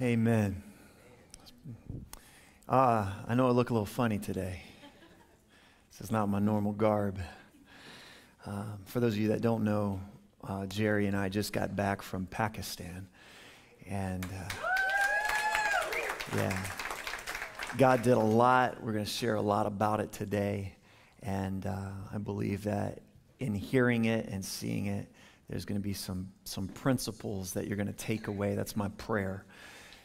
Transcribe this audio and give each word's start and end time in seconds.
Amen. 0.00 0.62
Uh, 2.68 3.12
I 3.26 3.34
know 3.34 3.48
I 3.48 3.50
look 3.50 3.70
a 3.70 3.72
little 3.72 3.84
funny 3.84 4.18
today. 4.18 4.62
This 5.90 6.00
is 6.00 6.10
not 6.10 6.28
my 6.28 6.38
normal 6.38 6.72
garb. 6.72 7.18
Uh, 8.46 8.64
for 8.84 9.00
those 9.00 9.14
of 9.14 9.18
you 9.18 9.28
that 9.28 9.42
don't 9.42 9.64
know, 9.64 10.00
uh, 10.48 10.66
Jerry 10.66 11.06
and 11.06 11.16
I 11.16 11.28
just 11.28 11.52
got 11.52 11.76
back 11.76 12.00
from 12.00 12.26
Pakistan. 12.26 13.06
And 13.86 14.24
uh, 14.24 14.54
yeah, 16.36 16.64
God 17.76 18.02
did 18.02 18.14
a 18.14 18.18
lot. 18.18 18.82
We're 18.82 18.92
going 18.92 19.04
to 19.04 19.10
share 19.10 19.34
a 19.34 19.42
lot 19.42 19.66
about 19.66 20.00
it 20.00 20.10
today. 20.10 20.74
And 21.22 21.66
uh, 21.66 21.90
I 22.12 22.18
believe 22.18 22.64
that 22.64 23.00
in 23.38 23.54
hearing 23.54 24.06
it 24.06 24.28
and 24.28 24.44
seeing 24.44 24.86
it, 24.86 25.06
there's 25.48 25.64
going 25.64 25.80
to 25.80 25.84
be 25.84 25.94
some, 25.94 26.30
some 26.44 26.68
principles 26.68 27.52
that 27.52 27.66
you're 27.66 27.76
going 27.76 27.86
to 27.86 27.92
take 27.92 28.28
away. 28.28 28.54
That's 28.54 28.76
my 28.76 28.88
prayer, 28.90 29.44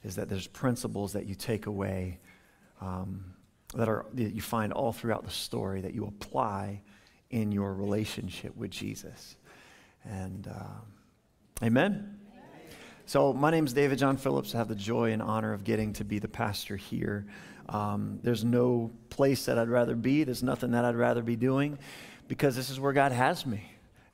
is 0.04 0.16
that 0.16 0.30
there's 0.30 0.48
principles 0.48 1.14
that 1.14 1.26
you 1.26 1.36
take 1.36 1.66
away 1.66 2.20
um, 2.82 3.34
that, 3.76 3.88
are, 3.90 4.06
that 4.14 4.34
you 4.34 4.42
find 4.42 4.72
all 4.74 4.92
throughout 4.92 5.24
the 5.24 5.32
story 5.32 5.82
that 5.82 5.94
you 5.94 6.06
apply 6.06 6.82
in 7.30 7.52
your 7.52 7.74
relationship 7.74 8.56
with 8.56 8.72
Jesus. 8.72 9.36
And 10.06 10.48
uh, 10.48 11.66
amen? 11.66 12.20
So, 13.06 13.34
my 13.34 13.52
name 13.52 13.66
is 13.66 13.74
David 13.74 13.98
John 14.00 14.16
Phillips. 14.16 14.56
I 14.56 14.60
have 14.60 14.70
the 14.70 14.76
joy 14.76 15.12
and 15.12 15.22
honor 15.22 15.54
of 15.54 15.64
getting 15.64 15.92
to 15.94 16.06
be 16.06 16.20
the 16.20 16.28
pastor 16.28 16.78
here. 16.78 17.26
Um, 17.70 18.20
there's 18.24 18.44
no 18.44 18.92
place 19.10 19.46
that 19.46 19.58
I'd 19.58 19.70
rather 19.70 19.96
be, 19.96 20.24
there's 20.24 20.44
nothing 20.44 20.72
that 20.72 20.86
I'd 20.86 20.96
rather 20.96 21.22
be 21.22 21.36
doing 21.36 21.78
because 22.28 22.56
this 22.56 22.70
is 22.70 22.80
where 22.80 22.94
God 22.94 23.12
has 23.12 23.46
me. 23.46 23.64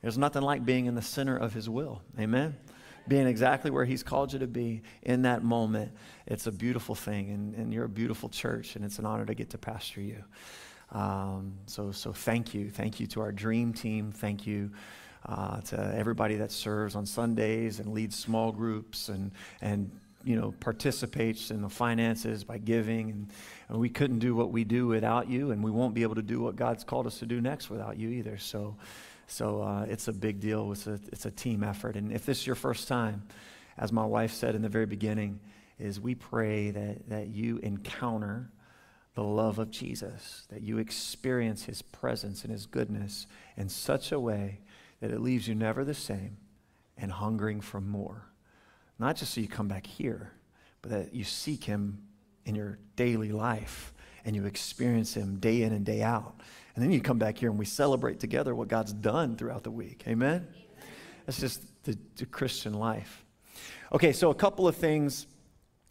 There's 0.02 0.18
nothing 0.18 0.42
like 0.42 0.64
being 0.64 0.86
in 0.86 0.94
the 0.94 1.02
center 1.02 1.36
of 1.36 1.52
His 1.52 1.68
will. 1.68 2.02
Amen? 2.18 2.56
Being 3.06 3.26
exactly 3.26 3.70
where 3.70 3.84
He's 3.84 4.02
called 4.02 4.32
you 4.32 4.40
to 4.40 4.46
be 4.46 4.82
in 5.02 5.22
that 5.22 5.44
moment. 5.44 5.92
It's 6.26 6.46
a 6.46 6.52
beautiful 6.52 6.94
thing, 6.94 7.30
and, 7.30 7.54
and 7.54 7.72
you're 7.72 7.84
a 7.84 7.88
beautiful 7.88 8.28
church, 8.28 8.76
and 8.76 8.84
it's 8.84 8.98
an 8.98 9.06
honor 9.06 9.26
to 9.26 9.34
get 9.34 9.50
to 9.50 9.58
pastor 9.58 10.00
you. 10.00 10.24
Um, 10.90 11.54
so, 11.66 11.92
so 11.92 12.12
thank 12.12 12.54
you. 12.54 12.70
Thank 12.70 12.98
you 12.98 13.06
to 13.08 13.20
our 13.20 13.30
dream 13.30 13.72
team. 13.72 14.10
Thank 14.10 14.46
you 14.46 14.72
uh, 15.26 15.60
to 15.60 15.94
everybody 15.96 16.36
that 16.36 16.50
serves 16.50 16.94
on 16.94 17.06
Sundays 17.06 17.80
and 17.80 17.92
leads 17.92 18.16
small 18.16 18.52
groups 18.52 19.08
and, 19.08 19.30
and 19.60 19.90
you 20.24 20.36
know, 20.36 20.52
participates 20.60 21.50
in 21.50 21.62
the 21.62 21.68
finances 21.68 22.44
by 22.44 22.58
giving. 22.58 23.10
And, 23.10 23.30
and, 23.68 23.78
we 23.78 23.88
couldn't 23.88 24.18
do 24.18 24.34
what 24.34 24.50
we 24.50 24.64
do 24.64 24.86
without 24.86 25.28
you, 25.28 25.50
and 25.50 25.62
we 25.62 25.70
won't 25.70 25.94
be 25.94 26.02
able 26.02 26.16
to 26.16 26.22
do 26.22 26.40
what 26.40 26.56
God's 26.56 26.84
called 26.84 27.06
us 27.06 27.18
to 27.20 27.26
do 27.26 27.40
next 27.40 27.70
without 27.70 27.98
you 27.98 28.10
either. 28.10 28.36
So, 28.38 28.76
so 29.26 29.62
uh, 29.62 29.86
it's 29.88 30.08
a 30.08 30.12
big 30.12 30.40
deal. 30.40 30.72
It's 30.72 30.86
a, 30.86 30.98
it's 31.12 31.26
a 31.26 31.30
team 31.30 31.62
effort. 31.62 31.96
And 31.96 32.12
if 32.12 32.26
this 32.26 32.40
is 32.40 32.46
your 32.46 32.56
first 32.56 32.88
time, 32.88 33.22
as 33.78 33.92
my 33.92 34.04
wife 34.04 34.32
said 34.32 34.54
in 34.54 34.62
the 34.62 34.68
very 34.68 34.86
beginning, 34.86 35.40
is 35.78 35.98
we 35.98 36.14
pray 36.14 36.70
that, 36.70 37.08
that 37.08 37.28
you 37.28 37.58
encounter 37.58 38.50
the 39.14 39.22
love 39.22 39.58
of 39.58 39.70
Jesus, 39.70 40.46
that 40.50 40.62
you 40.62 40.78
experience 40.78 41.64
his 41.64 41.82
presence 41.82 42.44
and 42.44 42.52
his 42.52 42.66
goodness 42.66 43.26
in 43.56 43.68
such 43.68 44.12
a 44.12 44.20
way 44.20 44.60
that 45.00 45.10
it 45.10 45.20
leaves 45.20 45.48
you 45.48 45.54
never 45.54 45.84
the 45.84 45.94
same 45.94 46.36
and 46.96 47.10
hungering 47.10 47.60
for 47.60 47.80
more. 47.80 48.26
Not 48.98 49.16
just 49.16 49.34
so 49.34 49.40
you 49.40 49.48
come 49.48 49.68
back 49.68 49.86
here, 49.86 50.32
but 50.82 50.90
that 50.90 51.14
you 51.14 51.24
seek 51.24 51.64
him 51.64 52.02
in 52.44 52.54
your 52.54 52.78
daily 52.96 53.32
life 53.32 53.94
and 54.24 54.36
you 54.36 54.44
experience 54.44 55.14
him 55.14 55.36
day 55.36 55.62
in 55.62 55.72
and 55.72 55.84
day 55.84 56.02
out. 56.02 56.34
And 56.74 56.84
then 56.84 56.92
you 56.92 57.00
come 57.00 57.18
back 57.18 57.38
here 57.38 57.50
and 57.50 57.58
we 57.58 57.64
celebrate 57.64 58.20
together 58.20 58.54
what 58.54 58.68
God's 58.68 58.92
done 58.92 59.36
throughout 59.36 59.64
the 59.64 59.70
week. 59.70 60.04
Amen? 60.06 60.46
That's 61.26 61.40
just 61.40 61.62
the, 61.84 61.96
the 62.16 62.26
Christian 62.26 62.74
life. 62.74 63.24
Okay, 63.92 64.12
so 64.12 64.30
a 64.30 64.34
couple 64.34 64.68
of 64.68 64.76
things. 64.76 65.26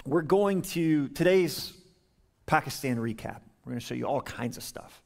We're 0.06 0.22
going 0.22 0.62
to, 0.62 1.10
today's 1.10 1.74
Pakistan 2.46 2.98
recap. 2.98 3.42
We're 3.66 3.72
going 3.72 3.80
to 3.80 3.86
show 3.86 3.96
you 3.96 4.06
all 4.06 4.22
kinds 4.22 4.58
of 4.58 4.64
stuff. 4.64 5.04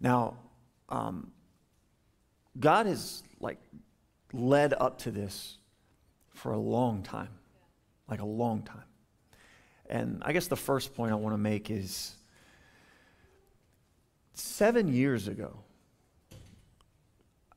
Now, 0.00 0.36
um, 0.88 1.30
God 2.58 2.86
has 2.86 3.22
like 3.42 3.58
led 4.32 4.72
up 4.72 4.98
to 4.98 5.10
this 5.10 5.58
for 6.30 6.52
a 6.52 6.58
long 6.58 7.02
time, 7.02 7.28
like 8.08 8.22
a 8.22 8.26
long 8.26 8.62
time. 8.62 8.84
And 9.86 10.22
I 10.24 10.32
guess 10.32 10.46
the 10.46 10.56
first 10.56 10.94
point 10.94 11.12
I 11.12 11.16
want 11.16 11.34
to 11.34 11.38
make 11.38 11.70
is 11.70 12.14
seven 14.32 14.88
years 14.88 15.28
ago, 15.28 15.58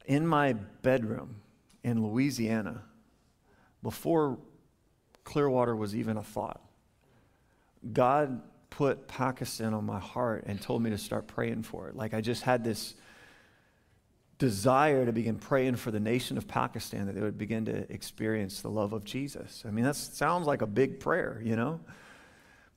in 0.06 0.28
my 0.28 0.54
bedroom 0.54 1.38
in 1.84 2.06
Louisiana, 2.06 2.84
before 3.82 4.38
Clearwater 5.24 5.76
was 5.76 5.96
even 5.96 6.18
a 6.18 6.24
thought, 6.24 6.62
God 7.94 8.42
put 8.70 9.08
Pakistan 9.08 9.74
on 9.74 9.86
my 9.86 10.00
heart 10.00 10.44
and 10.48 10.62
told 10.62 10.82
me 10.82 10.90
to 10.90 10.98
start 10.98 11.28
praying 11.28 11.64
for 11.64 11.88
it. 11.88 11.96
Like 11.96 12.14
I 12.14 12.22
just 12.22 12.44
had 12.44 12.64
this 12.64 12.96
desire 14.38 15.06
to 15.06 15.12
begin 15.12 15.38
praying 15.38 15.78
for 15.78 15.92
the 15.92 16.00
nation 16.00 16.38
of 16.38 16.48
Pakistan 16.48 17.06
that 17.06 17.16
they 17.16 17.22
would 17.22 17.38
begin 17.38 17.66
to 17.66 17.92
experience 17.92 18.62
the 18.62 18.70
love 18.70 18.94
of 18.94 19.04
Jesus. 19.04 19.64
I 19.66 19.72
mean, 19.72 19.86
that 19.86 19.96
sounds 19.96 20.46
like 20.46 20.62
a 20.62 20.68
big 20.68 21.00
prayer, 21.00 21.42
you 21.44 21.56
know? 21.56 21.80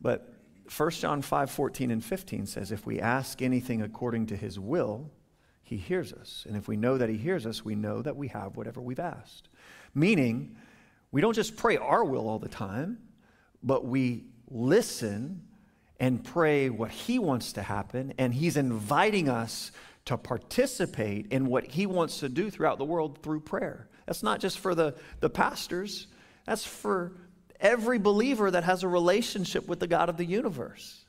But 0.01 0.33
1 0.77 0.91
John 0.91 1.23
5 1.23 1.51
14 1.51 1.91
and 1.91 2.05
15 2.05 2.47
says, 2.47 2.71
If 2.71 2.87
we 2.87 3.01
ask 3.01 3.43
anything 3.43 3.83
according 3.83 4.27
to 4.27 4.37
his 4.37 4.59
will, 4.59 5.11
he 5.63 5.77
hears 5.77 6.13
us. 6.13 6.45
And 6.49 6.57
if 6.57 6.69
we 6.69 6.77
know 6.77 6.97
that 6.97 7.09
he 7.09 7.17
hears 7.17 7.47
us, 7.47 7.65
we 7.65 7.75
know 7.75 8.03
that 8.03 8.17
we 8.17 8.29
have 8.29 8.57
whatever 8.57 8.81
we've 8.81 9.01
asked. 9.01 9.49
Meaning, 9.95 10.57
we 11.11 11.21
don't 11.21 11.35
just 11.35 11.57
pray 11.57 11.77
our 11.77 12.05
will 12.05 12.29
all 12.29 12.39
the 12.39 12.49
time, 12.49 12.99
but 13.63 13.85
we 13.85 14.25
listen 14.51 15.43
and 16.01 16.23
pray 16.23 16.71
what 16.71 16.91
He 16.91 17.19
wants 17.19 17.53
to 17.55 17.63
happen, 17.63 18.15
and 18.19 18.33
He's 18.33 18.57
inviting 18.57 19.29
us 19.29 19.73
to 20.09 20.17
participate 20.17 21.27
in 21.31 21.45
what 21.47 21.67
He 21.67 21.85
wants 21.85 22.21
to 22.21 22.31
do 22.31 22.51
throughout 22.51 22.79
the 22.79 22.85
world 22.85 23.19
through 23.23 23.41
prayer. 23.41 23.89
That's 24.07 24.23
not 24.23 24.41
just 24.41 24.59
for 24.59 24.75
the, 24.75 24.95
the 25.21 25.29
pastors, 25.29 26.07
that's 26.47 26.65
for 26.65 27.13
every 27.61 27.99
believer 27.99 28.51
that 28.51 28.65
has 28.65 28.85
a 28.85 28.89
relationship 28.89 29.69
with 29.69 29.81
the 29.81 29.87
God 29.87 30.09
of 30.09 30.17
the 30.17 30.25
universe. 30.25 31.05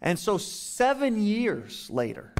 And 0.00 0.18
so, 0.18 0.38
seven 0.38 1.22
years 1.22 1.90
later, 1.90 2.32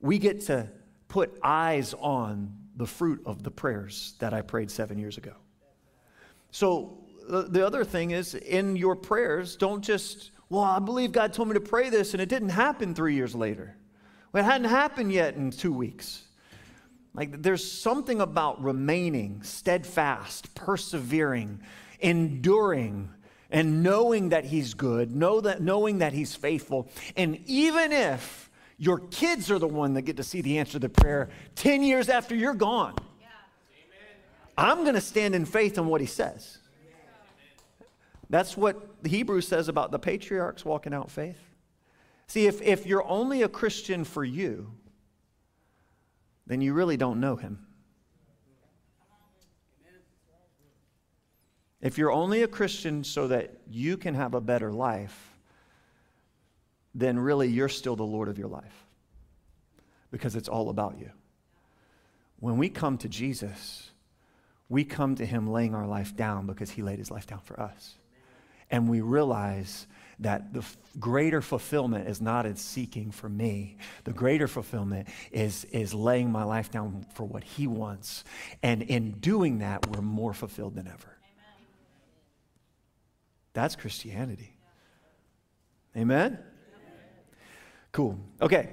we 0.00 0.18
get 0.18 0.42
to 0.42 0.68
put 1.08 1.36
eyes 1.42 1.92
on 1.94 2.56
the 2.76 2.86
fruit 2.86 3.22
of 3.26 3.42
the 3.42 3.50
prayers 3.50 4.14
that 4.20 4.32
I 4.32 4.42
prayed 4.42 4.70
seven 4.70 4.98
years 4.98 5.18
ago. 5.18 5.34
So, 6.52 6.96
the 7.28 7.66
other 7.66 7.84
thing 7.84 8.12
is 8.12 8.36
in 8.36 8.76
your 8.76 8.94
prayers, 8.94 9.56
don't 9.56 9.82
just 9.82 10.30
well, 10.48 10.62
I 10.62 10.80
believe 10.80 11.12
God 11.12 11.32
told 11.32 11.48
me 11.48 11.54
to 11.54 11.60
pray 11.60 11.90
this, 11.90 12.12
and 12.12 12.20
it 12.20 12.28
didn't 12.28 12.48
happen 12.48 12.92
three 12.92 13.14
years 13.14 13.36
later. 13.36 13.76
Well, 14.32 14.44
it 14.44 14.46
hadn't 14.46 14.68
happened 14.68 15.12
yet 15.12 15.34
in 15.34 15.50
two 15.50 15.72
weeks. 15.72 16.22
Like, 17.14 17.42
there's 17.42 17.68
something 17.68 18.20
about 18.20 18.62
remaining 18.62 19.42
steadfast, 19.42 20.54
persevering, 20.54 21.60
enduring, 21.98 23.10
and 23.50 23.82
knowing 23.82 24.28
that 24.28 24.44
He's 24.44 24.74
good, 24.74 25.14
know 25.14 25.40
that, 25.40 25.60
knowing 25.60 25.98
that 25.98 26.12
He's 26.12 26.36
faithful. 26.36 26.88
And 27.16 27.40
even 27.46 27.90
if 27.90 28.48
your 28.78 29.00
kids 29.00 29.50
are 29.50 29.58
the 29.58 29.66
one 29.66 29.94
that 29.94 30.02
get 30.02 30.16
to 30.18 30.22
see 30.22 30.40
the 30.40 30.58
answer 30.58 30.72
to 30.74 30.78
the 30.78 30.88
prayer 30.88 31.30
10 31.56 31.82
years 31.82 32.08
after 32.08 32.36
you're 32.36 32.54
gone, 32.54 32.94
yeah. 33.20 33.26
I'm 34.56 34.82
going 34.82 34.94
to 34.94 35.00
stand 35.00 35.34
in 35.34 35.44
faith 35.44 35.78
on 35.78 35.88
what 35.88 36.00
He 36.00 36.06
says. 36.06 36.58
That's 38.28 38.56
what 38.56 39.02
the 39.02 39.08
Hebrew 39.08 39.40
says 39.40 39.68
about 39.68 39.90
the 39.90 39.98
patriarchs 39.98 40.64
walking 40.64 40.94
out 40.94 41.10
faith. 41.10 41.49
See, 42.30 42.46
if, 42.46 42.62
if 42.62 42.86
you're 42.86 43.04
only 43.08 43.42
a 43.42 43.48
Christian 43.48 44.04
for 44.04 44.22
you, 44.22 44.70
then 46.46 46.60
you 46.60 46.74
really 46.74 46.96
don't 46.96 47.18
know 47.18 47.34
him. 47.34 47.66
If 51.80 51.98
you're 51.98 52.12
only 52.12 52.44
a 52.44 52.46
Christian 52.46 53.02
so 53.02 53.26
that 53.26 53.58
you 53.68 53.96
can 53.96 54.14
have 54.14 54.34
a 54.34 54.40
better 54.40 54.70
life, 54.70 55.32
then 56.94 57.18
really 57.18 57.48
you're 57.48 57.68
still 57.68 57.96
the 57.96 58.04
Lord 58.04 58.28
of 58.28 58.38
your 58.38 58.46
life 58.46 58.86
because 60.12 60.36
it's 60.36 60.48
all 60.48 60.68
about 60.68 61.00
you. 61.00 61.10
When 62.38 62.58
we 62.58 62.68
come 62.68 62.96
to 62.98 63.08
Jesus, 63.08 63.90
we 64.68 64.84
come 64.84 65.16
to 65.16 65.26
him 65.26 65.50
laying 65.50 65.74
our 65.74 65.88
life 65.88 66.14
down 66.14 66.46
because 66.46 66.70
he 66.70 66.82
laid 66.82 67.00
his 67.00 67.10
life 67.10 67.26
down 67.26 67.40
for 67.40 67.58
us 67.58 67.96
and 68.70 68.88
we 68.88 69.00
realize 69.00 69.88
that 70.20 70.52
the 70.52 70.60
f- 70.60 70.76
greater 70.98 71.40
fulfillment 71.40 72.08
is 72.08 72.20
not 72.20 72.46
in 72.46 72.56
seeking 72.56 73.10
for 73.10 73.28
me. 73.28 73.76
The 74.04 74.12
greater 74.12 74.46
fulfillment 74.46 75.08
is, 75.30 75.64
is 75.66 75.94
laying 75.94 76.30
my 76.30 76.44
life 76.44 76.70
down 76.70 77.06
for 77.14 77.24
what 77.24 77.42
He 77.42 77.66
wants. 77.66 78.24
And 78.62 78.82
in 78.82 79.12
doing 79.12 79.58
that, 79.60 79.86
we're 79.88 80.02
more 80.02 80.34
fulfilled 80.34 80.74
than 80.74 80.86
ever. 80.86 80.96
Amen. 80.96 81.54
That's 83.54 83.76
Christianity. 83.76 84.56
Amen? 85.96 86.38
Cool. 87.92 88.18
Okay. 88.40 88.70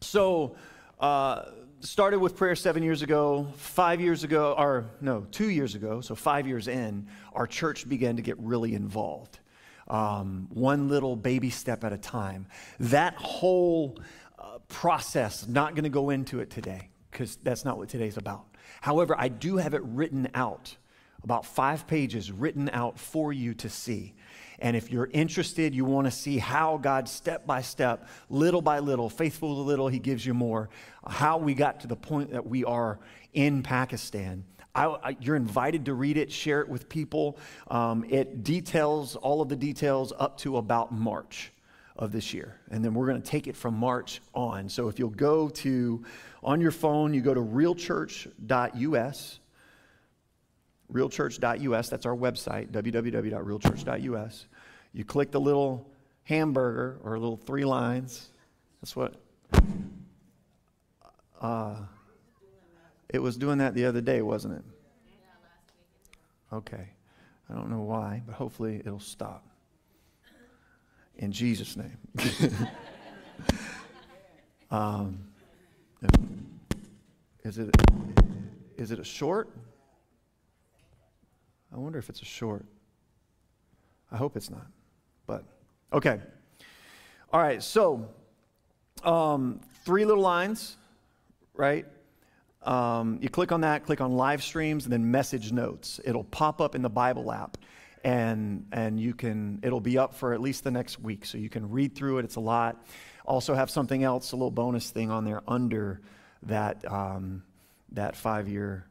So, 0.00 0.56
uh, 0.98 1.42
started 1.80 2.18
with 2.18 2.36
prayer 2.36 2.54
seven 2.54 2.82
years 2.82 3.02
ago. 3.02 3.48
Five 3.56 4.00
years 4.00 4.24
ago, 4.24 4.54
or 4.56 4.90
no, 5.00 5.26
two 5.30 5.48
years 5.48 5.74
ago, 5.74 6.00
so 6.00 6.14
five 6.14 6.46
years 6.46 6.68
in, 6.68 7.08
our 7.34 7.46
church 7.46 7.88
began 7.88 8.16
to 8.16 8.22
get 8.22 8.38
really 8.38 8.74
involved. 8.74 9.39
Um, 9.90 10.46
one 10.50 10.88
little 10.88 11.16
baby 11.16 11.50
step 11.50 11.82
at 11.82 11.92
a 11.92 11.98
time. 11.98 12.46
That 12.78 13.16
whole 13.16 13.98
uh, 14.38 14.58
process, 14.68 15.48
not 15.48 15.74
going 15.74 15.82
to 15.82 15.90
go 15.90 16.10
into 16.10 16.38
it 16.38 16.48
today 16.48 16.90
because 17.10 17.36
that's 17.42 17.64
not 17.64 17.76
what 17.76 17.88
today's 17.88 18.16
about. 18.16 18.44
However, 18.80 19.16
I 19.18 19.26
do 19.26 19.56
have 19.56 19.74
it 19.74 19.82
written 19.82 20.28
out, 20.32 20.76
about 21.24 21.44
five 21.44 21.88
pages 21.88 22.30
written 22.30 22.70
out 22.72 23.00
for 23.00 23.32
you 23.32 23.52
to 23.54 23.68
see. 23.68 24.14
And 24.60 24.76
if 24.76 24.90
you're 24.92 25.08
interested, 25.12 25.74
you 25.74 25.84
want 25.84 26.06
to 26.06 26.10
see 26.10 26.38
how 26.38 26.76
God, 26.76 27.08
step 27.08 27.46
by 27.46 27.62
step, 27.62 28.06
little 28.28 28.62
by 28.62 28.78
little, 28.78 29.08
faithful 29.10 29.56
to 29.56 29.62
little, 29.62 29.88
He 29.88 29.98
gives 29.98 30.24
you 30.24 30.34
more, 30.34 30.68
how 31.06 31.38
we 31.38 31.54
got 31.54 31.80
to 31.80 31.86
the 31.86 31.96
point 31.96 32.30
that 32.32 32.46
we 32.46 32.64
are 32.64 33.00
in 33.32 33.62
Pakistan. 33.62 34.44
I, 34.74 34.86
I, 34.86 35.16
you're 35.20 35.36
invited 35.36 35.86
to 35.86 35.94
read 35.94 36.16
it, 36.16 36.30
share 36.30 36.60
it 36.60 36.68
with 36.68 36.88
people. 36.88 37.38
Um, 37.68 38.04
it 38.08 38.44
details 38.44 39.16
all 39.16 39.40
of 39.40 39.48
the 39.48 39.56
details 39.56 40.12
up 40.18 40.38
to 40.38 40.56
about 40.56 40.92
March 40.92 41.52
of 41.96 42.12
this 42.12 42.32
year. 42.32 42.56
And 42.70 42.84
then 42.84 42.94
we're 42.94 43.06
going 43.06 43.20
to 43.20 43.28
take 43.28 43.46
it 43.46 43.56
from 43.56 43.74
March 43.74 44.20
on. 44.34 44.68
So 44.68 44.88
if 44.88 44.98
you'll 44.98 45.10
go 45.10 45.48
to, 45.48 46.04
on 46.42 46.60
your 46.60 46.70
phone, 46.70 47.12
you 47.12 47.20
go 47.20 47.34
to 47.34 47.40
realchurch.us 47.40 49.40
realchurch.us. 50.92 51.88
That's 51.88 52.06
our 52.06 52.16
website, 52.16 52.70
www.realchurch.us. 52.70 54.46
You 54.92 55.04
click 55.04 55.30
the 55.30 55.40
little 55.40 55.88
hamburger 56.24 56.98
or 57.04 57.18
little 57.18 57.36
three 57.36 57.64
lines. 57.64 58.30
That's 58.80 58.96
what. 58.96 59.14
Uh, 61.40 61.76
it 63.12 63.20
was 63.20 63.36
doing 63.36 63.58
that 63.58 63.74
the 63.74 63.84
other 63.84 64.00
day, 64.00 64.22
wasn't 64.22 64.54
it? 64.54 64.64
Okay. 66.52 66.88
I 67.48 67.54
don't 67.54 67.70
know 67.70 67.82
why, 67.82 68.22
but 68.26 68.34
hopefully 68.34 68.80
it'll 68.84 69.00
stop. 69.00 69.44
In 71.16 71.32
Jesus' 71.32 71.76
name. 71.76 71.98
um, 74.70 75.18
is 77.44 77.58
it 77.58 77.74
is 78.76 78.90
it 78.90 78.98
a 78.98 79.04
short? 79.04 79.50
I 81.72 81.76
wonder 81.76 81.98
if 81.98 82.08
it's 82.08 82.22
a 82.22 82.24
short. 82.24 82.64
I 84.10 84.16
hope 84.16 84.36
it's 84.36 84.50
not. 84.50 84.66
But, 85.26 85.44
okay. 85.92 86.18
All 87.32 87.40
right, 87.40 87.62
so 87.62 88.08
um, 89.04 89.60
three 89.84 90.04
little 90.04 90.22
lines, 90.22 90.76
right? 91.54 91.86
Um, 92.62 93.18
you 93.22 93.28
click 93.28 93.52
on 93.52 93.62
that, 93.62 93.84
click 93.84 94.00
on 94.00 94.12
live 94.12 94.42
streams, 94.42 94.84
and 94.84 94.92
then 94.92 95.10
message 95.10 95.50
notes. 95.52 96.00
It'll 96.04 96.24
pop 96.24 96.60
up 96.60 96.74
in 96.74 96.82
the 96.82 96.90
Bible 96.90 97.32
app, 97.32 97.56
and 98.04 98.66
and 98.72 99.00
you 99.00 99.14
can. 99.14 99.60
It'll 99.62 99.80
be 99.80 99.98
up 99.98 100.14
for 100.14 100.34
at 100.34 100.40
least 100.40 100.64
the 100.64 100.70
next 100.70 101.00
week, 101.00 101.24
so 101.24 101.38
you 101.38 101.48
can 101.48 101.70
read 101.70 101.94
through 101.94 102.18
it. 102.18 102.24
It's 102.24 102.36
a 102.36 102.40
lot. 102.40 102.84
Also, 103.24 103.54
have 103.54 103.70
something 103.70 104.02
else, 104.02 104.32
a 104.32 104.36
little 104.36 104.50
bonus 104.50 104.90
thing 104.90 105.10
on 105.10 105.24
there 105.24 105.42
under 105.48 106.00
that 106.42 106.84
um, 106.90 107.42
that 107.92 108.16
five 108.16 108.48
year 108.48 108.86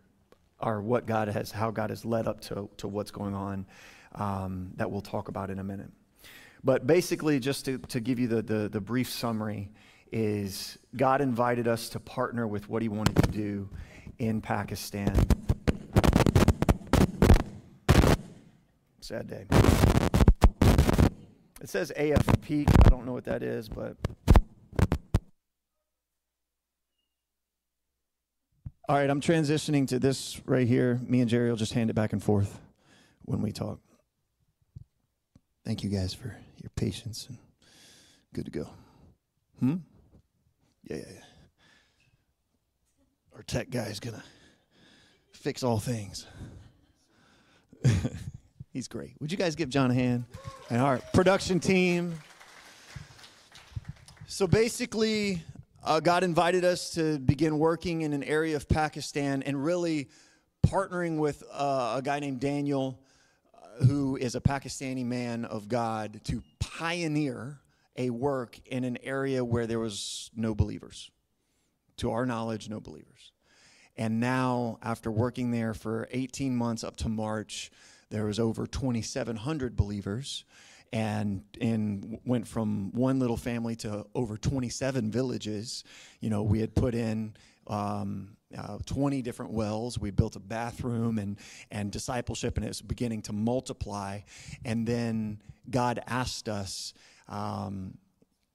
or 0.62 0.82
what 0.82 1.06
God 1.06 1.28
has, 1.30 1.52
how 1.52 1.72
God 1.72 1.90
has 1.90 2.06
led 2.06 2.28
up 2.28 2.42
to, 2.42 2.70
to 2.78 2.88
what's 2.88 3.12
going 3.12 3.34
on 3.34 3.66
um, 4.16 4.72
that 4.76 4.92
we'll 4.92 5.02
talk 5.02 5.30
about 5.30 5.50
in 5.50 5.60
a 5.60 5.64
minute. 5.64 5.90
But 6.64 6.86
basically, 6.86 7.40
just 7.40 7.66
to, 7.66 7.78
to 7.78 8.00
give 8.00 8.20
you 8.20 8.28
the, 8.28 8.42
the, 8.42 8.70
the 8.70 8.82
brief 8.82 9.10
summary, 9.10 9.72
is 10.12 10.78
God 10.96 11.22
invited 11.22 11.68
us 11.68 11.90
to 11.90 12.00
partner 12.00 12.48
with 12.48 12.70
what 12.70 12.82
He 12.82 12.90
wanted 12.90 13.16
to 13.24 13.30
do 13.32 13.70
in 14.18 14.42
Pakistan. 14.42 15.16
Sad 19.02 19.28
day. 19.28 19.46
It 21.62 21.68
says 21.68 21.92
AFP. 21.98 22.68
I 22.86 22.90
don't 22.90 23.06
know 23.06 23.14
what 23.14 23.26
that 23.26 23.44
is, 23.44 23.68
but 23.68 23.96
All 28.90 28.96
right, 28.96 29.08
I'm 29.08 29.22
transitioning 29.22 29.88
to 29.90 30.00
this 30.00 30.42
right 30.48 30.68
here. 30.68 31.00
Me 31.06 31.22
and 31.22 31.30
Jerry 31.30 31.48
will 31.52 31.58
just 31.58 31.74
hand 31.74 31.92
it 31.92 31.94
back 31.94 32.12
and 32.12 32.24
forth 32.24 32.60
when 33.22 33.40
we 33.40 33.52
talk. 33.52 33.78
Thank 35.64 35.84
you 35.84 35.92
guys 35.92 36.12
for 36.12 36.36
your 36.58 36.72
patience 36.76 37.28
and 37.30 37.38
good 38.34 38.46
to 38.46 38.52
go. 38.52 38.68
Hmm? 39.60 39.76
Yeah. 40.90 41.04
Our 43.36 43.44
tech 43.44 43.70
guy 43.70 43.86
is 43.86 44.00
gonna 44.00 44.24
fix 45.32 45.62
all 45.62 45.80
things. 45.80 46.26
He's 48.74 48.88
great. 48.88 49.14
Would 49.20 49.32
you 49.32 49.38
guys 49.38 49.56
give 49.56 49.70
John 49.70 49.92
a 49.92 49.94
hand? 49.94 50.26
And 50.72 50.82
our 50.82 50.98
production 51.14 51.60
team. 51.60 52.16
So 54.28 54.48
basically, 54.48 55.44
uh, 55.84 56.00
God 56.00 56.24
invited 56.24 56.66
us 56.66 56.90
to 56.92 57.20
begin 57.20 57.60
working 57.60 58.02
in 58.02 58.12
an 58.12 58.24
area 58.24 58.56
of 58.56 58.68
Pakistan 58.68 59.44
and 59.44 59.64
really 59.64 60.10
partnering 60.66 61.18
with 61.20 61.44
uh, 61.52 61.96
a 61.98 62.02
guy 62.02 62.20
named 62.20 62.40
Daniel, 62.40 63.00
uh, 63.54 63.86
who 63.86 64.18
is 64.18 64.34
a 64.34 64.42
Pakistani 64.42 65.06
man 65.06 65.46
of 65.46 65.68
God, 65.68 66.22
to 66.26 66.42
pioneer 66.60 67.60
a 68.00 68.10
work 68.10 68.58
in 68.66 68.86
an 68.86 68.98
area 69.04 69.44
where 69.44 69.68
there 69.68 69.78
was 69.78 70.32
no 70.36 70.56
believers. 70.56 71.12
To 71.98 72.12
our 72.12 72.26
knowledge, 72.26 72.70
no 72.70 72.80
believers. 72.80 73.34
And 73.98 74.22
now, 74.22 74.80
after 74.82 75.12
working 75.12 75.52
there 75.52 75.74
for 75.74 76.08
18 76.12 76.56
months 76.56 76.86
up 76.86 76.96
to 76.98 77.10
March, 77.10 77.70
there 78.10 78.24
was 78.24 78.40
over 78.40 78.66
2,700 78.66 79.76
believers 79.76 80.46
and 80.92 81.44
and 81.62 82.20
went 82.26 82.48
from 82.48 82.92
one 82.94 83.20
little 83.20 83.38
family 83.38 83.76
to 83.76 84.08
over 84.16 84.38
27 84.38 85.12
villages. 85.12 85.84
You 86.22 86.30
know, 86.30 86.42
we 86.42 86.62
had 86.62 86.74
put 86.74 86.96
in. 86.96 87.36
Um, 87.68 88.38
uh, 88.58 88.80
20 88.88 89.22
different 89.22 89.52
wells. 89.52 90.00
We 90.00 90.10
built 90.10 90.36
a 90.36 90.40
bathroom 90.40 91.20
and, 91.20 91.38
and 91.70 91.92
discipleship, 91.92 92.58
and 92.58 92.66
it 92.66 92.70
was 92.70 92.82
beginning 92.82 93.22
to 93.24 93.32
multiply. 93.32 94.22
And 94.66 94.88
then 94.88 95.40
God 95.70 96.02
asked 96.08 96.50
us 96.50 96.96
um, 97.30 97.98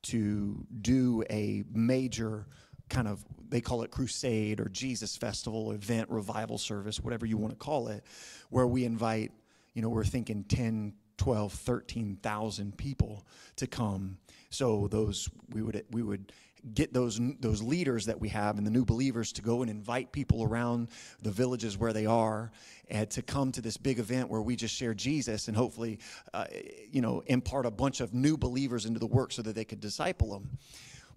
to 0.02 0.66
do 0.82 1.24
a 1.30 1.64
major 1.72 2.46
kind 2.90 3.08
of, 3.08 3.24
they 3.48 3.60
call 3.60 3.82
it 3.82 3.90
crusade 3.90 4.60
or 4.60 4.68
Jesus 4.68 5.16
festival, 5.16 5.72
event, 5.72 6.10
revival 6.10 6.58
service, 6.58 7.00
whatever 7.00 7.24
you 7.24 7.36
want 7.36 7.52
to 7.52 7.58
call 7.58 7.88
it, 7.88 8.04
where 8.50 8.66
we 8.66 8.84
invite, 8.84 9.32
you 9.72 9.82
know, 9.82 9.88
we're 9.88 10.04
thinking 10.04 10.44
10, 10.44 10.92
12, 11.16 11.52
13,000 11.52 12.76
people 12.76 13.26
to 13.56 13.66
come. 13.66 14.18
So 14.50 14.88
those 14.88 15.28
we 15.52 15.62
would 15.62 15.84
we 15.90 16.02
would 16.02 16.32
get 16.72 16.92
those 16.92 17.20
those 17.40 17.62
leaders 17.62 18.06
that 18.06 18.18
we 18.18 18.28
have 18.28 18.56
and 18.56 18.66
the 18.66 18.70
new 18.70 18.84
believers 18.84 19.32
to 19.32 19.42
go 19.42 19.62
and 19.62 19.70
invite 19.70 20.12
people 20.12 20.42
around 20.42 20.88
the 21.20 21.30
villages 21.30 21.76
where 21.76 21.92
they 21.92 22.06
are 22.06 22.50
and 22.88 23.10
to 23.10 23.22
come 23.22 23.52
to 23.52 23.60
this 23.60 23.76
big 23.76 23.98
event 23.98 24.30
where 24.30 24.40
we 24.40 24.56
just 24.56 24.74
share 24.74 24.94
Jesus 24.94 25.48
and 25.48 25.56
hopefully 25.56 25.98
uh, 26.32 26.46
you 26.90 27.02
know 27.02 27.22
impart 27.26 27.66
a 27.66 27.70
bunch 27.70 28.00
of 28.00 28.14
new 28.14 28.36
believers 28.36 28.86
into 28.86 28.98
the 28.98 29.06
work 29.06 29.32
so 29.32 29.42
that 29.42 29.54
they 29.54 29.64
could 29.64 29.80
disciple 29.80 30.30
them. 30.30 30.58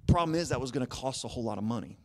Problem 0.08 0.36
is 0.36 0.50
that 0.50 0.60
was 0.60 0.72
going 0.72 0.86
to 0.86 0.88
cost 0.88 1.24
a 1.24 1.28
whole 1.28 1.44
lot 1.44 1.58
of 1.58 1.64
money 1.64 1.98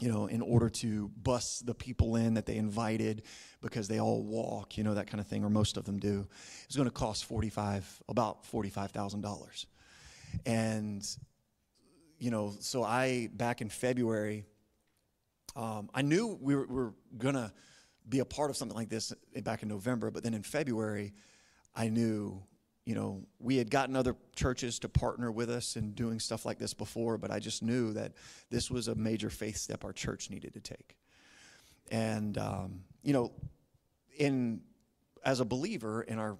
you 0.00 0.10
know, 0.10 0.26
in 0.26 0.42
order 0.42 0.68
to 0.68 1.10
bus 1.22 1.60
the 1.60 1.74
people 1.74 2.16
in 2.16 2.34
that 2.34 2.46
they 2.46 2.56
invited 2.56 3.22
because 3.62 3.86
they 3.86 4.00
all 4.00 4.24
walk, 4.24 4.76
you 4.76 4.82
know, 4.82 4.94
that 4.94 5.06
kind 5.06 5.20
of 5.20 5.26
thing, 5.26 5.44
or 5.44 5.50
most 5.50 5.76
of 5.76 5.84
them 5.84 5.98
do. 5.98 6.26
It's 6.64 6.74
going 6.74 6.88
to 6.88 6.94
cost 6.94 7.24
45, 7.26 8.02
about 8.08 8.44
$45,000. 8.44 9.66
And, 10.46 11.06
you 12.24 12.30
know, 12.30 12.54
so 12.58 12.82
I, 12.82 13.28
back 13.34 13.60
in 13.60 13.68
February, 13.68 14.46
um, 15.54 15.90
I 15.92 16.00
knew 16.00 16.38
we 16.40 16.54
were, 16.56 16.66
were 16.66 16.94
going 17.18 17.34
to 17.34 17.52
be 18.08 18.20
a 18.20 18.24
part 18.24 18.48
of 18.48 18.56
something 18.56 18.74
like 18.74 18.88
this 18.88 19.12
back 19.42 19.62
in 19.62 19.68
November, 19.68 20.10
but 20.10 20.22
then 20.22 20.32
in 20.32 20.42
February, 20.42 21.12
I 21.76 21.90
knew 21.90 22.42
you 22.86 22.94
know, 22.94 23.22
we 23.38 23.56
had 23.56 23.70
gotten 23.70 23.96
other 23.96 24.14
churches 24.36 24.78
to 24.80 24.90
partner 24.90 25.32
with 25.32 25.48
us 25.50 25.76
in 25.76 25.92
doing 25.92 26.20
stuff 26.20 26.44
like 26.44 26.58
this 26.58 26.74
before, 26.74 27.16
but 27.16 27.30
I 27.30 27.38
just 27.38 27.62
knew 27.62 27.94
that 27.94 28.12
this 28.50 28.70
was 28.70 28.88
a 28.88 28.94
major 28.94 29.30
faith 29.30 29.56
step 29.56 29.84
our 29.84 29.92
church 29.92 30.28
needed 30.28 30.52
to 30.52 30.60
take. 30.60 30.96
And, 31.90 32.36
um, 32.36 32.80
you 33.02 33.14
know, 33.14 33.32
in 34.18 34.60
as 35.24 35.40
a 35.40 35.46
believer 35.46 36.02
in 36.02 36.18
our 36.18 36.36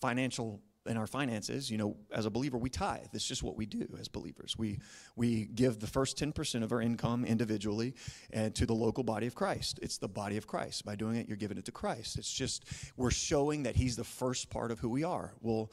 financial 0.00 0.60
in 0.88 0.96
our 0.96 1.06
finances, 1.06 1.70
you 1.70 1.78
know, 1.78 1.96
as 2.12 2.26
a 2.26 2.30
believer, 2.30 2.58
we 2.58 2.70
tithe. 2.70 3.08
It's 3.12 3.26
just 3.26 3.42
what 3.42 3.56
we 3.56 3.66
do 3.66 3.86
as 4.00 4.08
believers. 4.08 4.56
We 4.58 4.80
we 5.16 5.44
give 5.46 5.78
the 5.78 5.86
first 5.86 6.18
10% 6.18 6.62
of 6.62 6.72
our 6.72 6.80
income 6.80 7.24
individually 7.24 7.94
and 8.30 8.54
to 8.54 8.66
the 8.66 8.74
local 8.74 9.04
body 9.04 9.26
of 9.26 9.34
Christ. 9.34 9.78
It's 9.82 9.98
the 9.98 10.08
body 10.08 10.36
of 10.36 10.46
Christ. 10.46 10.84
By 10.84 10.96
doing 10.96 11.16
it, 11.16 11.28
you're 11.28 11.36
giving 11.36 11.58
it 11.58 11.66
to 11.66 11.72
Christ. 11.72 12.18
It's 12.18 12.32
just 12.32 12.64
we're 12.96 13.10
showing 13.10 13.64
that 13.64 13.76
He's 13.76 13.96
the 13.96 14.04
first 14.04 14.50
part 14.50 14.70
of 14.70 14.78
who 14.80 14.88
we 14.88 15.04
are. 15.04 15.34
Well, 15.40 15.70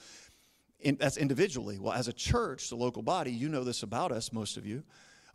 in, 0.80 0.98
that's 0.98 1.18
individually. 1.18 1.80
Well, 1.80 1.94
as 1.94 2.08
a 2.08 2.14
church, 2.14 2.70
the 2.70 2.76
local 2.76 3.02
body, 3.02 3.32
you 3.32 3.50
know 3.50 3.64
this 3.64 3.84
about 3.84 4.12
us, 4.12 4.32
most 4.32 4.58
of 4.58 4.66
you. 4.66 4.84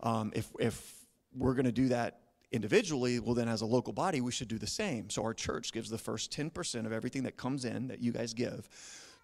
Um, 0.00 0.32
if 0.34 0.48
if 0.58 0.94
we're 1.34 1.54
going 1.54 1.66
to 1.66 1.72
do 1.72 1.88
that 1.88 2.20
individually, 2.52 3.20
well, 3.20 3.34
then 3.34 3.48
as 3.48 3.60
a 3.60 3.66
local 3.66 3.92
body, 3.92 4.20
we 4.20 4.32
should 4.32 4.48
do 4.48 4.58
the 4.58 4.66
same. 4.66 5.08
So 5.10 5.22
our 5.22 5.34
church 5.34 5.72
gives 5.72 5.88
the 5.88 5.98
first 5.98 6.32
10% 6.32 6.86
of 6.86 6.92
everything 6.92 7.22
that 7.22 7.36
comes 7.36 7.64
in 7.64 7.88
that 7.88 8.00
you 8.00 8.12
guys 8.12 8.34
give 8.34 8.68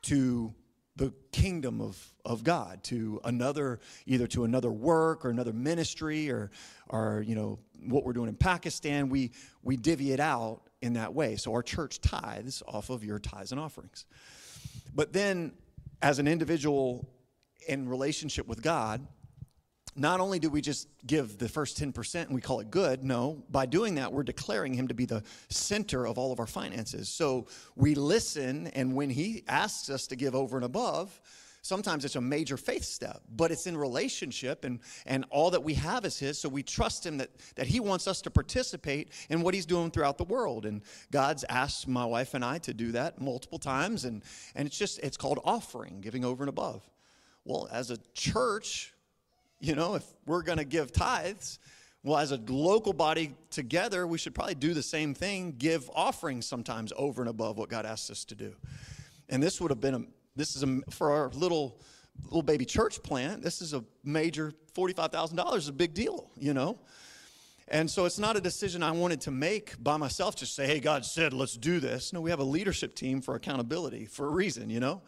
to 0.06 0.54
the 0.96 1.12
kingdom 1.30 1.80
of, 1.80 2.14
of 2.24 2.42
God, 2.42 2.82
to 2.84 3.20
another, 3.24 3.80
either 4.06 4.26
to 4.28 4.44
another 4.44 4.72
work 4.72 5.24
or 5.24 5.30
another 5.30 5.52
ministry 5.52 6.30
or, 6.30 6.50
or, 6.88 7.22
you 7.26 7.34
know, 7.34 7.58
what 7.86 8.04
we're 8.04 8.14
doing 8.14 8.28
in 8.28 8.34
Pakistan. 8.36 9.10
We, 9.10 9.32
we 9.62 9.76
divvy 9.76 10.12
it 10.12 10.20
out 10.20 10.62
in 10.80 10.94
that 10.94 11.12
way. 11.12 11.36
So 11.36 11.52
our 11.52 11.62
church 11.62 12.00
tithes 12.00 12.62
off 12.66 12.88
of 12.88 13.04
your 13.04 13.18
tithes 13.18 13.52
and 13.52 13.60
offerings. 13.60 14.06
But 14.94 15.12
then 15.12 15.52
as 16.00 16.18
an 16.18 16.26
individual 16.26 17.06
in 17.68 17.88
relationship 17.88 18.46
with 18.46 18.62
God, 18.62 19.06
not 19.96 20.20
only 20.20 20.38
do 20.38 20.50
we 20.50 20.60
just 20.60 20.88
give 21.06 21.38
the 21.38 21.48
first 21.48 21.80
10% 21.80 22.26
and 22.26 22.34
we 22.34 22.40
call 22.40 22.60
it 22.60 22.70
good, 22.70 23.02
no, 23.02 23.42
by 23.50 23.66
doing 23.66 23.94
that, 23.96 24.12
we're 24.12 24.22
declaring 24.22 24.74
Him 24.74 24.88
to 24.88 24.94
be 24.94 25.06
the 25.06 25.22
center 25.48 26.06
of 26.06 26.18
all 26.18 26.32
of 26.32 26.40
our 26.40 26.46
finances. 26.46 27.08
So 27.08 27.46
we 27.74 27.94
listen, 27.94 28.68
and 28.68 28.94
when 28.94 29.10
He 29.10 29.44
asks 29.48 29.90
us 29.90 30.06
to 30.08 30.16
give 30.16 30.34
over 30.34 30.56
and 30.56 30.64
above, 30.64 31.20
sometimes 31.62 32.04
it's 32.04 32.16
a 32.16 32.20
major 32.20 32.56
faith 32.56 32.84
step, 32.84 33.22
but 33.34 33.50
it's 33.50 33.66
in 33.66 33.76
relationship, 33.76 34.64
and, 34.64 34.80
and 35.04 35.24
all 35.30 35.50
that 35.50 35.62
we 35.62 35.74
have 35.74 36.04
is 36.04 36.18
His. 36.18 36.38
So 36.38 36.48
we 36.48 36.62
trust 36.62 37.04
Him 37.04 37.18
that, 37.18 37.30
that 37.56 37.66
He 37.66 37.80
wants 37.80 38.06
us 38.06 38.20
to 38.22 38.30
participate 38.30 39.12
in 39.30 39.42
what 39.42 39.54
He's 39.54 39.66
doing 39.66 39.90
throughout 39.90 40.18
the 40.18 40.24
world. 40.24 40.66
And 40.66 40.82
God's 41.10 41.44
asked 41.48 41.88
my 41.88 42.04
wife 42.04 42.34
and 42.34 42.44
I 42.44 42.58
to 42.58 42.74
do 42.74 42.92
that 42.92 43.20
multiple 43.20 43.58
times, 43.58 44.04
and, 44.04 44.22
and 44.54 44.66
it's 44.66 44.78
just, 44.78 44.98
it's 45.00 45.16
called 45.16 45.40
offering, 45.44 46.00
giving 46.00 46.24
over 46.24 46.42
and 46.42 46.48
above. 46.48 46.88
Well, 47.44 47.68
as 47.70 47.90
a 47.90 47.98
church, 48.12 48.92
you 49.60 49.74
know, 49.74 49.94
if 49.94 50.04
we're 50.26 50.42
going 50.42 50.58
to 50.58 50.64
give 50.64 50.92
tithes, 50.92 51.58
well, 52.02 52.18
as 52.18 52.30
a 52.30 52.36
local 52.46 52.92
body 52.92 53.34
together, 53.50 54.06
we 54.06 54.18
should 54.18 54.34
probably 54.34 54.54
do 54.54 54.74
the 54.74 54.82
same 54.82 55.12
thing, 55.14 55.54
give 55.58 55.90
offerings 55.94 56.46
sometimes 56.46 56.92
over 56.96 57.22
and 57.22 57.28
above 57.28 57.58
what 57.58 57.68
God 57.68 57.84
asks 57.84 58.10
us 58.10 58.24
to 58.26 58.34
do. 58.34 58.54
And 59.28 59.42
this 59.42 59.60
would 59.60 59.70
have 59.70 59.80
been 59.80 59.94
a, 59.94 60.02
this 60.36 60.54
is 60.54 60.62
a, 60.62 60.80
for 60.90 61.10
our 61.10 61.30
little, 61.30 61.80
little 62.24 62.42
baby 62.42 62.64
church 62.64 63.02
plant, 63.02 63.42
this 63.42 63.60
is 63.60 63.72
a 63.74 63.82
major 64.04 64.52
$45,000 64.76 65.56
is 65.56 65.68
a 65.68 65.72
big 65.72 65.94
deal, 65.94 66.30
you 66.36 66.54
know? 66.54 66.78
And 67.68 67.90
so 67.90 68.04
it's 68.04 68.18
not 68.18 68.36
a 68.36 68.40
decision 68.40 68.84
I 68.84 68.92
wanted 68.92 69.20
to 69.22 69.32
make 69.32 69.82
by 69.82 69.96
myself, 69.96 70.36
just 70.36 70.54
say, 70.54 70.66
hey, 70.66 70.78
God 70.78 71.04
said, 71.04 71.32
let's 71.32 71.56
do 71.56 71.80
this. 71.80 72.12
No, 72.12 72.20
we 72.20 72.30
have 72.30 72.38
a 72.38 72.44
leadership 72.44 72.94
team 72.94 73.20
for 73.20 73.34
accountability 73.34 74.06
for 74.06 74.26
a 74.26 74.30
reason, 74.30 74.70
you 74.70 74.78
know? 74.78 75.02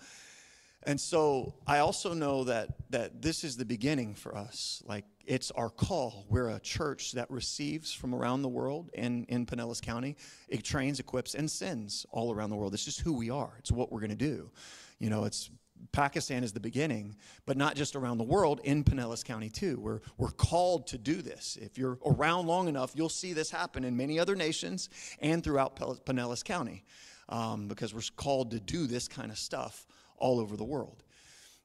And 0.88 0.98
so 0.98 1.52
I 1.66 1.80
also 1.80 2.14
know 2.14 2.44
that 2.44 2.70
that 2.88 3.20
this 3.20 3.44
is 3.44 3.58
the 3.58 3.66
beginning 3.66 4.14
for 4.14 4.34
us. 4.34 4.82
Like 4.86 5.04
it's 5.26 5.50
our 5.50 5.68
call. 5.68 6.24
We're 6.30 6.48
a 6.48 6.60
church 6.60 7.12
that 7.12 7.30
receives 7.30 7.92
from 7.92 8.14
around 8.14 8.40
the 8.40 8.48
world 8.48 8.88
and 8.94 9.26
in 9.28 9.44
Pinellas 9.44 9.82
County. 9.82 10.16
It 10.48 10.64
trains, 10.64 10.98
equips, 10.98 11.34
and 11.34 11.50
sends 11.50 12.06
all 12.10 12.32
around 12.32 12.48
the 12.48 12.56
world. 12.56 12.72
It's 12.72 12.86
just 12.86 13.00
who 13.00 13.12
we 13.12 13.28
are. 13.28 13.52
It's 13.58 13.70
what 13.70 13.92
we're 13.92 14.00
to 14.00 14.16
do. 14.16 14.50
You 14.98 15.10
know, 15.10 15.24
it's 15.26 15.50
Pakistan 15.92 16.42
is 16.42 16.54
the 16.54 16.60
beginning, 16.60 17.16
but 17.44 17.58
not 17.58 17.76
just 17.76 17.94
around 17.94 18.16
the 18.16 18.24
world, 18.24 18.62
in 18.64 18.82
Pinellas 18.82 19.22
County 19.22 19.50
too. 19.50 19.78
We're, 19.80 20.00
we're 20.16 20.30
called 20.30 20.86
to 20.86 20.96
do 20.96 21.20
this. 21.20 21.58
If 21.60 21.76
you're 21.76 21.98
around 22.06 22.46
long 22.46 22.66
enough, 22.66 22.92
you'll 22.94 23.10
see 23.10 23.34
this 23.34 23.50
happen 23.50 23.84
in 23.84 23.94
many 23.94 24.18
other 24.18 24.34
nations 24.34 24.88
and 25.20 25.44
throughout 25.44 25.76
Pinellas 25.76 26.42
County 26.42 26.84
um, 27.28 27.68
because 27.68 27.92
we're 27.92 28.00
called 28.16 28.52
to 28.52 28.60
do 28.60 28.86
this 28.86 29.06
kind 29.06 29.30
of 29.30 29.36
stuff 29.36 29.86
all 30.18 30.40
over 30.40 30.56
the 30.56 30.64
world. 30.64 31.02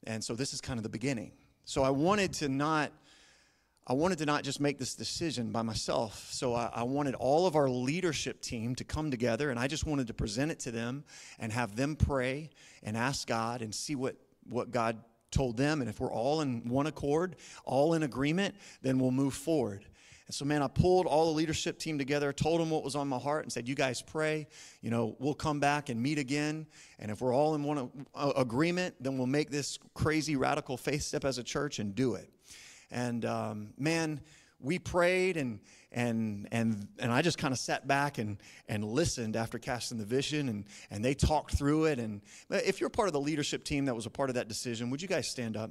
And 0.06 0.24
so 0.24 0.36
this 0.36 0.54
is 0.54 0.62
kind 0.62 0.78
of 0.78 0.84
the 0.84 0.90
beginning. 0.90 1.32
So 1.66 1.84
I 1.84 1.90
wanted 1.90 2.34
to 2.34 2.50
not 2.50 2.92
I 3.86 3.92
wanted 3.92 4.18
to 4.20 4.26
not 4.26 4.46
just 4.46 4.62
make 4.62 4.80
this 4.80 4.96
decision 4.96 5.52
by 5.52 5.62
myself. 5.62 6.30
So 6.32 6.54
I, 6.54 6.70
I, 6.74 6.84
wanted 6.84 7.16
all 7.16 7.46
of 7.46 7.58
our 7.58 7.70
leadership 7.70 8.40
team 8.40 8.76
to 8.76 8.86
come 8.86 9.12
together, 9.12 9.50
and 9.50 9.60
I 9.60 9.68
just 9.68 9.86
wanted 9.86 10.08
to 10.08 10.14
present 10.14 10.52
it 10.52 10.60
to 10.62 10.72
them 10.72 11.04
and 11.38 11.52
have 11.52 11.76
them 11.76 11.98
pray 11.98 12.50
and 12.82 12.96
ask 12.96 13.28
God 13.28 13.62
and 13.62 13.76
see 13.76 13.96
what, 13.96 14.16
what 14.48 14.72
God 14.72 15.00
told 15.32 15.58
them. 15.58 15.82
And 15.82 15.90
if 15.90 16.00
we're 16.00 16.14
all 16.14 16.40
in 16.40 16.70
one 16.70 16.88
accord, 16.88 17.36
all 17.66 17.94
in 17.94 18.04
agreement, 18.04 18.56
then 18.82 19.00
we'll 19.00 19.12
move 19.12 19.34
forward. 19.34 19.84
And 20.28 20.34
so, 20.34 20.46
man, 20.46 20.62
I 20.62 20.68
pulled 20.68 21.06
all 21.06 21.26
the 21.26 21.38
leadership 21.38 21.80
team 21.80 21.98
together, 21.98 22.32
told 22.32 22.62
them 22.62 22.70
what 22.70 22.84
was 22.84 22.96
on 22.96 23.08
my 23.08 23.18
heart, 23.18 23.44
and 23.44 23.52
said, 23.52 23.68
You 23.68 23.76
guys 23.76 24.02
pray. 24.02 24.48
You 24.82 24.90
know, 24.90 25.16
we'll 25.20 25.34
come 25.34 25.60
back 25.60 25.90
and 25.90 26.02
meet 26.02 26.18
again. 26.18 26.66
And 27.00 27.12
if 27.12 27.22
we're 27.22 27.34
all 27.34 27.56
in 27.56 27.64
one 27.64 27.90
uh, 28.16 28.32
agreement, 28.36 28.96
then 29.00 29.18
we'll 29.18 29.28
make 29.28 29.50
this 29.50 29.78
crazy 29.94 30.36
radical 30.36 30.78
faith 30.78 31.04
step 31.04 31.26
as 31.26 31.38
a 31.38 31.44
church 31.44 31.80
and 31.80 31.94
do 31.94 32.16
it. 32.16 32.30
And 32.90 33.26
um, 33.26 33.74
man, 33.78 34.22
we 34.64 34.80
prayed 34.80 35.36
and 35.36 35.60
and 35.92 36.48
and 36.52 36.88
and 36.98 37.12
I 37.12 37.22
just 37.22 37.38
kind 37.38 37.52
of 37.52 37.60
sat 37.60 37.88
back 37.88 38.18
and 38.18 38.38
and 38.68 38.84
listened 38.84 39.36
after 39.36 39.60
casting 39.60 39.98
the 39.98 40.06
vision 40.06 40.50
and 40.50 40.66
and 40.90 41.04
they 41.04 41.14
talked 41.14 41.56
through 41.56 41.86
it 41.86 42.00
and 42.00 42.22
if 42.50 42.80
you're 42.80 42.90
part 42.90 43.10
of 43.10 43.14
the 43.14 43.20
leadership 43.20 43.64
team 43.64 43.86
that 43.86 43.96
was 43.96 44.06
a 44.06 44.10
part 44.10 44.30
of 44.30 44.36
that 44.36 44.48
decision 44.48 44.90
would 44.90 45.02
you 45.02 45.08
guys 45.08 45.28
stand 45.28 45.58
up 45.58 45.70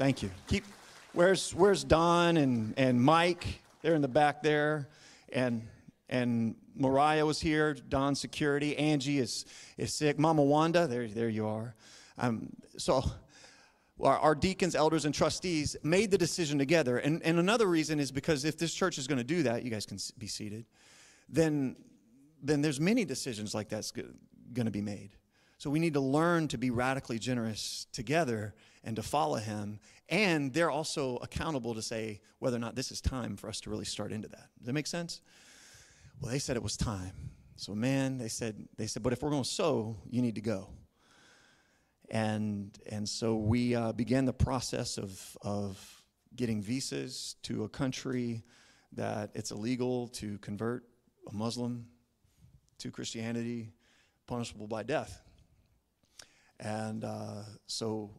Thank 0.00 0.22
you. 0.22 0.30
Keep. 0.46 0.64
Where's 1.12 1.54
Where's 1.54 1.84
Don 1.84 2.38
and 2.38 2.72
and 2.78 2.98
Mike? 2.98 3.60
They're 3.82 3.94
in 3.94 4.00
the 4.00 4.08
back 4.08 4.42
there, 4.42 4.88
and 5.30 5.68
and 6.08 6.54
Mariah 6.74 7.26
was 7.26 7.38
here. 7.38 7.74
Don 7.74 8.14
security. 8.14 8.74
Angie 8.78 9.18
is 9.18 9.44
is 9.76 9.92
sick. 9.92 10.18
Mama 10.18 10.42
Wanda. 10.42 10.86
There 10.86 11.06
there 11.06 11.28
you 11.28 11.46
are. 11.46 11.74
Um, 12.16 12.48
so. 12.78 13.04
Our, 14.02 14.18
our 14.18 14.34
deacons, 14.34 14.74
elders, 14.74 15.04
and 15.04 15.14
trustees 15.14 15.76
made 15.82 16.10
the 16.10 16.16
decision 16.16 16.58
together. 16.58 16.96
And, 16.96 17.22
and 17.22 17.38
another 17.38 17.66
reason 17.66 18.00
is 18.00 18.10
because 18.10 18.46
if 18.46 18.56
this 18.56 18.72
church 18.72 18.96
is 18.96 19.06
going 19.06 19.18
to 19.18 19.24
do 19.24 19.42
that, 19.42 19.62
you 19.62 19.70
guys 19.70 19.84
can 19.84 19.98
be 20.16 20.26
seated, 20.26 20.64
then, 21.28 21.76
then 22.42 22.62
there's 22.62 22.80
many 22.80 23.04
decisions 23.04 23.54
like 23.54 23.68
that's 23.68 23.92
going 23.92 24.64
to 24.64 24.70
be 24.70 24.80
made. 24.80 25.10
So 25.58 25.68
we 25.68 25.80
need 25.80 25.92
to 25.92 26.00
learn 26.00 26.48
to 26.48 26.56
be 26.56 26.70
radically 26.70 27.18
generous 27.18 27.88
together 27.92 28.54
and 28.84 28.96
to 28.96 29.02
follow 29.02 29.36
him. 29.36 29.78
And 30.08 30.52
they're 30.52 30.70
also 30.70 31.16
accountable 31.16 31.74
to 31.74 31.82
say 31.82 32.20
whether 32.38 32.56
or 32.56 32.60
not 32.60 32.74
this 32.74 32.90
is 32.90 33.00
time 33.00 33.36
for 33.36 33.48
us 33.48 33.60
to 33.62 33.70
really 33.70 33.84
start 33.84 34.12
into 34.12 34.28
that. 34.28 34.48
Does 34.58 34.66
that 34.66 34.72
make 34.72 34.86
sense? 34.86 35.20
Well, 36.20 36.30
they 36.30 36.38
said 36.38 36.56
it 36.56 36.62
was 36.62 36.76
time. 36.76 37.12
So 37.56 37.74
man, 37.74 38.18
they 38.18 38.28
said 38.28 38.68
they 38.76 38.86
said, 38.86 39.02
but 39.02 39.12
if 39.12 39.22
we're 39.22 39.30
going 39.30 39.42
to 39.42 39.48
sow, 39.48 39.96
you 40.08 40.22
need 40.22 40.36
to 40.36 40.40
go. 40.40 40.70
And 42.10 42.76
and 42.90 43.08
so 43.08 43.36
we 43.36 43.74
uh, 43.74 43.92
began 43.92 44.24
the 44.24 44.32
process 44.32 44.98
of 44.98 45.36
of 45.42 46.02
getting 46.34 46.62
visas 46.62 47.36
to 47.42 47.64
a 47.64 47.68
country 47.68 48.42
that 48.92 49.30
it's 49.34 49.50
illegal 49.50 50.08
to 50.08 50.38
convert 50.38 50.84
a 51.30 51.34
Muslim 51.34 51.86
to 52.78 52.90
Christianity, 52.90 53.72
punishable 54.26 54.66
by 54.66 54.82
death. 54.82 55.22
And 56.58 57.04
uh, 57.04 57.42
so 57.66 58.10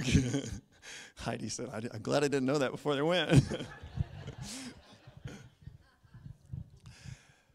Heidi 1.16 1.48
said, 1.48 1.68
I'm 1.92 2.02
glad 2.02 2.24
I 2.24 2.28
didn't 2.28 2.46
know 2.46 2.58
that 2.58 2.70
before 2.70 2.94
they 2.94 3.02
went. 3.02 3.42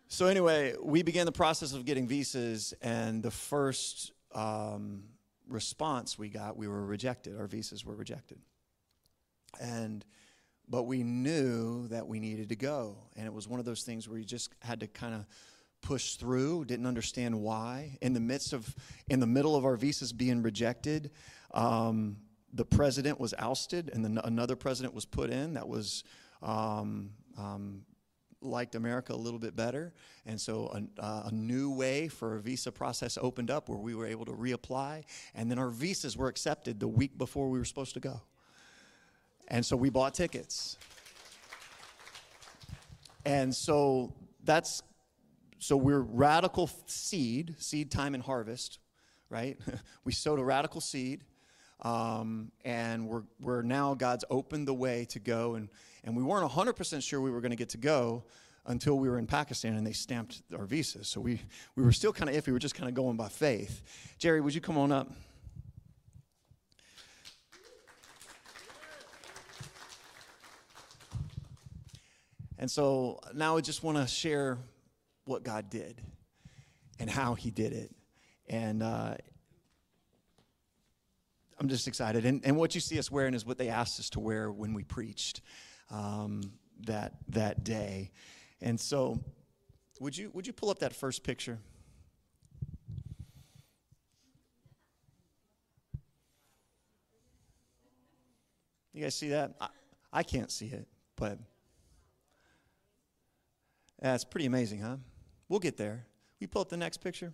so, 0.07 0.27
anyway, 0.27 0.75
we 0.81 1.03
began 1.03 1.25
the 1.25 1.31
process 1.31 1.73
of 1.73 1.85
getting 1.85 2.07
visas, 2.07 2.73
and 2.81 3.23
the 3.23 3.31
first 3.31 4.11
um, 4.33 5.03
response 5.47 6.19
we 6.19 6.29
got, 6.29 6.57
we 6.57 6.67
were 6.67 6.85
rejected. 6.85 7.39
Our 7.39 7.47
visas 7.47 7.85
were 7.85 7.95
rejected. 7.95 8.39
And 9.59 10.05
but 10.67 10.83
we 10.83 11.03
knew 11.03 11.87
that 11.89 12.07
we 12.07 12.19
needed 12.19 12.49
to 12.49 12.55
go. 12.55 12.97
And 13.15 13.25
it 13.25 13.33
was 13.33 13.47
one 13.47 13.59
of 13.59 13.65
those 13.65 13.83
things 13.83 14.09
where 14.09 14.17
you 14.17 14.25
just 14.25 14.51
had 14.61 14.79
to 14.79 14.87
kind 14.87 15.13
of 15.13 15.25
push 15.81 16.15
through, 16.15 16.65
didn't 16.65 16.87
understand 16.87 17.39
why. 17.39 17.97
In 18.01 18.13
the 18.13 18.19
midst 18.19 18.53
of, 18.53 18.75
in 19.07 19.19
the 19.19 19.27
middle 19.27 19.55
of 19.55 19.65
our 19.65 19.75
visas 19.75 20.11
being 20.11 20.41
rejected, 20.41 21.11
um, 21.53 22.17
the 22.55 22.65
president 22.65 23.19
was 23.19 23.33
ousted 23.37 23.91
and 23.93 24.03
then 24.03 24.19
another 24.23 24.55
president 24.55 24.95
was 24.95 25.05
put 25.05 25.29
in 25.29 25.53
that 25.53 25.67
was 25.67 26.03
um, 26.41 27.11
um, 27.37 27.81
liked 28.41 28.75
America 28.75 29.13
a 29.13 29.15
little 29.15 29.39
bit 29.39 29.55
better. 29.55 29.93
And 30.25 30.39
so 30.39 30.71
a, 30.73 31.03
uh, 31.03 31.23
a, 31.25 31.31
new 31.31 31.71
way 31.71 32.07
for 32.07 32.37
a 32.37 32.41
visa 32.41 32.71
process 32.71 33.17
opened 33.21 33.51
up 33.51 33.67
where 33.67 33.77
we 33.77 33.93
were 33.93 34.05
able 34.05 34.25
to 34.25 34.31
reapply. 34.31 35.03
And 35.33 35.51
then 35.51 35.59
our 35.59 35.69
visas 35.69 36.15
were 36.15 36.27
accepted 36.27 36.79
the 36.79 36.87
week 36.87 37.17
before 37.17 37.49
we 37.49 37.59
were 37.59 37.65
supposed 37.65 37.93
to 37.95 37.99
go. 37.99 38.21
And 39.47 39.65
so 39.65 39.75
we 39.75 39.89
bought 39.89 40.13
tickets. 40.13 40.77
And 43.25 43.53
so 43.53 44.13
that's 44.43 44.81
so 45.57 45.75
we're 45.75 46.01
radical 46.01 46.69
seed, 46.85 47.55
seed 47.57 47.89
time 47.89 48.13
and 48.13 48.23
harvest, 48.23 48.79
right? 49.29 49.57
we 50.03 50.11
sowed 50.11 50.39
a 50.39 50.43
radical 50.43 50.79
seed, 50.79 51.23
um, 51.81 52.51
and 52.63 53.07
we're, 53.07 53.23
we're 53.39 53.61
now 53.61 53.93
God's 53.93 54.25
opened 54.29 54.67
the 54.67 54.73
way 54.73 55.05
to 55.09 55.19
go, 55.19 55.55
and, 55.55 55.69
and 56.03 56.15
we 56.15 56.23
weren't 56.23 56.49
100% 56.49 57.03
sure 57.03 57.21
we 57.21 57.31
were 57.31 57.41
going 57.41 57.51
to 57.51 57.57
get 57.57 57.69
to 57.69 57.77
go 57.77 58.23
until 58.67 58.97
we 58.97 59.09
were 59.09 59.19
in 59.19 59.27
Pakistan 59.27 59.75
and 59.75 59.85
they 59.85 59.93
stamped 59.93 60.41
our 60.57 60.65
visas. 60.65 61.07
So 61.07 61.21
we, 61.21 61.39
we 61.75 61.83
were 61.83 61.91
still 61.91 62.11
kind 62.11 62.29
of 62.29 62.35
iffy, 62.35 62.47
we 62.47 62.53
were 62.53 62.59
just 62.59 62.75
kind 62.75 62.89
of 62.89 62.95
going 62.95 63.17
by 63.17 63.27
faith. 63.27 63.81
Jerry, 64.17 64.41
would 64.41 64.55
you 64.55 64.61
come 64.61 64.77
on 64.77 64.91
up? 64.91 65.11
And 72.57 72.71
so 72.71 73.19
now 73.33 73.57
I 73.57 73.61
just 73.61 73.83
want 73.83 73.97
to 73.97 74.07
share 74.07 74.57
what 75.25 75.43
God 75.43 75.69
did 75.69 76.01
and 76.99 77.09
how 77.09 77.35
He 77.35 77.51
did 77.51 77.73
it. 77.73 77.93
And 78.47 78.81
uh, 78.81 79.15
I'm 81.59 81.69
just 81.69 81.87
excited. 81.87 82.25
And, 82.25 82.41
and 82.43 82.57
what 82.57 82.75
you 82.75 82.81
see 82.81 82.99
us 82.99 83.09
wearing 83.09 83.33
is 83.33 83.45
what 83.45 83.57
they 83.57 83.69
asked 83.69 83.99
us 83.99 84.09
to 84.11 84.19
wear 84.19 84.51
when 84.51 84.73
we 84.73 84.83
preached 84.83 85.41
um, 85.89 86.41
that, 86.85 87.13
that 87.29 87.63
day. 87.63 88.11
And 88.61 88.79
so, 88.79 89.19
would 89.99 90.17
you, 90.17 90.29
would 90.33 90.45
you 90.45 90.53
pull 90.53 90.69
up 90.69 90.79
that 90.79 90.93
first 90.93 91.23
picture? 91.23 91.59
You 98.93 99.03
guys 99.03 99.15
see 99.15 99.29
that? 99.29 99.55
I, 99.59 99.67
I 100.11 100.23
can't 100.23 100.49
see 100.51 100.67
it, 100.67 100.87
but 101.17 101.37
that's 104.01 104.23
pretty 104.23 104.45
amazing, 104.45 104.79
huh? 104.79 104.97
We'll 105.49 105.59
get 105.59 105.77
there. 105.77 106.05
We 106.39 106.47
pull 106.47 106.61
up 106.61 106.69
the 106.69 106.77
next 106.77 106.97
picture. 106.97 107.33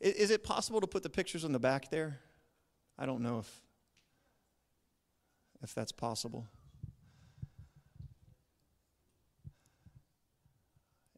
Is, 0.00 0.14
is 0.14 0.30
it 0.30 0.44
possible 0.44 0.80
to 0.80 0.86
put 0.86 1.02
the 1.02 1.10
pictures 1.10 1.44
on 1.44 1.52
the 1.52 1.58
back 1.58 1.90
there? 1.90 2.20
I 3.00 3.06
don't 3.06 3.22
know 3.22 3.38
if 3.38 3.62
if 5.62 5.74
that's 5.74 5.92
possible. 5.92 6.46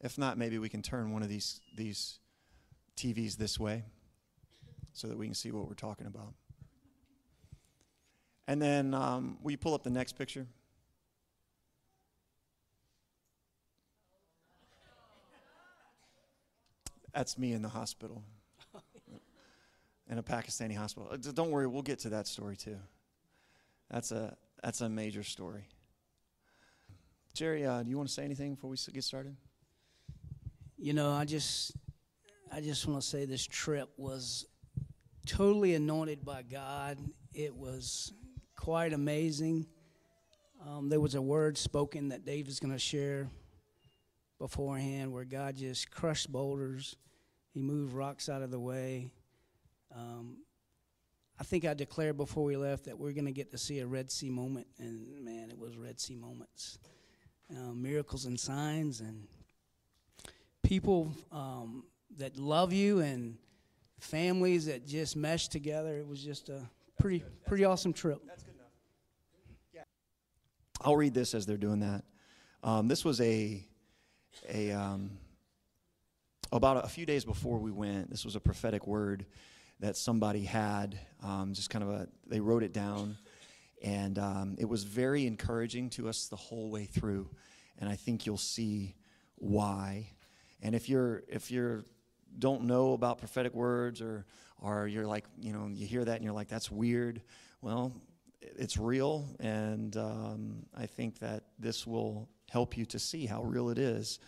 If 0.01 0.17
not, 0.17 0.39
maybe 0.39 0.59
we 0.59 0.69
can 0.69 0.81
turn 0.81 1.13
one 1.13 1.23
of 1.23 1.29
these 1.29 1.61
these 1.77 2.21
TVs 2.97 3.37
this 3.37 3.59
way 3.59 3.85
so 4.93 5.09
that 5.09 5.19
we 5.19 5.27
can 5.27 5.35
see 5.35 5.51
what 5.51 5.67
we're 5.69 5.75
talking 5.75 6.07
about. 6.07 6.35
And 8.47 8.61
then, 8.61 8.95
um, 8.95 9.39
will 9.43 9.51
you 9.51 9.59
pull 9.59 9.75
up 9.75 9.83
the 9.83 9.91
next 9.91 10.13
picture? 10.13 10.47
That's 17.15 17.39
me 17.39 17.53
in 17.53 17.63
the 17.63 17.69
hospital, 17.69 18.23
in 20.13 20.19
a 20.19 20.23
Pakistani 20.23 20.77
hospital. 20.77 21.09
Uh, 21.11 21.17
Don't 21.17 21.51
worry, 21.51 21.67
we'll 21.67 21.83
get 21.83 21.99
to 22.01 22.11
that 22.11 22.27
story 22.27 22.55
too. 22.55 22.77
That's 23.91 24.13
a 24.13 24.37
that's 24.63 24.83
a 24.83 24.89
major 24.89 25.23
story. 25.23 25.65
Jerry, 27.35 27.65
uh, 27.65 27.83
do 27.83 27.89
you 27.89 27.97
want 27.97 28.09
to 28.09 28.15
say 28.15 28.25
anything 28.25 28.55
before 28.55 28.71
we 28.71 28.77
get 28.93 29.03
started? 29.03 29.35
You 30.77 30.93
know, 30.93 31.11
I 31.11 31.25
just 31.25 31.73
I 32.53 32.61
just 32.61 32.87
want 32.87 33.01
to 33.01 33.07
say 33.07 33.25
this 33.25 33.47
trip 33.47 33.89
was 33.97 34.45
totally 35.27 35.75
anointed 35.75 36.25
by 36.25 36.43
God. 36.43 36.99
It 37.33 37.57
was 37.57 38.13
quite 38.55 38.93
amazing. 38.93 39.67
Um, 40.65 40.91
there 40.91 41.01
was 41.01 41.15
a 41.15 41.23
word 41.23 41.57
spoken 41.57 42.11
that 42.11 42.27
Dave 42.27 42.49
is 42.49 42.61
going 42.61 42.73
to 42.73 42.79
share 42.79 43.31
beforehand 44.39 45.11
where 45.11 45.25
God 45.25 45.57
just 45.57 45.91
crushed 45.91 46.31
boulders. 46.31 46.97
He 47.55 47.63
moved 47.63 47.95
rocks 47.95 48.29
out 48.29 48.43
of 48.43 48.51
the 48.51 48.61
way. 48.61 49.13
Um, 49.95 50.39
I 51.39 51.45
think 51.45 51.65
I 51.65 51.75
declared 51.75 52.17
before 52.17 52.45
we 52.45 52.57
left 52.57 52.85
that 52.85 52.99
we're 52.99 53.13
going 53.13 53.27
to 53.27 53.33
get 53.33 53.51
to 53.51 53.59
see 53.59 53.81
a 53.81 53.87
Red 53.87 54.11
Sea 54.11 54.31
moment, 54.31 54.67
and 54.79 55.25
man, 55.25 55.51
it 55.51 55.59
was 55.59 55.77
Red 55.77 56.01
Sea 56.01 56.15
moments, 56.15 56.79
uh, 57.51 57.73
miracles 57.73 58.27
and 58.27 58.39
signs, 58.39 59.01
and 59.01 59.27
people 60.63 61.13
um, 61.33 61.85
that 62.19 62.37
love 62.37 62.73
you, 62.73 63.01
and 63.01 63.37
families 63.99 64.67
that 64.67 64.87
just 64.87 65.17
mesh 65.17 65.49
together. 65.49 65.99
It 65.99 66.07
was 66.07 66.23
just 66.23 66.49
a 66.49 66.61
pretty 66.99 67.25
pretty 67.47 67.65
awesome 67.65 67.93
trip. 67.93 68.21
I'll 70.81 70.97
read 70.97 71.15
this 71.15 71.35
as 71.35 71.47
they're 71.47 71.57
doing 71.57 71.81
that. 71.81 72.05
Um, 72.63 72.89
this 72.89 73.05
was 73.05 73.21
a 73.21 73.67
a 74.49 74.71
um, 74.73 75.11
about 76.53 76.85
a 76.85 76.89
few 76.89 77.07
days 77.07 77.25
before 77.25 77.59
we 77.59 77.71
went. 77.71 78.11
This 78.11 78.25
was 78.25 78.37
a 78.37 78.41
prophetic 78.41 78.87
word 78.87 79.27
that 79.83 79.97
somebody 79.97 80.45
had. 80.45 80.99
Um, 81.23 81.53
just 81.53 81.69
kind 81.69 81.85
of 81.85 81.91
a 81.91 82.09
they 82.27 82.41
wrote 82.41 82.63
it 82.63 82.73
down, 82.73 83.19
and 83.83 84.19
um, 84.19 84.57
it 84.59 84.65
was 84.65 84.85
very 84.85 85.27
encouraging 85.27 85.91
to 85.91 86.09
us 86.09 86.29
the 86.29 86.37
whole 86.37 86.71
way 86.71 86.87
through. 86.87 87.29
And 87.79 87.91
I 87.91 87.97
think 87.97 88.25
you'll 88.25 88.39
see 88.39 88.95
why. 89.37 90.09
And 90.63 90.75
if 90.75 90.89
you're 90.89 91.25
if 91.29 91.51
you're 91.51 91.85
don't 92.39 92.65
know 92.65 92.95
about 92.95 93.19
prophetic 93.19 93.55
words 93.55 94.01
or 94.01 94.25
or 94.61 94.87
you're 94.87 95.07
like 95.07 95.25
you 95.39 95.53
know 95.53 95.69
you 95.69 95.87
hear 95.87 96.05
that 96.05 96.17
and 96.17 96.25
you're 96.25 96.33
like 96.33 96.49
that's 96.49 96.71
weird 96.71 97.21
well 97.61 97.93
it's 98.41 98.79
real 98.79 99.29
and 99.39 99.97
um, 99.99 100.65
i 100.75 100.87
think 100.87 101.19
that 101.19 101.43
this 101.59 101.87
will 101.87 102.27
help 102.51 102.77
you 102.77 102.87
to 102.87 102.99
see 102.99 103.27
how 103.27 103.43
real 103.43 103.69
it 103.69 103.79
is 103.79 104.19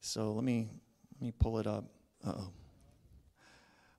so 0.00 0.32
let 0.32 0.44
me 0.44 0.66
let 1.14 1.26
me 1.26 1.32
pull 1.38 1.58
it 1.58 1.66
up 1.66 1.84
uh-oh 2.26 2.48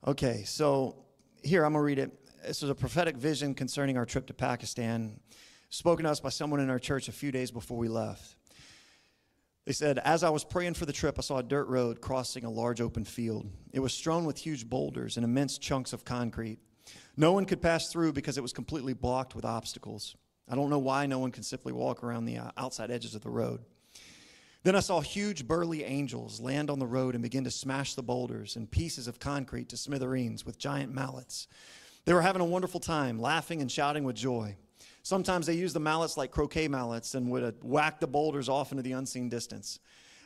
okay 0.06 0.44
so 0.46 0.96
here 1.44 1.66
i'm 1.66 1.74
going 1.74 1.82
to 1.82 1.86
read 1.86 2.00
it 2.00 2.12
this 2.46 2.62
was 2.62 2.70
a 2.70 2.76
prophetic 2.76 3.16
vision 3.16 3.54
concerning 3.54 3.98
our 3.98 4.06
trip 4.06 4.28
to 4.28 4.34
pakistan 4.34 5.20
spoken 5.70 6.06
to 6.06 6.12
us 6.12 6.20
by 6.20 6.30
someone 6.30 6.60
in 6.60 6.70
our 6.70 6.80
church 6.80 7.08
a 7.08 7.12
few 7.12 7.32
days 7.32 7.52
before 7.52 7.78
we 7.78 7.88
left 7.88 8.36
they 9.66 9.72
said, 9.72 10.00
As 10.00 10.24
I 10.24 10.30
was 10.30 10.44
praying 10.44 10.74
for 10.74 10.86
the 10.86 10.94
trip, 10.94 11.16
I 11.18 11.22
saw 11.22 11.38
a 11.38 11.44
dirt 11.44 11.68
road 11.68 12.02
crossing 12.02 12.44
a 12.44 12.50
large 12.50 12.82
open 12.82 13.06
field. 13.06 13.50
It 13.72 13.80
was 13.80 13.94
strewn 13.94 14.26
with 14.26 14.38
huge 14.38 14.70
boulders 14.70 15.16
and 15.16 15.24
immense 15.24 15.58
chunks 15.58 15.94
of 15.94 16.04
concrete. 16.04 16.60
No 17.16 17.32
one 17.32 17.46
could 17.46 17.62
pass 17.62 17.90
through 17.90 18.14
because 18.14 18.38
it 18.38 18.42
was 18.42 18.52
completely 18.52 18.94
blocked 18.94 19.36
with 19.36 19.46
obstacles. 19.46 20.16
I 20.50 20.56
don't 20.56 20.70
know 20.70 20.80
why 20.80 21.06
no 21.06 21.20
one 21.20 21.32
can 21.32 21.44
simply 21.44 21.72
walk 21.72 22.04
around 22.04 22.26
the 22.26 22.38
uh, 22.38 22.52
outside 22.58 22.92
edges 22.92 23.16
of 23.16 23.22
the 23.22 23.30
road. 23.30 23.62
Then 24.64 24.76
I 24.78 24.80
saw 24.80 25.02
huge 25.02 25.46
burly 25.46 25.84
angels 25.84 26.40
land 26.40 26.70
on 26.70 26.80
the 26.80 26.88
road 26.88 27.16
and 27.16 27.22
begin 27.22 27.44
to 27.44 27.52
smash 27.52 27.96
the 27.96 28.04
boulders 28.04 28.56
and 28.56 28.72
pieces 28.72 29.08
of 29.10 29.20
concrete 29.20 29.68
to 29.70 29.78
smithereens 29.78 30.46
with 30.46 30.58
giant 30.58 30.94
mallets. 30.94 31.48
They 32.06 32.14
were 32.14 32.22
having 32.22 32.42
a 32.42 32.46
wonderful 32.46 32.80
time, 32.80 33.20
laughing 33.20 33.62
and 33.62 33.70
shouting 33.70 34.06
with 34.06 34.16
joy. 34.16 34.56
Sometimes 35.04 35.48
they 35.48 35.54
used 35.54 35.76
the 35.76 35.82
mallets 35.82 36.16
like 36.16 36.32
croquet 36.32 36.70
mallets 36.70 37.14
and 37.14 37.30
would 37.30 37.62
whack 37.62 38.00
the 38.00 38.08
boulders 38.08 38.48
off 38.48 38.72
into 38.72 38.84
the 38.84 38.94
unseen 38.94 39.28
distance. 39.28 39.80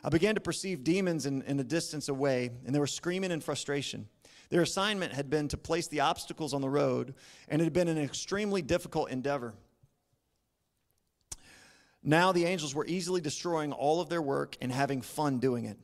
I 0.04 0.08
began 0.08 0.36
to 0.36 0.40
perceive 0.40 0.84
demons 0.84 1.26
in, 1.26 1.42
in 1.42 1.58
a 1.58 1.64
distance 1.64 2.08
away, 2.08 2.50
and 2.64 2.72
they 2.72 2.78
were 2.78 2.86
screaming 2.86 3.32
in 3.32 3.40
frustration. 3.40 4.08
Their 4.50 4.62
assignment 4.62 5.12
had 5.12 5.28
been 5.28 5.48
to 5.48 5.56
place 5.56 5.88
the 5.88 6.00
obstacles 6.00 6.54
on 6.54 6.60
the 6.60 6.70
road, 6.70 7.14
and 7.48 7.60
it 7.60 7.64
had 7.64 7.72
been 7.72 7.88
an 7.88 7.98
extremely 7.98 8.62
difficult 8.62 9.10
endeavor. 9.10 9.54
Now 12.02 12.32
the 12.32 12.44
angels 12.44 12.74
were 12.74 12.86
easily 12.86 13.20
destroying 13.20 13.72
all 13.72 14.00
of 14.00 14.08
their 14.08 14.22
work 14.22 14.56
and 14.60 14.72
having 14.72 15.02
fun 15.02 15.38
doing 15.38 15.64
it. 15.64 15.78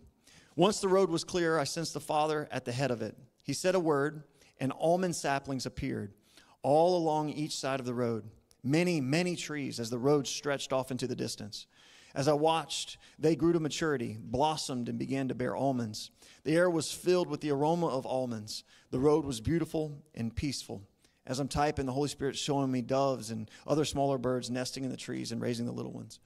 Once 0.57 0.81
the 0.81 0.89
road 0.89 1.11
was 1.11 1.25
clear, 1.25 1.59
I 1.59 1.65
sensed 1.65 1.95
the 1.95 2.01
Father 2.01 2.49
at 2.51 2.65
the 2.65 2.73
head 2.73 2.91
of 2.91 3.03
it. 3.03 3.17
He 3.43 3.53
said 3.53 3.75
a 3.75 3.81
word, 3.81 4.23
and 4.59 4.73
almond 4.79 5.17
saplings 5.17 5.67
appeared 5.67 6.15
all 6.63 6.97
along 6.97 7.29
each 7.29 7.57
side 7.57 7.79
of 7.79 7.87
the 7.87 7.95
road. 7.95 8.25
Many, 8.65 9.01
many 9.01 9.37
trees 9.37 9.79
as 9.79 9.91
the 9.91 9.99
road 9.99 10.27
stretched 10.27 10.73
off 10.73 10.91
into 10.91 11.07
the 11.07 11.15
distance. 11.15 11.67
As 12.15 12.27
I 12.27 12.33
watched, 12.33 12.97
they 13.19 13.37
grew 13.37 13.53
to 13.53 13.61
maturity, 13.61 14.17
blossomed, 14.19 14.89
and 14.89 14.99
began 14.99 15.29
to 15.29 15.35
bear 15.35 15.55
almonds. 15.55 16.11
The 16.45 16.57
air 16.57 16.71
was 16.71 16.91
filled 16.91 17.29
with 17.29 17.41
the 17.41 17.51
aroma 17.51 17.89
of 17.89 18.07
almonds. 18.07 18.65
The 18.91 19.01
road 19.01 19.25
was 19.25 19.41
beautiful 19.41 20.03
and 20.15 20.35
peaceful. 20.35 20.83
As 21.27 21.41
I'm 21.41 21.49
typing, 21.49 21.87
the 21.87 21.93
Holy 21.93 22.09
Spirit's 22.09 22.39
showing 22.39 22.71
me 22.71 22.83
doves 22.83 23.31
and 23.31 23.51
other 23.67 23.85
smaller 23.85 24.19
birds 24.19 24.51
nesting 24.51 24.85
in 24.85 24.91
the 24.91 24.97
trees 24.97 25.33
and 25.33 25.41
raising 25.41 25.65
the 25.65 25.73
little 25.73 25.93
ones. 25.93 26.21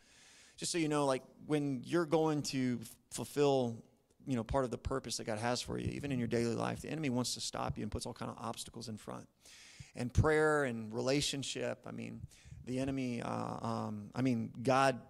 Just 0.56 0.72
so 0.72 0.78
you 0.78 0.88
know, 0.88 1.06
like 1.06 1.22
when 1.46 1.82
you're 1.84 2.06
going 2.06 2.42
to 2.42 2.80
fulfill, 3.12 3.76
you 4.26 4.34
know, 4.34 4.42
part 4.42 4.64
of 4.64 4.72
the 4.72 4.78
purpose 4.78 5.16
that 5.18 5.24
God 5.24 5.38
has 5.38 5.62
for 5.62 5.78
you, 5.78 5.88
even 5.92 6.10
in 6.10 6.18
your 6.18 6.26
daily 6.26 6.56
life, 6.56 6.82
the 6.82 6.90
enemy 6.90 7.10
wants 7.10 7.34
to 7.34 7.40
stop 7.40 7.78
you 7.78 7.82
and 7.82 7.92
puts 7.92 8.06
all 8.06 8.12
kind 8.12 8.30
of 8.30 8.36
obstacles 8.40 8.88
in 8.88 8.96
front. 8.96 9.28
And 9.94 10.12
prayer 10.12 10.64
and 10.64 10.92
relationship, 10.92 11.78
I 11.86 11.92
mean, 11.92 12.20
the 12.66 12.80
enemy, 12.80 13.22
uh, 13.22 13.66
um, 13.66 14.10
I 14.16 14.22
mean, 14.22 14.50
God 14.62 15.00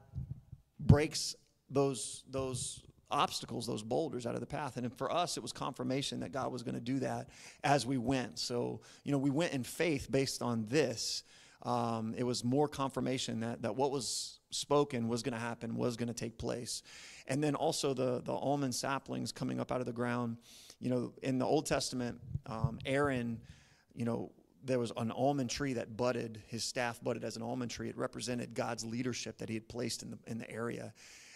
breaks 0.78 1.34
those 1.70 2.24
those 2.30 2.82
obstacles, 3.10 3.66
those 3.66 3.82
boulders 3.82 4.26
out 4.26 4.34
of 4.34 4.40
the 4.40 4.46
path. 4.46 4.76
And 4.76 4.92
for 4.96 5.12
us, 5.12 5.36
it 5.36 5.42
was 5.42 5.52
confirmation 5.52 6.20
that 6.20 6.32
God 6.32 6.52
was 6.52 6.62
going 6.62 6.74
to 6.74 6.80
do 6.80 6.98
that 7.00 7.28
as 7.64 7.86
we 7.86 7.98
went. 7.98 8.38
So, 8.38 8.80
you 9.04 9.12
know, 9.12 9.18
we 9.18 9.30
went 9.30 9.52
in 9.52 9.62
faith 9.62 10.08
based 10.10 10.42
on 10.42 10.66
this. 10.68 11.22
Um, 11.62 12.14
it 12.16 12.22
was 12.24 12.44
more 12.44 12.68
confirmation 12.68 13.40
that, 13.40 13.62
that 13.62 13.74
what 13.74 13.90
was 13.90 14.38
spoken 14.50 15.08
was 15.08 15.22
going 15.22 15.34
to 15.34 15.40
happen, 15.40 15.76
was 15.76 15.96
going 15.96 16.08
to 16.08 16.14
take 16.14 16.38
place. 16.38 16.82
And 17.26 17.42
then 17.42 17.54
also 17.54 17.94
the, 17.94 18.22
the 18.24 18.32
almond 18.32 18.74
saplings 18.74 19.32
coming 19.32 19.60
up 19.60 19.72
out 19.72 19.80
of 19.80 19.86
the 19.86 19.92
ground. 19.92 20.36
You 20.80 20.90
know, 20.90 21.12
in 21.22 21.38
the 21.38 21.44
Old 21.44 21.66
Testament, 21.66 22.20
um, 22.46 22.78
Aaron, 22.86 23.40
you 23.94 24.04
know, 24.04 24.30
there 24.64 24.78
was 24.78 24.92
an 24.96 25.10
almond 25.10 25.50
tree 25.50 25.72
that 25.74 25.96
budded, 25.96 26.42
his 26.46 26.64
staff 26.64 27.02
budded 27.02 27.24
as 27.24 27.36
an 27.36 27.42
almond 27.42 27.70
tree. 27.70 27.88
It 27.88 27.96
represented 27.96 28.54
God's 28.54 28.84
leadership 28.84 29.38
that 29.38 29.48
he 29.48 29.54
had 29.54 29.68
placed 29.68 30.02
in 30.02 30.10
the, 30.10 30.18
in 30.26 30.38
the 30.38 30.50
area. 30.50 30.92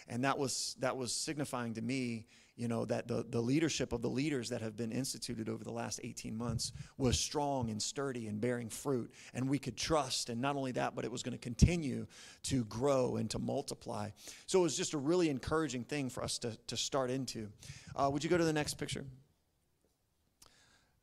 And 0.07 0.23
that 0.23 0.37
was, 0.37 0.75
that 0.79 0.97
was 0.97 1.13
signifying 1.13 1.73
to 1.75 1.81
me 1.81 2.27
you 2.55 2.67
know, 2.67 2.85
that 2.85 3.07
the, 3.07 3.25
the 3.27 3.41
leadership 3.41 3.93
of 3.93 4.01
the 4.01 4.09
leaders 4.09 4.49
that 4.49 4.61
have 4.61 4.77
been 4.77 4.91
instituted 4.91 5.49
over 5.49 5.63
the 5.63 5.71
last 5.71 5.99
18 6.03 6.37
months 6.37 6.71
was 6.97 7.19
strong 7.19 7.69
and 7.71 7.81
sturdy 7.81 8.27
and 8.27 8.39
bearing 8.39 8.69
fruit. 8.69 9.11
And 9.33 9.49
we 9.49 9.57
could 9.57 9.75
trust. 9.75 10.29
And 10.29 10.39
not 10.39 10.55
only 10.55 10.71
that, 10.73 10.95
but 10.95 11.03
it 11.03 11.11
was 11.11 11.23
going 11.23 11.33
to 11.33 11.39
continue 11.39 12.05
to 12.43 12.63
grow 12.65 13.15
and 13.15 13.29
to 13.31 13.39
multiply. 13.39 14.09
So 14.45 14.59
it 14.59 14.63
was 14.63 14.77
just 14.77 14.93
a 14.93 14.99
really 14.99 15.29
encouraging 15.29 15.83
thing 15.83 16.09
for 16.09 16.23
us 16.23 16.37
to, 16.39 16.55
to 16.67 16.77
start 16.77 17.09
into. 17.09 17.49
Uh, 17.95 18.09
would 18.11 18.23
you 18.23 18.29
go 18.29 18.37
to 18.37 18.45
the 18.45 18.53
next 18.53 18.75
picture? 18.75 19.03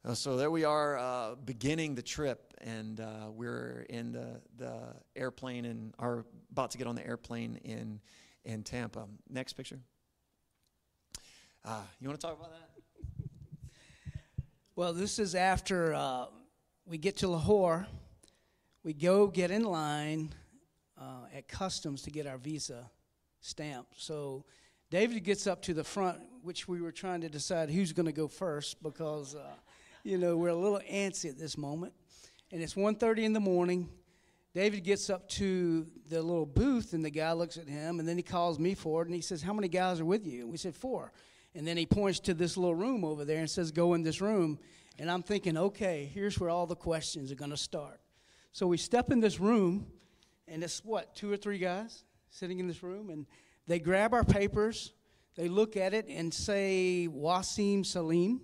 Uh, 0.05 0.15
so 0.15 0.37
there 0.37 0.51
we 0.51 0.65
are 0.65 0.97
uh, 0.99 1.35
beginning 1.45 1.95
the 1.95 2.03
trip, 2.03 2.55
and 2.63 3.01
uh, 3.01 3.31
we're 3.31 3.85
in 3.91 4.13
the, 4.13 4.41
the 4.57 4.73
airplane 5.15 5.67
and 5.67 5.93
are 5.99 6.25
about 6.53 6.71
to 6.71 6.79
get 6.79 6.87
on 6.87 6.95
the 6.95 7.07
airplane 7.07 7.61
in, 7.65 8.01
in 8.45 8.63
Tampa. 8.63 9.07
Next 9.29 9.55
picture. 9.55 9.79
Uh, 11.65 11.83
you 12.01 12.09
want 12.09 12.21
to 12.21 12.27
talk 12.27 12.39
about 12.39 12.53
that? 12.53 12.71
Well, 14.77 14.93
this 14.95 15.19
is 15.19 15.35
after 15.35 15.93
uh, 15.93 16.27
we 16.87 16.97
get 16.97 17.19
to 17.19 17.29
Lahore. 17.29 17.87
We 18.83 18.95
go 18.95 19.27
get 19.27 19.51
in 19.51 19.65
line 19.65 20.33
uh, 20.99 21.27
at 21.35 21.49
customs 21.49 22.03
to 22.03 22.11
get 22.11 22.27
our 22.27 22.39
visa 22.39 22.91
stamp. 23.41 23.89
So 23.97 24.45
David 24.91 25.23
gets 25.23 25.47
up 25.47 25.61
to 25.63 25.75
the 25.75 25.85
front, 25.85 26.19
which 26.43 26.67
we 26.67 26.81
were 26.81 26.93
trying 26.93 27.21
to 27.21 27.29
decide 27.29 27.69
who's 27.71 27.93
going 27.93 28.07
to 28.07 28.13
go 28.13 28.27
first 28.27 28.83
because, 28.83 29.35
uh, 29.35 29.55
you 30.03 30.17
know, 30.17 30.37
we're 30.37 30.49
a 30.49 30.55
little 30.55 30.81
antsy 30.91 31.29
at 31.29 31.39
this 31.39 31.59
moment. 31.59 31.93
And 32.51 32.63
it's 32.63 32.75
1.30 32.75 33.19
in 33.19 33.33
the 33.33 33.41
morning. 33.41 33.89
David 34.53 34.83
gets 34.83 35.11
up 35.11 35.29
to 35.29 35.87
the 36.09 36.21
little 36.21 36.47
booth, 36.47 36.93
and 36.93 37.05
the 37.05 37.11
guy 37.11 37.33
looks 37.33 37.57
at 37.57 37.69
him, 37.69 38.01
and 38.01 38.09
then 38.09 38.17
he 38.17 38.23
calls 38.23 38.59
me 38.59 38.75
forward, 38.75 39.07
and 39.07 39.15
he 39.15 39.23
says, 39.23 39.43
how 39.43 39.53
many 39.53 39.69
guys 39.69 40.01
are 40.01 40.05
with 40.05 40.27
you? 40.27 40.43
And 40.43 40.51
we 40.51 40.57
said, 40.59 40.75
four. 40.75 41.13
And 41.55 41.67
then 41.67 41.77
he 41.77 41.87
points 41.87 42.21
to 42.21 42.35
this 42.35 42.57
little 42.57 42.75
room 42.75 43.05
over 43.05 43.25
there 43.25 43.39
and 43.39 43.51
says, 43.51 43.73
Go 43.73 43.95
in 43.95 44.03
this 44.03 44.21
room. 44.21 44.59
And 44.99 45.11
I'm 45.11 45.23
thinking, 45.23 45.57
okay, 45.57 46.11
here's 46.13 46.39
where 46.39 46.51
all 46.51 46.67
the 46.67 46.77
questions 46.77 47.33
are 47.33 47.37
going 47.37 47.51
to 47.51 47.57
start. 47.57 48.01
So 48.53 48.67
we 48.67 48.77
step 48.77 49.11
in 49.11 49.21
this 49.21 49.41
room, 49.41 49.87
and 50.47 50.63
it's 50.63 50.85
what, 50.85 51.15
two 51.15 51.33
or 51.33 51.37
three 51.37 51.59
guys 51.59 52.05
sitting 52.31 52.59
in 52.59 52.69
this 52.69 52.83
room? 52.83 53.11
And 53.11 53.27
they 53.67 53.79
grab 53.79 54.13
our 54.13 54.25
papers, 54.25 54.93
they 55.37 55.49
look 55.49 55.77
at 55.77 55.95
it 55.95 56.07
and 56.09 56.33
say, 56.33 57.09
Wasim 57.11 57.87
Salim. 57.87 58.41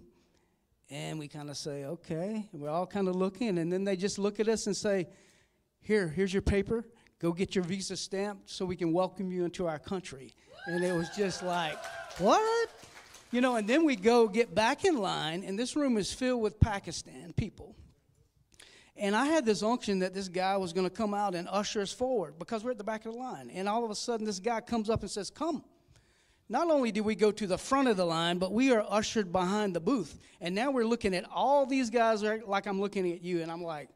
And 0.88 1.18
we 1.18 1.26
kind 1.26 1.50
of 1.50 1.56
say, 1.56 1.84
okay. 1.84 2.48
We're 2.52 2.70
all 2.70 2.86
kind 2.86 3.08
of 3.08 3.16
looking, 3.16 3.58
and 3.58 3.72
then 3.72 3.84
they 3.84 3.96
just 3.96 4.18
look 4.18 4.38
at 4.40 4.48
us 4.48 4.66
and 4.66 4.76
say, 4.76 5.08
Here, 5.86 6.08
here's 6.08 6.32
your 6.32 6.42
paper. 6.42 6.84
Go 7.20 7.30
get 7.30 7.54
your 7.54 7.62
visa 7.62 7.96
stamped 7.96 8.50
so 8.50 8.66
we 8.66 8.74
can 8.74 8.92
welcome 8.92 9.30
you 9.30 9.44
into 9.44 9.68
our 9.68 9.78
country. 9.78 10.34
And 10.66 10.84
it 10.84 10.92
was 10.92 11.08
just 11.10 11.44
like, 11.44 11.78
What? 12.18 12.70
You 13.30 13.40
know, 13.40 13.54
and 13.54 13.68
then 13.68 13.84
we 13.84 13.94
go 13.94 14.26
get 14.26 14.52
back 14.52 14.84
in 14.84 14.98
line, 14.98 15.44
and 15.44 15.56
this 15.56 15.76
room 15.76 15.96
is 15.96 16.12
filled 16.12 16.42
with 16.42 16.58
Pakistan 16.58 17.32
people. 17.36 17.76
And 18.96 19.14
I 19.14 19.26
had 19.26 19.46
this 19.46 19.62
unction 19.62 20.00
that 20.00 20.12
this 20.12 20.26
guy 20.26 20.56
was 20.56 20.72
going 20.72 20.88
to 20.88 20.94
come 20.94 21.14
out 21.14 21.36
and 21.36 21.46
usher 21.48 21.82
us 21.82 21.92
forward 21.92 22.36
because 22.36 22.64
we're 22.64 22.72
at 22.72 22.78
the 22.78 22.84
back 22.84 23.06
of 23.06 23.12
the 23.12 23.18
line. 23.18 23.48
And 23.50 23.68
all 23.68 23.84
of 23.84 23.90
a 23.92 23.94
sudden, 23.94 24.26
this 24.26 24.40
guy 24.40 24.60
comes 24.62 24.90
up 24.90 25.02
and 25.02 25.10
says, 25.10 25.30
Come. 25.30 25.62
Not 26.48 26.68
only 26.68 26.90
do 26.90 27.04
we 27.04 27.14
go 27.14 27.30
to 27.30 27.46
the 27.46 27.58
front 27.58 27.86
of 27.86 27.96
the 27.96 28.06
line, 28.06 28.38
but 28.38 28.52
we 28.52 28.72
are 28.72 28.84
ushered 28.88 29.30
behind 29.30 29.76
the 29.76 29.80
booth. 29.80 30.18
And 30.40 30.52
now 30.52 30.72
we're 30.72 30.86
looking 30.86 31.14
at 31.14 31.24
all 31.30 31.64
these 31.64 31.90
guys 31.90 32.24
like 32.24 32.66
I'm 32.66 32.80
looking 32.80 33.12
at 33.12 33.22
you. 33.22 33.42
And 33.42 33.52
I'm 33.52 33.62
like, 33.62 33.88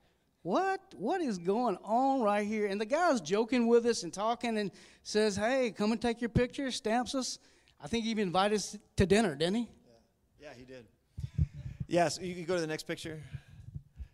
What? 0.42 0.80
What 0.96 1.20
is 1.20 1.38
going 1.38 1.76
on 1.84 2.22
right 2.22 2.46
here? 2.46 2.66
And 2.66 2.80
the 2.80 2.86
guy's 2.86 3.20
joking 3.20 3.66
with 3.66 3.84
us 3.84 4.02
and 4.02 4.12
talking 4.12 4.56
and 4.56 4.70
says, 5.02 5.36
Hey, 5.36 5.70
come 5.70 5.92
and 5.92 6.00
take 6.00 6.20
your 6.20 6.30
picture, 6.30 6.70
stamps 6.70 7.14
us. 7.14 7.38
I 7.82 7.88
think 7.88 8.04
he 8.04 8.10
even 8.10 8.28
invited 8.28 8.56
us 8.56 8.78
to 8.96 9.06
dinner, 9.06 9.34
didn't 9.34 9.56
he? 9.56 9.68
Yeah, 10.40 10.48
yeah 10.48 10.54
he 10.56 10.64
did. 10.64 10.86
Yes, 11.86 12.18
you 12.22 12.34
can 12.34 12.44
go 12.44 12.54
to 12.54 12.60
the 12.60 12.66
next 12.66 12.84
picture. 12.84 13.22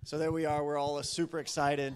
So 0.05 0.19
there 0.19 0.33
we 0.33 0.47
are. 0.47 0.65
We're 0.65 0.79
all 0.79 1.03
super 1.03 1.39
excited. 1.39 1.95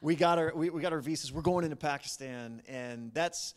We 0.00 0.16
got 0.16 0.38
our 0.38 0.52
we, 0.54 0.70
we 0.70 0.80
got 0.80 0.92
our 0.92 1.00
visas. 1.00 1.32
We're 1.32 1.42
going 1.42 1.64
into 1.64 1.76
Pakistan, 1.76 2.62
and 2.68 3.12
that's 3.14 3.54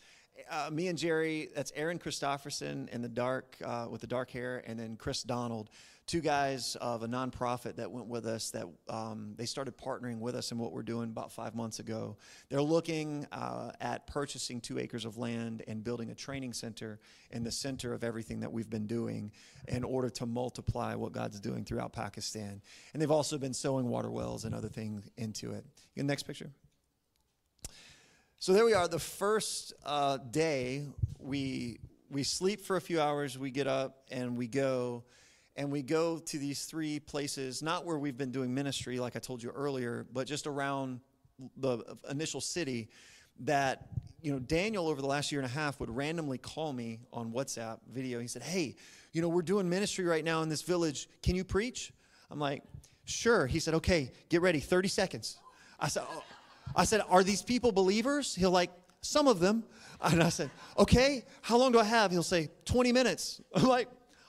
uh, 0.50 0.70
me 0.72 0.88
and 0.88 0.98
Jerry. 0.98 1.48
That's 1.54 1.72
Aaron 1.74 1.98
Christofferson 1.98 2.88
in 2.88 3.02
the 3.02 3.08
dark 3.08 3.56
uh, 3.64 3.86
with 3.90 4.00
the 4.00 4.06
dark 4.06 4.30
hair, 4.30 4.62
and 4.66 4.78
then 4.78 4.96
Chris 4.96 5.22
Donald 5.22 5.70
two 6.08 6.22
guys 6.22 6.74
of 6.80 7.02
a 7.02 7.06
nonprofit 7.06 7.76
that 7.76 7.92
went 7.92 8.06
with 8.06 8.26
us 8.26 8.50
that 8.50 8.64
um, 8.88 9.34
they 9.36 9.44
started 9.44 9.76
partnering 9.76 10.18
with 10.20 10.34
us 10.34 10.50
in 10.50 10.58
what 10.58 10.72
we're 10.72 10.82
doing 10.82 11.10
about 11.10 11.30
five 11.30 11.54
months 11.54 11.80
ago. 11.80 12.16
They're 12.48 12.62
looking 12.62 13.26
uh, 13.30 13.72
at 13.78 14.06
purchasing 14.06 14.62
two 14.62 14.78
acres 14.78 15.04
of 15.04 15.18
land 15.18 15.62
and 15.68 15.84
building 15.84 16.10
a 16.10 16.14
training 16.14 16.54
center 16.54 16.98
in 17.30 17.44
the 17.44 17.52
center 17.52 17.92
of 17.92 18.02
everything 18.02 18.40
that 18.40 18.50
we've 18.50 18.70
been 18.70 18.86
doing 18.86 19.30
in 19.68 19.84
order 19.84 20.08
to 20.08 20.24
multiply 20.24 20.94
what 20.94 21.12
God's 21.12 21.40
doing 21.40 21.62
throughout 21.62 21.92
Pakistan. 21.92 22.62
And 22.94 23.02
they've 23.02 23.10
also 23.10 23.36
been 23.36 23.54
sowing 23.54 23.86
water 23.86 24.10
wells 24.10 24.46
and 24.46 24.54
other 24.54 24.68
things 24.68 25.10
into 25.18 25.52
it. 25.52 25.64
next 25.94 26.22
picture. 26.22 26.50
So 28.38 28.54
there 28.54 28.64
we 28.64 28.72
are. 28.72 28.88
The 28.88 28.98
first 28.98 29.74
uh, 29.84 30.16
day, 30.16 30.86
we 31.18 31.80
we 32.10 32.22
sleep 32.22 32.62
for 32.62 32.76
a 32.76 32.80
few 32.80 32.98
hours. 32.98 33.36
We 33.36 33.50
get 33.50 33.66
up 33.66 34.04
and 34.10 34.38
we 34.38 34.46
go 34.46 35.04
and 35.58 35.72
we 35.72 35.82
go 35.82 36.18
to 36.18 36.38
these 36.38 36.66
three 36.66 37.00
places, 37.00 37.62
not 37.64 37.84
where 37.84 37.98
we've 37.98 38.16
been 38.16 38.30
doing 38.30 38.54
ministry, 38.54 39.00
like 39.00 39.16
I 39.16 39.18
told 39.18 39.42
you 39.42 39.50
earlier, 39.50 40.06
but 40.12 40.28
just 40.28 40.46
around 40.46 41.00
the 41.56 41.98
initial 42.08 42.40
city. 42.40 42.88
That, 43.40 43.88
you 44.20 44.32
know, 44.32 44.38
Daniel 44.38 44.88
over 44.88 45.00
the 45.00 45.06
last 45.06 45.30
year 45.30 45.40
and 45.40 45.50
a 45.50 45.52
half 45.52 45.78
would 45.80 45.90
randomly 45.90 46.38
call 46.38 46.72
me 46.72 47.00
on 47.12 47.32
WhatsApp 47.32 47.78
video. 47.92 48.20
He 48.20 48.28
said, 48.28 48.42
Hey, 48.42 48.76
you 49.12 49.20
know, 49.20 49.28
we're 49.28 49.42
doing 49.42 49.68
ministry 49.68 50.04
right 50.04 50.24
now 50.24 50.42
in 50.42 50.48
this 50.48 50.62
village. 50.62 51.08
Can 51.22 51.34
you 51.34 51.44
preach? 51.44 51.92
I'm 52.30 52.38
like, 52.38 52.62
Sure. 53.04 53.46
He 53.46 53.58
said, 53.58 53.74
Okay, 53.74 54.12
get 54.28 54.42
ready, 54.42 54.60
30 54.60 54.88
seconds. 54.88 55.38
I 55.78 55.88
said, 55.88 56.04
oh. 56.08 56.24
I 56.74 56.84
said, 56.84 57.02
Are 57.08 57.24
these 57.24 57.42
people 57.42 57.72
believers? 57.72 58.34
He'll 58.34 58.50
like, 58.50 58.70
Some 59.00 59.26
of 59.26 59.40
them. 59.40 59.64
And 60.00 60.22
I 60.22 60.28
said, 60.28 60.50
Okay, 60.78 61.24
how 61.42 61.56
long 61.56 61.72
do 61.72 61.80
I 61.80 61.84
have? 61.84 62.12
He'll 62.12 62.22
say, 62.22 62.48
20 62.64 62.92
minutes. 62.92 63.40
I'm 63.54 63.64
like, 63.64 63.88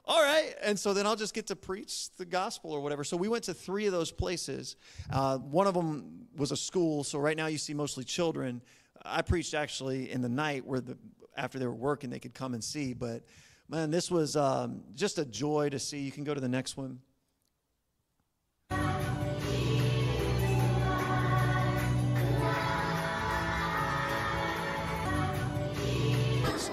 all 0.09 0.23
right. 0.23 0.55
And 0.63 0.77
so 0.77 0.91
then 0.91 1.05
I'll 1.05 1.15
just 1.15 1.35
get 1.35 1.45
to 1.47 1.55
preach 1.55 2.09
the 2.17 2.25
gospel 2.25 2.71
or 2.71 2.81
whatever. 2.81 3.03
So 3.03 3.15
we 3.15 3.27
went 3.27 3.43
to 3.43 3.53
three 3.53 3.85
of 3.85 3.91
those 3.91 4.11
places. 4.11 4.75
Uh, 5.11 5.37
one 5.37 5.67
of 5.67 5.75
them 5.75 6.25
was 6.35 6.51
a 6.51 6.57
school. 6.57 7.03
So 7.03 7.19
right 7.19 7.37
now 7.37 7.45
you 7.45 7.59
see 7.59 7.75
mostly 7.75 8.03
children. 8.03 8.63
I 9.05 9.21
preached 9.21 9.53
actually 9.53 10.11
in 10.11 10.23
the 10.23 10.27
night 10.27 10.65
where 10.65 10.81
the 10.81 10.97
after 11.37 11.59
they 11.59 11.67
were 11.67 11.75
working 11.75 12.09
they 12.09 12.17
could 12.17 12.33
come 12.33 12.55
and 12.55 12.63
see. 12.63 12.93
But 12.93 13.23
man, 13.69 13.91
this 13.91 14.09
was 14.09 14.35
um, 14.35 14.81
just 14.95 15.19
a 15.19 15.25
joy 15.25 15.69
to 15.69 15.77
see. 15.77 15.99
You 15.99 16.11
can 16.11 16.23
go 16.23 16.33
to 16.33 16.41
the 16.41 16.49
next 16.49 16.75
one. 16.75 16.99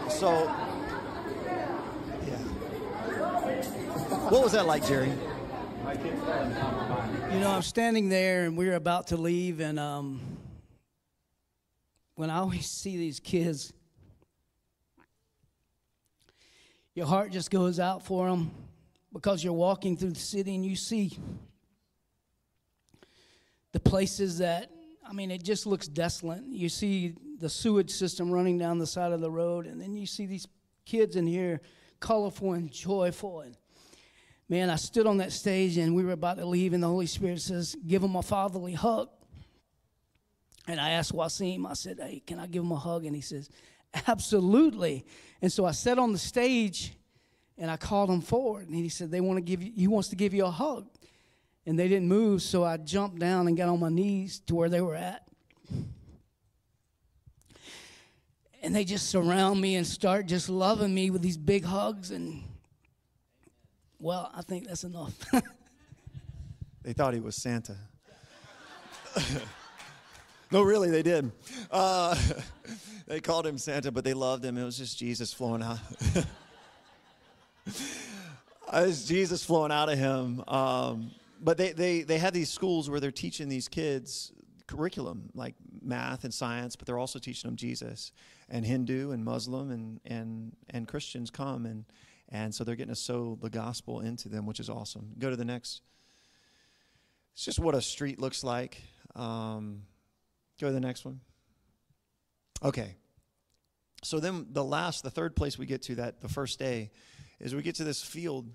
So 0.08 0.65
What 4.28 4.42
was 4.42 4.52
that 4.52 4.66
like, 4.66 4.84
Jerry? 4.84 5.12
You 7.32 7.38
know, 7.38 7.48
I'm 7.48 7.62
standing 7.62 8.08
there 8.08 8.46
and 8.46 8.56
we 8.56 8.68
are 8.68 8.74
about 8.74 9.06
to 9.08 9.16
leave, 9.16 9.60
and 9.60 9.78
um, 9.78 10.20
when 12.16 12.28
I 12.28 12.38
always 12.38 12.66
see 12.68 12.96
these 12.96 13.20
kids, 13.20 13.72
your 16.96 17.06
heart 17.06 17.30
just 17.30 17.52
goes 17.52 17.78
out 17.78 18.04
for 18.04 18.28
them 18.28 18.50
because 19.12 19.44
you're 19.44 19.52
walking 19.52 19.96
through 19.96 20.10
the 20.10 20.18
city 20.18 20.56
and 20.56 20.66
you 20.66 20.74
see 20.74 21.16
the 23.70 23.78
places 23.78 24.38
that, 24.38 24.72
I 25.08 25.12
mean, 25.12 25.30
it 25.30 25.44
just 25.44 25.66
looks 25.66 25.86
desolate. 25.86 26.42
You 26.48 26.68
see 26.68 27.14
the 27.38 27.48
sewage 27.48 27.92
system 27.92 28.32
running 28.32 28.58
down 28.58 28.80
the 28.80 28.88
side 28.88 29.12
of 29.12 29.20
the 29.20 29.30
road, 29.30 29.66
and 29.66 29.80
then 29.80 29.94
you 29.94 30.04
see 30.04 30.26
these 30.26 30.48
kids 30.84 31.14
in 31.14 31.28
here 31.28 31.60
colorful 32.00 32.54
and 32.54 32.72
joyful 32.72 33.42
and 33.42 33.56
man, 34.48 34.70
I 34.70 34.76
stood 34.76 35.06
on 35.06 35.18
that 35.18 35.32
stage 35.32 35.76
and 35.76 35.94
we 35.94 36.04
were 36.04 36.12
about 36.12 36.38
to 36.38 36.46
leave, 36.46 36.72
and 36.72 36.82
the 36.82 36.88
Holy 36.88 37.06
Spirit 37.06 37.40
says, 37.40 37.76
Give 37.86 38.02
him 38.02 38.16
a 38.16 38.22
fatherly 38.22 38.72
hug. 38.74 39.08
And 40.68 40.80
I 40.80 40.90
asked 40.90 41.12
Wasim, 41.12 41.68
I 41.68 41.74
said, 41.74 41.98
Hey, 42.00 42.22
can 42.26 42.38
I 42.38 42.46
give 42.46 42.62
him 42.62 42.72
a 42.72 42.76
hug? 42.76 43.04
And 43.04 43.14
he 43.14 43.22
says, 43.22 43.48
Absolutely. 44.06 45.06
And 45.42 45.52
so 45.52 45.64
I 45.64 45.72
sat 45.72 45.98
on 45.98 46.12
the 46.12 46.18
stage 46.18 46.92
and 47.58 47.70
I 47.70 47.76
called 47.76 48.10
him 48.10 48.20
forward, 48.20 48.68
and 48.68 48.76
he 48.76 48.88
said, 48.88 49.10
They 49.10 49.20
want 49.20 49.38
to 49.38 49.42
give 49.42 49.62
you, 49.62 49.72
he 49.74 49.88
wants 49.88 50.08
to 50.08 50.16
give 50.16 50.34
you 50.34 50.44
a 50.44 50.50
hug. 50.50 50.86
And 51.64 51.76
they 51.76 51.88
didn't 51.88 52.08
move, 52.08 52.42
so 52.42 52.62
I 52.62 52.76
jumped 52.76 53.18
down 53.18 53.48
and 53.48 53.56
got 53.56 53.68
on 53.68 53.80
my 53.80 53.88
knees 53.88 54.38
to 54.46 54.54
where 54.54 54.68
they 54.68 54.80
were 54.80 54.94
at. 54.94 55.26
and 58.66 58.74
they 58.74 58.84
just 58.84 59.08
surround 59.10 59.60
me 59.60 59.76
and 59.76 59.86
start 59.86 60.26
just 60.26 60.48
loving 60.48 60.92
me 60.92 61.08
with 61.08 61.22
these 61.22 61.36
big 61.36 61.64
hugs 61.64 62.10
and 62.10 62.42
well 64.06 64.30
i 64.34 64.42
think 64.42 64.66
that's 64.66 64.84
enough 64.84 65.14
They 66.86 66.92
thought 66.92 67.14
he 67.14 67.20
was 67.20 67.34
Santa. 67.34 67.76
no, 70.52 70.62
really, 70.62 70.88
they 70.88 71.02
did. 71.02 71.32
Uh, 71.68 72.16
they 73.08 73.18
called 73.18 73.44
him 73.44 73.58
Santa, 73.58 73.90
but 73.90 74.04
they 74.04 74.14
loved 74.14 74.44
him. 74.44 74.56
It 74.56 74.62
was 74.62 74.78
just 74.78 74.96
Jesus 74.96 75.34
flowing 75.34 75.64
out. 75.64 75.80
it 76.14 76.24
was 78.72 79.04
Jesus 79.04 79.44
flowing 79.44 79.72
out 79.72 79.88
of 79.88 79.98
him. 79.98 80.44
Um, 80.46 81.10
but 81.42 81.58
they, 81.58 81.72
they, 81.72 82.02
they 82.02 82.18
had 82.18 82.32
these 82.32 82.50
schools 82.50 82.88
where 82.88 83.00
they're 83.00 83.10
teaching 83.10 83.48
these 83.48 83.66
kids 83.66 84.30
curriculum 84.68 85.30
like 85.34 85.56
math 85.82 86.22
and 86.22 86.32
science, 86.32 86.76
but 86.76 86.86
they're 86.86 87.00
also 87.00 87.18
teaching 87.18 87.48
them 87.48 87.56
Jesus. 87.56 88.12
And 88.48 88.64
Hindu 88.64 89.10
and 89.10 89.24
Muslim 89.24 89.72
and, 89.72 90.00
and, 90.04 90.54
and 90.70 90.86
Christians 90.86 91.32
come, 91.32 91.66
and, 91.66 91.84
and 92.28 92.54
so 92.54 92.64
they're 92.64 92.76
getting 92.76 92.94
to 92.94 93.00
sow 93.00 93.38
the 93.40 93.50
gospel 93.50 94.00
into 94.00 94.28
them, 94.28 94.46
which 94.46 94.60
is 94.60 94.68
awesome. 94.68 95.12
Go 95.18 95.30
to 95.30 95.36
the 95.36 95.44
next. 95.44 95.82
It's 97.34 97.44
just 97.44 97.58
what 97.58 97.74
a 97.74 97.82
street 97.82 98.18
looks 98.18 98.42
like. 98.42 98.82
Um, 99.14 99.82
go 100.60 100.68
to 100.68 100.72
the 100.72 100.80
next 100.80 101.04
one. 101.04 101.20
Okay. 102.62 102.96
So 104.02 104.20
then 104.20 104.46
the 104.50 104.64
last, 104.64 105.02
the 105.02 105.10
third 105.10 105.36
place 105.36 105.58
we 105.58 105.66
get 105.66 105.82
to 105.82 105.96
that 105.96 106.20
the 106.20 106.28
first 106.28 106.58
day 106.58 106.90
is 107.40 107.54
we 107.54 107.62
get 107.62 107.76
to 107.76 107.84
this 107.84 108.02
field, 108.02 108.48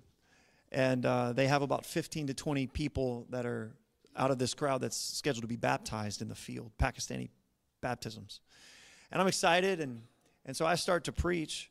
and 0.72 1.06
uh, 1.06 1.34
they 1.34 1.48
have 1.48 1.62
about 1.62 1.86
15 1.86 2.28
to 2.28 2.34
20 2.34 2.68
people 2.68 3.28
that 3.30 3.46
are 3.46 3.76
out 4.16 4.32
of 4.32 4.38
this 4.38 4.54
crowd 4.54 4.82
that's 4.82 4.98
scheduled 4.98 5.44
to 5.44 5.48
be 5.48 5.56
baptized 5.56 6.22
in 6.22 6.28
the 6.28 6.36
field, 6.36 6.72
Pakistani 6.80 7.30
baptisms. 7.82 8.42
And 9.12 9.22
I'm 9.22 9.28
excited, 9.28 9.80
and, 9.80 10.02
and 10.46 10.56
so 10.56 10.66
I 10.66 10.76
start 10.76 11.06
to 11.06 11.12
preach, 11.12 11.71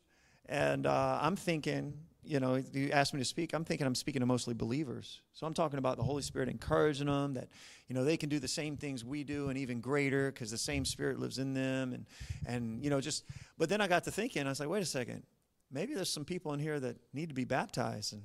and 0.51 0.85
uh, 0.85 1.19
I'm 1.21 1.37
thinking, 1.37 1.93
you 2.23 2.41
know, 2.41 2.61
you 2.73 2.91
asked 2.91 3.13
me 3.13 3.19
to 3.19 3.25
speak, 3.25 3.53
I'm 3.53 3.63
thinking 3.63 3.87
I'm 3.87 3.95
speaking 3.95 4.19
to 4.19 4.25
mostly 4.25 4.53
believers. 4.53 5.21
So 5.31 5.47
I'm 5.47 5.53
talking 5.53 5.79
about 5.79 5.95
the 5.95 6.03
Holy 6.03 6.21
Spirit 6.21 6.49
encouraging 6.49 7.07
them 7.07 7.35
that, 7.35 7.47
you 7.87 7.95
know, 7.95 8.03
they 8.03 8.17
can 8.17 8.27
do 8.27 8.37
the 8.37 8.49
same 8.49 8.75
things 8.75 9.05
we 9.05 9.23
do 9.23 9.47
and 9.47 9.57
even 9.57 9.79
greater 9.79 10.29
because 10.29 10.51
the 10.51 10.57
same 10.57 10.83
Spirit 10.83 11.19
lives 11.19 11.39
in 11.39 11.53
them. 11.53 11.93
And, 11.93 12.05
and, 12.45 12.83
you 12.83 12.89
know, 12.89 12.99
just, 12.99 13.23
but 13.57 13.69
then 13.69 13.79
I 13.79 13.87
got 13.87 14.03
to 14.03 14.11
thinking, 14.11 14.45
I 14.45 14.49
was 14.49 14.59
like, 14.59 14.67
wait 14.67 14.83
a 14.83 14.85
second, 14.85 15.23
maybe 15.71 15.93
there's 15.93 16.11
some 16.11 16.25
people 16.25 16.53
in 16.53 16.59
here 16.59 16.81
that 16.81 16.97
need 17.13 17.29
to 17.29 17.35
be 17.35 17.45
baptized 17.45 18.11
and 18.11 18.23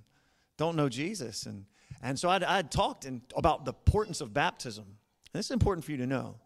don't 0.57 0.75
know 0.75 0.89
Jesus. 0.89 1.47
And, 1.47 1.65
and 2.03 2.19
so 2.19 2.29
I'd, 2.29 2.43
I'd 2.43 2.73
talked 2.73 3.05
in, 3.05 3.23
about 3.37 3.65
the 3.65 3.73
importance 3.73 4.21
of 4.21 4.35
baptism. 4.35 4.85
And 4.85 5.39
this 5.39 5.47
is 5.47 5.53
important 5.53 5.85
for 5.85 5.93
you 5.93 5.99
to 5.99 6.07
know. 6.07 6.41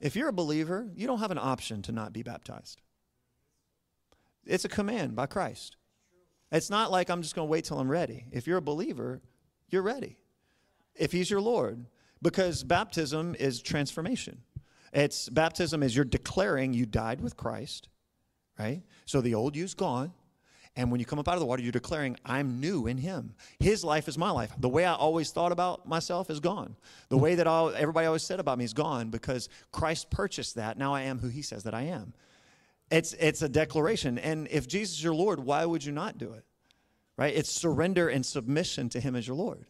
If 0.00 0.14
you're 0.14 0.28
a 0.28 0.32
believer, 0.32 0.88
you 0.94 1.08
don't 1.08 1.18
have 1.18 1.32
an 1.32 1.38
option 1.38 1.82
to 1.82 1.92
not 1.92 2.12
be 2.12 2.22
baptized. 2.22 2.80
It's 4.46 4.64
a 4.64 4.68
command 4.68 5.16
by 5.16 5.26
Christ. 5.26 5.76
It's 6.52 6.70
not 6.70 6.90
like 6.90 7.10
I'm 7.10 7.22
just 7.22 7.34
going 7.34 7.48
to 7.48 7.50
wait 7.50 7.64
till 7.64 7.78
I'm 7.78 7.90
ready. 7.90 8.26
If 8.30 8.46
you're 8.46 8.58
a 8.58 8.62
believer, 8.62 9.20
you're 9.68 9.82
ready. 9.82 10.18
If 10.94 11.12
he's 11.12 11.30
your 11.30 11.40
Lord, 11.40 11.86
because 12.22 12.62
baptism 12.62 13.34
is 13.38 13.60
transformation. 13.60 14.42
It's 14.92 15.28
baptism 15.28 15.82
is 15.82 15.94
you're 15.94 16.04
declaring 16.04 16.72
you 16.72 16.86
died 16.86 17.20
with 17.20 17.36
Christ, 17.36 17.88
right? 18.58 18.82
So 19.04 19.20
the 19.20 19.34
old 19.34 19.56
you's 19.56 19.74
gone. 19.74 20.12
And 20.78 20.90
when 20.90 21.00
you 21.00 21.06
come 21.06 21.18
up 21.18 21.26
out 21.26 21.34
of 21.34 21.40
the 21.40 21.46
water, 21.46 21.62
you're 21.62 21.72
declaring, 21.72 22.18
I'm 22.24 22.60
new 22.60 22.86
in 22.86 22.98
Him. 22.98 23.34
His 23.58 23.82
life 23.82 24.08
is 24.08 24.18
my 24.18 24.30
life. 24.30 24.52
The 24.58 24.68
way 24.68 24.84
I 24.84 24.94
always 24.94 25.30
thought 25.30 25.50
about 25.50 25.88
myself 25.88 26.28
is 26.28 26.38
gone. 26.38 26.76
The 27.08 27.16
way 27.16 27.34
that 27.34 27.46
everybody 27.46 28.06
always 28.06 28.22
said 28.22 28.40
about 28.40 28.58
me 28.58 28.64
is 28.64 28.74
gone 28.74 29.08
because 29.08 29.48
Christ 29.72 30.10
purchased 30.10 30.54
that. 30.56 30.76
Now 30.76 30.94
I 30.94 31.02
am 31.02 31.18
who 31.18 31.28
He 31.28 31.40
says 31.40 31.62
that 31.64 31.74
I 31.74 31.82
am. 31.82 32.12
It's, 32.90 33.14
it's 33.14 33.42
a 33.42 33.48
declaration. 33.48 34.18
And 34.18 34.46
if 34.50 34.68
Jesus 34.68 34.96
is 34.96 35.04
your 35.04 35.14
Lord, 35.14 35.40
why 35.40 35.64
would 35.64 35.84
you 35.84 35.92
not 35.92 36.18
do 36.18 36.32
it? 36.32 36.44
Right? 37.16 37.34
It's 37.34 37.50
surrender 37.50 38.08
and 38.08 38.24
submission 38.24 38.88
to 38.90 39.00
Him 39.00 39.16
as 39.16 39.26
your 39.26 39.36
Lord. 39.36 39.66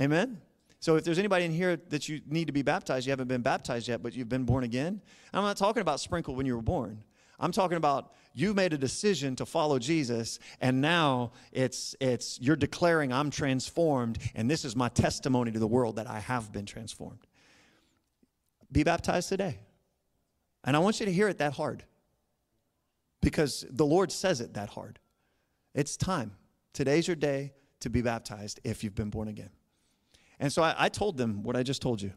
Amen? 0.00 0.40
So 0.80 0.96
if 0.96 1.04
there's 1.04 1.18
anybody 1.18 1.44
in 1.44 1.52
here 1.52 1.76
that 1.90 2.08
you 2.08 2.20
need 2.26 2.46
to 2.46 2.52
be 2.52 2.62
baptized, 2.62 3.06
you 3.06 3.10
haven't 3.10 3.28
been 3.28 3.42
baptized 3.42 3.86
yet, 3.86 4.02
but 4.02 4.14
you've 4.14 4.28
been 4.28 4.44
born 4.44 4.64
again, 4.64 5.00
I'm 5.32 5.44
not 5.44 5.56
talking 5.56 5.80
about 5.80 6.00
sprinkled 6.00 6.36
when 6.36 6.46
you 6.46 6.56
were 6.56 6.62
born. 6.62 7.04
I'm 7.38 7.52
talking 7.52 7.76
about 7.76 8.12
you 8.34 8.54
made 8.54 8.72
a 8.72 8.78
decision 8.78 9.36
to 9.36 9.46
follow 9.46 9.78
Jesus, 9.78 10.38
and 10.60 10.80
now 10.80 11.32
it's, 11.52 11.94
it's 12.00 12.40
you're 12.40 12.56
declaring 12.56 13.12
I'm 13.12 13.30
transformed, 13.30 14.18
and 14.34 14.50
this 14.50 14.64
is 14.64 14.74
my 14.74 14.88
testimony 14.88 15.52
to 15.52 15.58
the 15.58 15.66
world 15.66 15.96
that 15.96 16.08
I 16.08 16.20
have 16.20 16.52
been 16.52 16.66
transformed. 16.66 17.26
Be 18.72 18.82
baptized 18.82 19.28
today. 19.28 19.58
And 20.64 20.74
I 20.74 20.78
want 20.78 20.98
you 21.00 21.06
to 21.06 21.12
hear 21.12 21.28
it 21.28 21.38
that 21.38 21.52
hard 21.52 21.84
because 23.22 23.64
the 23.70 23.86
Lord 23.86 24.12
says 24.12 24.42
it 24.42 24.54
that 24.54 24.68
hard. 24.68 24.98
It's 25.74 25.96
time. 25.96 26.32
Today's 26.74 27.06
your 27.08 27.16
day 27.16 27.54
to 27.80 27.88
be 27.88 28.02
baptized 28.02 28.60
if 28.64 28.84
you've 28.84 28.94
been 28.94 29.10
born 29.10 29.28
again. 29.28 29.50
And 30.38 30.52
so 30.52 30.62
I, 30.62 30.74
I, 30.76 30.88
told 30.88 31.16
them 31.16 31.42
what 31.42 31.56
I 31.56 31.62
just 31.62 31.80
told 31.80 32.02
you. 32.02 32.12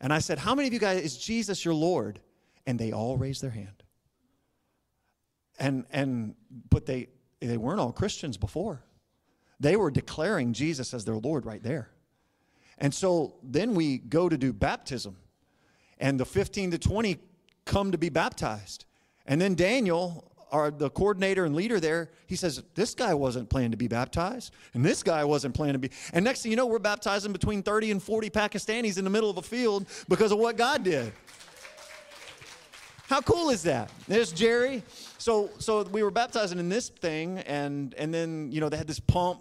And 0.00 0.12
I 0.12 0.18
said, 0.18 0.38
How 0.38 0.54
many 0.54 0.68
of 0.68 0.74
you 0.74 0.78
guys, 0.78 1.02
is 1.02 1.16
Jesus 1.16 1.64
your 1.64 1.74
Lord? 1.74 2.20
And 2.66 2.78
they 2.78 2.92
all 2.92 3.16
raised 3.16 3.42
their 3.42 3.50
hand. 3.50 3.82
And, 5.58 5.86
and 5.90 6.34
but 6.68 6.86
they, 6.86 7.08
they 7.40 7.56
weren't 7.56 7.80
all 7.80 7.92
Christians 7.92 8.36
before. 8.36 8.82
They 9.60 9.76
were 9.76 9.90
declaring 9.90 10.52
Jesus 10.52 10.92
as 10.92 11.04
their 11.04 11.16
Lord 11.16 11.46
right 11.46 11.62
there. 11.62 11.90
And 12.78 12.92
so 12.92 13.36
then 13.42 13.74
we 13.74 13.98
go 13.98 14.28
to 14.28 14.36
do 14.36 14.52
baptism. 14.52 15.16
And 15.98 16.20
the 16.20 16.26
15 16.26 16.72
to 16.72 16.78
20 16.78 17.18
come 17.64 17.92
to 17.92 17.98
be 17.98 18.10
baptized. 18.10 18.85
And 19.26 19.40
then 19.40 19.54
Daniel, 19.54 20.30
our, 20.52 20.70
the 20.70 20.90
coordinator 20.90 21.44
and 21.44 21.54
leader 21.54 21.80
there, 21.80 22.10
he 22.26 22.36
says, 22.36 22.62
This 22.74 22.94
guy 22.94 23.14
wasn't 23.14 23.48
planning 23.50 23.72
to 23.72 23.76
be 23.76 23.88
baptized, 23.88 24.52
and 24.74 24.84
this 24.84 25.02
guy 25.02 25.24
wasn't 25.24 25.54
planning 25.54 25.74
to 25.74 25.78
be. 25.78 25.90
And 26.12 26.24
next 26.24 26.42
thing 26.42 26.50
you 26.50 26.56
know, 26.56 26.66
we're 26.66 26.78
baptizing 26.78 27.32
between 27.32 27.62
30 27.62 27.90
and 27.90 28.02
40 28.02 28.30
Pakistanis 28.30 28.98
in 28.98 29.04
the 29.04 29.10
middle 29.10 29.30
of 29.30 29.38
a 29.38 29.42
field 29.42 29.86
because 30.08 30.32
of 30.32 30.38
what 30.38 30.56
God 30.56 30.84
did. 30.84 31.12
How 33.08 33.20
cool 33.20 33.50
is 33.50 33.62
that? 33.62 33.90
There's 34.08 34.32
Jerry. 34.32 34.82
So, 35.18 35.50
so 35.58 35.82
we 35.84 36.02
were 36.02 36.10
baptizing 36.10 36.58
in 36.58 36.68
this 36.68 36.88
thing, 36.88 37.38
and, 37.38 37.94
and 37.94 38.12
then, 38.12 38.50
you 38.50 38.60
know, 38.60 38.68
they 38.68 38.76
had 38.76 38.88
this 38.88 38.98
pump 38.98 39.40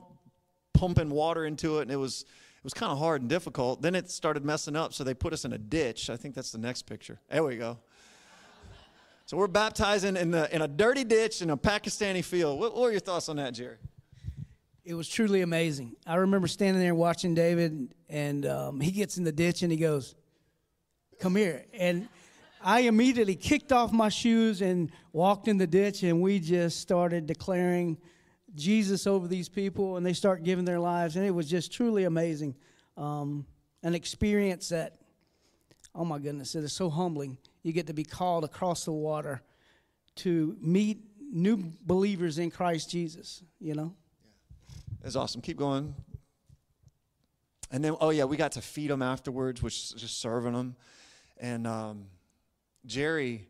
pumping 0.76 1.10
water 1.10 1.46
into 1.46 1.80
it, 1.80 1.84
and 1.84 1.92
it 1.92 1.96
was, 1.96 2.22
it 2.22 2.64
was 2.64 2.74
kind 2.74 2.92
of 2.92 3.00
hard 3.00 3.22
and 3.22 3.30
difficult. 3.30 3.82
Then 3.82 3.96
it 3.96 4.12
started 4.12 4.46
messing 4.46 4.76
up, 4.76 4.94
so 4.94 5.04
they 5.04 5.14
put 5.14 5.34
us 5.34 5.46
in 5.46 5.54
a 5.54 5.58
ditch. 5.58 6.10
I 6.10 6.18
think 6.18 6.36
that's 6.36 6.52
the 6.52 6.58
next 6.58 6.84
picture. 6.84 7.20
There 7.30 7.44
we 7.44 7.58
go. 7.58 7.80
So 9.28 9.38
we're 9.38 9.48
baptizing 9.48 10.18
in, 10.18 10.30
the, 10.30 10.54
in 10.56 10.62
a 10.62 10.68
dirty 10.68 11.04
ditch 11.04 11.42
in 11.42 11.50
a 11.50 11.58
Pakistani 11.58 12.24
field. 12.24 12.60
What, 12.60 12.74
what 12.74 12.82
were 12.84 12.92
your 12.92 13.00
thoughts 13.00 13.28
on 13.28 13.38
that, 13.38 13.56
Jerry? 13.56 13.78
It 14.84 14.94
was 14.94 15.10
truly 15.10 15.42
amazing. 15.42 15.96
I 16.06 16.18
remember 16.18 16.48
standing 16.48 16.80
there 16.80 16.94
watching 16.94 17.34
David, 17.34 17.96
and 18.08 18.46
um, 18.46 18.80
he 18.80 18.92
gets 18.92 19.18
in 19.18 19.24
the 19.24 19.32
ditch 19.32 19.64
and 19.64 19.72
he 19.72 19.80
goes, 19.80 20.14
Come 21.20 21.36
here. 21.36 21.66
And 21.74 22.08
I 22.62 22.82
immediately 22.82 23.36
kicked 23.36 23.72
off 23.72 23.92
my 23.92 24.10
shoes 24.10 24.62
and 24.62 24.92
walked 25.12 25.48
in 25.48 25.58
the 25.58 25.66
ditch, 25.66 26.04
and 26.04 26.22
we 26.22 26.40
just 26.40 26.82
started 26.82 27.26
declaring 27.26 27.98
Jesus 28.54 29.08
over 29.08 29.28
these 29.28 29.50
people, 29.50 29.98
and 29.98 30.06
they 30.06 30.14
start 30.14 30.44
giving 30.44 30.66
their 30.66 30.80
lives. 30.80 31.16
And 31.16 31.26
it 31.26 31.32
was 31.32 31.50
just 31.50 31.72
truly 31.72 32.04
amazing. 32.04 32.54
Um, 32.96 33.48
an 33.82 33.96
experience 33.96 34.70
that, 34.70 34.98
oh 35.96 36.06
my 36.06 36.20
goodness, 36.20 36.56
it 36.56 36.64
is 36.64 36.74
so 36.74 36.90
humbling 36.90 37.38
you 37.64 37.72
get 37.72 37.88
to 37.88 37.94
be 37.94 38.04
called 38.04 38.44
across 38.44 38.86
the 38.86 38.92
water 38.92 39.42
to 40.18 40.56
meet 40.62 41.00
new 41.32 41.74
believers 41.82 42.38
in 42.38 42.52
Christ 42.52 42.90
Jesus, 42.92 43.42
you 43.60 43.74
know? 43.74 43.96
Yeah. 44.24 44.98
That's 45.02 45.16
awesome. 45.16 45.42
Keep 45.42 45.58
going. 45.58 45.96
And 47.72 47.84
then, 47.84 47.96
oh, 48.00 48.12
yeah, 48.12 48.26
we 48.26 48.38
got 48.38 48.54
to 48.54 48.62
feed 48.62 48.90
them 48.90 49.02
afterwards, 49.02 49.64
which 49.64 49.76
is 49.76 49.96
just 49.98 50.22
serving 50.22 50.54
them. 50.54 50.76
And 51.38 51.66
um, 51.66 52.06
Jerry, 52.86 53.48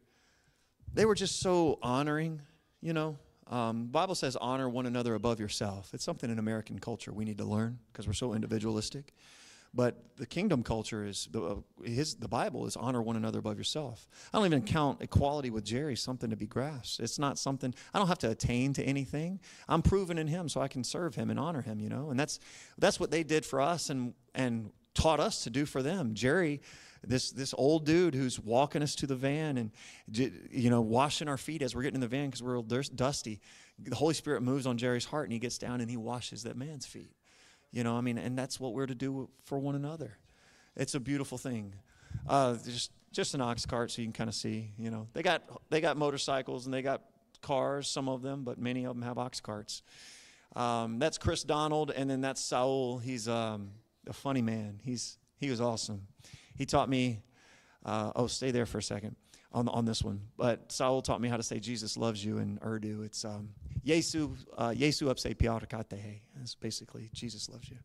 they 0.93 1.05
were 1.05 1.15
just 1.15 1.39
so 1.39 1.77
honoring, 1.81 2.41
you 2.81 2.93
know. 2.93 3.17
Um, 3.47 3.87
Bible 3.87 4.15
says 4.15 4.35
honor 4.37 4.67
one 4.69 4.85
another 4.87 5.13
above 5.13 5.39
yourself. 5.39 5.93
It's 5.93 6.03
something 6.03 6.31
in 6.31 6.39
American 6.39 6.79
culture 6.79 7.11
we 7.13 7.25
need 7.25 7.37
to 7.37 7.45
learn 7.45 7.77
because 7.91 8.07
we're 8.07 8.13
so 8.13 8.33
individualistic. 8.33 9.13
But 9.75 10.01
the 10.15 10.25
kingdom 10.25 10.63
culture 10.63 11.05
is 11.05 11.27
the 11.31 11.43
uh, 11.43 11.55
his 11.83 12.15
the 12.15 12.29
Bible 12.29 12.65
is 12.65 12.77
honor 12.77 13.01
one 13.01 13.17
another 13.17 13.39
above 13.39 13.57
yourself. 13.57 14.07
I 14.33 14.37
don't 14.37 14.45
even 14.45 14.63
count 14.63 15.01
equality 15.01 15.49
with 15.49 15.65
Jerry 15.65 15.97
something 15.97 16.29
to 16.29 16.37
be 16.37 16.47
grasped. 16.47 17.01
It's 17.01 17.19
not 17.19 17.37
something 17.37 17.75
I 17.93 17.99
don't 17.99 18.07
have 18.07 18.19
to 18.19 18.31
attain 18.31 18.71
to 18.73 18.83
anything. 18.83 19.41
I'm 19.67 19.81
proven 19.81 20.17
in 20.17 20.27
Him, 20.27 20.47
so 20.47 20.61
I 20.61 20.69
can 20.69 20.85
serve 20.85 21.15
Him 21.15 21.29
and 21.29 21.37
honor 21.37 21.61
Him. 21.61 21.81
You 21.81 21.89
know, 21.89 22.09
and 22.09 22.17
that's 22.17 22.39
that's 22.77 22.99
what 22.99 23.11
they 23.11 23.23
did 23.23 23.45
for 23.45 23.59
us 23.59 23.89
and 23.89 24.13
and 24.33 24.71
taught 24.93 25.19
us 25.19 25.43
to 25.43 25.49
do 25.49 25.65
for 25.65 25.83
them. 25.83 26.13
Jerry 26.13 26.61
this 27.07 27.31
this 27.31 27.53
old 27.57 27.85
dude 27.85 28.15
who's 28.15 28.39
walking 28.39 28.81
us 28.81 28.95
to 28.95 29.07
the 29.07 29.15
van 29.15 29.57
and 29.57 29.71
you 30.07 30.69
know 30.69 30.81
washing 30.81 31.27
our 31.27 31.37
feet 31.37 31.61
as 31.61 31.75
we're 31.75 31.83
getting 31.83 31.95
in 31.95 32.01
the 32.01 32.07
van 32.07 32.29
because 32.29 32.41
we're 32.41 32.61
dusty 32.95 33.39
the 33.79 33.95
holy 33.95 34.13
spirit 34.13 34.41
moves 34.41 34.65
on 34.65 34.77
jerry's 34.77 35.05
heart 35.05 35.25
and 35.25 35.33
he 35.33 35.39
gets 35.39 35.57
down 35.57 35.81
and 35.81 35.89
he 35.89 35.97
washes 35.97 36.43
that 36.43 36.57
man's 36.57 36.85
feet 36.85 37.11
you 37.75 37.83
know, 37.83 37.97
I 37.97 38.01
mean, 38.01 38.17
and 38.17 38.37
that's 38.37 38.57
what 38.57 38.73
we're 38.73 38.85
to 38.85 38.95
do 38.95 39.29
for 39.43 39.59
one 39.59 39.75
another. 39.75 40.17
It's 40.77 40.95
a 40.95 40.99
beautiful 40.99 41.37
thing. 41.37 41.75
Uh, 42.25 42.55
just 42.65 42.91
just 43.11 43.33
an 43.33 43.41
ox 43.41 43.65
cart 43.65 43.91
so 43.91 44.01
you 44.01 44.05
can 44.07 44.13
kind 44.13 44.29
of 44.29 44.33
see. 44.33 44.71
You 44.77 44.89
know, 44.89 45.07
they 45.11 45.21
got 45.21 45.43
they 45.69 45.81
got 45.81 45.97
motorcycles 45.97 46.65
and 46.65 46.73
they 46.73 46.81
got 46.81 47.01
cars, 47.41 47.89
some 47.89 48.07
of 48.07 48.21
them, 48.21 48.45
but 48.45 48.57
many 48.57 48.85
of 48.85 48.95
them 48.95 49.03
have 49.03 49.17
ox 49.17 49.41
carts. 49.41 49.83
Um, 50.55 50.99
that's 50.99 51.17
Chris 51.17 51.43
Donald, 51.43 51.91
and 51.91 52.09
then 52.09 52.21
that's 52.21 52.39
Saul. 52.39 52.97
He's 52.97 53.27
um, 53.27 53.71
a 54.07 54.13
funny 54.13 54.41
man. 54.41 54.79
He's 54.81 55.17
he 55.37 55.49
was 55.49 55.59
awesome. 55.59 56.07
He 56.55 56.65
taught 56.65 56.87
me. 56.87 57.23
Uh, 57.85 58.11
oh, 58.15 58.25
stay 58.27 58.51
there 58.51 58.65
for 58.65 58.77
a 58.77 58.83
second 58.83 59.17
on 59.55 59.67
on 59.69 59.85
this 59.85 60.03
one. 60.03 60.19
But 60.37 60.71
Saul 60.71 61.01
taught 61.01 61.21
me 61.21 61.29
how 61.29 61.37
to 61.37 61.43
say 61.43 61.59
Jesus 61.59 61.97
loves 61.97 62.23
you 62.23 62.37
in 62.37 62.59
Urdu. 62.63 63.01
It's 63.03 63.25
um, 63.25 63.49
Yesu 63.83 64.35
uh, 64.57 64.69
Yesu 64.69 65.09
apse 65.09 65.33
pyar 65.33 65.61
karte 65.67 65.93
hai. 65.99 66.21
Basically 66.59 67.09
Jesus 67.13 67.49
loves 67.49 67.69
you. 67.69 67.77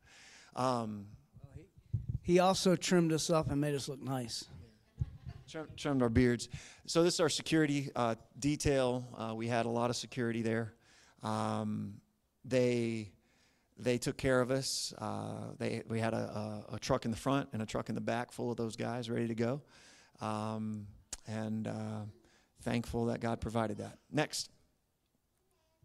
Um, 0.56 1.06
He 2.22 2.38
also 2.40 2.76
trimmed 2.76 3.12
us 3.12 3.30
up 3.30 3.50
and 3.50 3.60
made 3.60 3.74
us 3.74 3.88
look 3.88 4.02
nice. 4.02 4.44
trim- 5.48 5.68
trimmed 5.76 6.02
our 6.02 6.10
beards. 6.10 6.48
So 6.86 7.02
this 7.02 7.14
is 7.14 7.20
our 7.20 7.30
security 7.30 7.90
uh, 7.96 8.16
detail. 8.38 9.04
Uh, 9.16 9.34
we 9.34 9.48
had 9.48 9.66
a 9.66 9.70
lot 9.70 9.90
of 9.90 9.96
security 9.96 10.42
there. 10.42 10.74
Um, 11.22 12.00
they 12.44 13.12
they 13.78 13.98
took 13.98 14.16
care 14.16 14.40
of 14.40 14.50
us. 14.50 14.92
Uh, 14.98 15.54
they 15.58 15.82
we 15.88 16.00
had 16.00 16.14
a, 16.14 16.62
a, 16.70 16.74
a 16.76 16.78
truck 16.78 17.04
in 17.04 17.10
the 17.10 17.16
front 17.16 17.48
and 17.52 17.62
a 17.62 17.66
truck 17.66 17.88
in 17.88 17.94
the 17.94 18.00
back 18.00 18.32
full 18.32 18.50
of 18.50 18.56
those 18.56 18.76
guys 18.76 19.08
ready 19.08 19.28
to 19.28 19.34
go. 19.34 19.62
Um, 20.20 20.86
and 21.30 21.66
uh, 21.66 22.00
thankful 22.62 23.06
that 23.06 23.20
God 23.20 23.40
provided 23.40 23.78
that. 23.78 23.98
Next, 24.10 24.50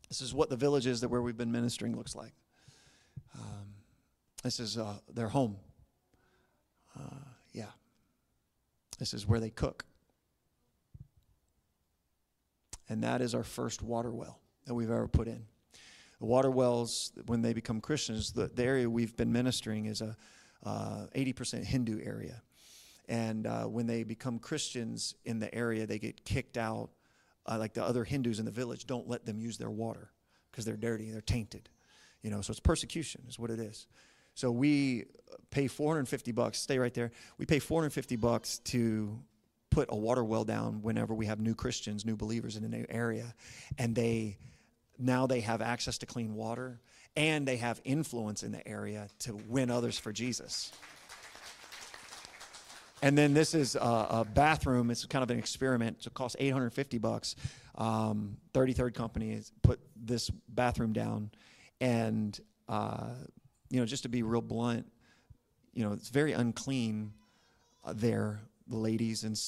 this 0.10 0.22
is 0.22 0.34
what 0.34 0.50
the 0.50 0.56
village 0.56 0.88
is 0.88 1.02
that 1.02 1.10
where 1.10 1.22
we've 1.22 1.38
been 1.38 1.52
ministering 1.52 1.96
looks 1.96 2.16
like. 2.16 2.34
Um, 3.36 3.68
this 4.44 4.60
is 4.60 4.78
uh, 4.78 4.98
their 5.14 5.30
home. 5.30 5.58
Uh, 6.98 7.16
yeah. 7.54 7.72
This 9.00 9.14
is 9.14 9.28
where 9.28 9.40
they 9.40 9.50
cook. 9.50 9.86
And 12.88 13.04
that 13.04 13.22
is 13.22 13.34
our 13.34 13.44
first 13.44 13.82
water 13.82 14.12
well 14.12 14.40
that 14.66 14.74
we've 14.74 14.92
ever 14.92 15.08
put 15.08 15.28
in. 15.28 15.46
The 16.20 16.26
water 16.26 16.50
wells, 16.50 17.12
when 17.26 17.42
they 17.42 17.54
become 17.54 17.82
Christians, 17.82 18.32
the, 18.32 18.48
the 18.48 18.64
area 18.64 18.90
we've 18.90 19.18
been 19.18 19.32
ministering 19.32 19.86
is 19.86 20.02
a 20.02 20.16
uh, 20.64 21.08
80% 21.16 21.64
Hindu 21.64 22.00
area. 22.04 22.42
And 23.08 23.46
uh, 23.46 23.64
when 23.64 23.88
they 23.88 24.04
become 24.04 24.40
Christians 24.40 25.16
in 25.26 25.40
the 25.40 25.54
area, 25.54 25.86
they 25.86 26.00
get 26.00 26.26
kicked 26.26 26.58
out. 26.58 26.90
Uh, 27.46 27.58
like 27.60 27.74
the 27.74 27.84
other 27.84 28.04
Hindus 28.04 28.40
in 28.40 28.46
the 28.46 28.52
village 28.52 28.88
don't 28.88 29.08
let 29.08 29.26
them 29.26 29.40
use 29.40 29.58
their 29.58 29.70
water 29.70 30.10
because 30.52 30.66
they're 30.66 30.78
dirty, 30.78 31.12
they're 31.12 31.22
tainted. 31.22 31.70
You 32.24 32.32
know, 32.32 32.42
so 32.42 32.52
it's 32.52 32.60
persecution, 32.60 33.22
is 33.30 33.38
what 33.38 33.52
it 33.52 33.60
is. 33.60 33.86
So 34.34 34.52
we 34.52 35.06
pay 35.52 35.68
450 35.68 36.32
bucks. 36.32 36.60
Stay 36.60 36.80
right 36.80 36.94
there. 36.94 37.12
We 37.38 37.46
pay 37.46 37.60
450 37.60 38.16
bucks 38.16 38.60
to 38.66 39.20
put 39.70 39.90
a 39.92 39.96
water 39.96 40.24
well 40.24 40.44
down 40.44 40.82
whenever 40.82 41.14
we 41.14 41.28
have 41.28 41.40
new 41.40 41.54
Christians, 41.54 42.06
new 42.06 42.16
believers 42.16 42.56
in 42.56 42.64
a 42.64 42.70
new 42.70 42.86
area, 42.90 43.36
and 43.78 43.94
they 43.94 44.38
now 44.98 45.28
they 45.28 45.42
have 45.42 45.62
access 45.62 45.98
to 46.00 46.06
clean 46.06 46.36
water 46.36 46.80
and 47.18 47.48
they 47.48 47.58
have 47.58 47.82
influence 47.84 48.44
in 48.44 48.52
the 48.52 48.66
area 48.68 49.08
to 49.20 49.36
win 49.48 49.70
others 49.70 49.98
for 49.98 50.12
Jesus. 50.12 50.72
And 53.06 53.16
then 53.16 53.36
this 53.36 53.54
is 53.54 53.76
a, 53.76 53.80
a 54.10 54.26
bathroom. 54.34 54.90
It's 54.90 55.06
kind 55.06 55.22
of 55.22 55.30
an 55.30 55.38
experiment. 55.38 56.08
It 56.08 56.14
costs 56.16 56.36
850 56.40 56.98
bucks. 56.98 57.36
Um, 57.76 58.38
33rd 58.56 58.96
Company 58.96 59.40
put 59.62 59.80
this 59.96 60.32
bathroom 60.50 60.92
down, 60.92 61.30
and 61.80 62.40
uh, 62.68 63.12
you 63.70 63.80
know, 63.80 63.86
just 63.86 64.04
to 64.04 64.10
be 64.10 64.24
real 64.24 64.42
blunt, 64.42 64.88
you 65.76 65.84
know, 65.84 65.94
it's 65.94 66.10
very 66.10 66.32
unclean 66.32 67.14
uh, 67.84 67.94
there. 67.96 68.40
The 68.70 68.78
ladies 68.78 69.24
and 69.24 69.40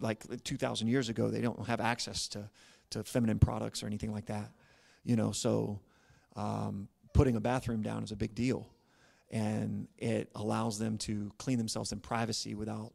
like 0.00 0.44
2,000 0.44 0.86
years 0.86 1.08
ago, 1.08 1.30
they 1.30 1.40
don't 1.40 1.66
have 1.66 1.80
access 1.80 2.28
to 2.28 2.48
to 2.90 3.02
feminine 3.02 3.40
products 3.40 3.82
or 3.82 3.88
anything 3.88 4.12
like 4.12 4.26
that. 4.26 4.52
You 5.02 5.16
know, 5.16 5.32
so 5.32 5.80
um, 6.36 6.86
putting 7.12 7.34
a 7.34 7.40
bathroom 7.40 7.82
down 7.82 8.04
is 8.04 8.12
a 8.12 8.16
big 8.16 8.36
deal, 8.36 8.68
and 9.32 9.88
it 9.98 10.30
allows 10.36 10.78
them 10.78 10.96
to 10.98 11.32
clean 11.38 11.58
themselves 11.58 11.90
in 11.90 11.98
privacy 11.98 12.54
without 12.54 12.92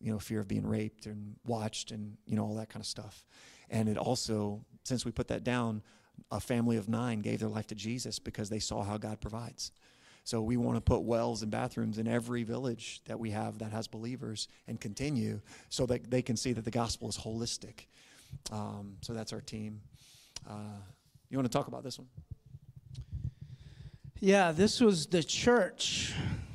you 0.00 0.12
know 0.12 0.18
fear 0.18 0.40
of 0.40 0.48
being 0.48 0.66
raped 0.66 1.06
and 1.06 1.36
watched 1.46 1.90
and 1.90 2.16
you 2.26 2.36
know 2.36 2.44
all 2.44 2.54
that 2.54 2.68
kind 2.68 2.82
of 2.82 2.86
stuff. 2.86 3.24
And 3.70 3.88
it 3.88 3.98
also, 3.98 4.64
since 4.84 5.04
we 5.04 5.12
put 5.12 5.28
that 5.28 5.44
down, 5.44 5.82
a 6.30 6.40
family 6.40 6.76
of 6.76 6.88
nine 6.88 7.20
gave 7.20 7.40
their 7.40 7.48
life 7.48 7.66
to 7.68 7.74
Jesus 7.74 8.18
because 8.18 8.48
they 8.48 8.58
saw 8.58 8.82
how 8.82 8.96
God 8.96 9.20
provides. 9.20 9.72
So 10.24 10.42
we 10.42 10.58
want 10.58 10.76
to 10.76 10.82
put 10.82 11.02
wells 11.04 11.42
and 11.42 11.50
bathrooms 11.50 11.96
in 11.96 12.06
every 12.06 12.42
village 12.42 13.00
that 13.06 13.18
we 13.18 13.30
have 13.30 13.58
that 13.60 13.72
has 13.72 13.88
believers 13.88 14.48
and 14.66 14.78
continue 14.78 15.40
so 15.70 15.86
that 15.86 16.10
they 16.10 16.20
can 16.20 16.36
see 16.36 16.52
that 16.52 16.64
the 16.66 16.70
gospel 16.70 17.08
is 17.08 17.16
holistic. 17.16 17.86
Um, 18.52 18.96
so 19.00 19.14
that's 19.14 19.32
our 19.32 19.40
team. 19.40 19.80
Uh, 20.48 20.80
you 21.30 21.38
want 21.38 21.50
to 21.50 21.56
talk 21.56 21.68
about 21.68 21.82
this 21.82 21.98
one? 21.98 22.08
Yeah, 24.20 24.52
this 24.52 24.80
was 24.80 25.06
the 25.06 25.22
church 25.22 26.12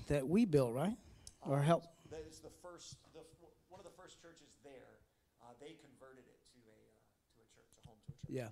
that 0.08 0.28
we 0.28 0.46
built, 0.46 0.74
right? 0.74 0.98
Or 1.42 1.62
helped. 1.62 1.88
That 2.12 2.26
is 2.30 2.40
the 2.40 2.52
first, 2.62 2.98
the, 3.14 3.22
one 3.70 3.80
of 3.80 3.86
the 3.86 3.96
first 3.98 4.22
churches 4.22 4.54
there. 4.64 5.02
Uh, 5.42 5.54
they 5.62 5.78
converted 5.82 6.26
it 6.28 6.40
to 6.54 6.60
a, 6.62 6.78
uh, 6.78 7.34
to 7.34 7.42
a 7.42 7.48
church, 7.56 7.72
a 7.74 7.88
home 7.88 7.98
to 8.06 8.12
a 8.12 8.16
church. 8.22 8.23
Yeah. 8.34 8.48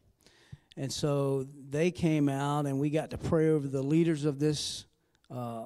And 0.77 0.93
so 0.93 1.47
they 1.69 1.89
came 1.89 2.29
out, 2.29 2.67
and 2.67 2.79
we 2.79 2.91
got 2.91 3.09
to 3.09 3.17
pray 3.17 3.49
over 3.49 3.67
the 3.67 3.81
leaders 3.81 4.25
of 4.25 4.37
this 4.37 4.85
uh, 5.31 5.65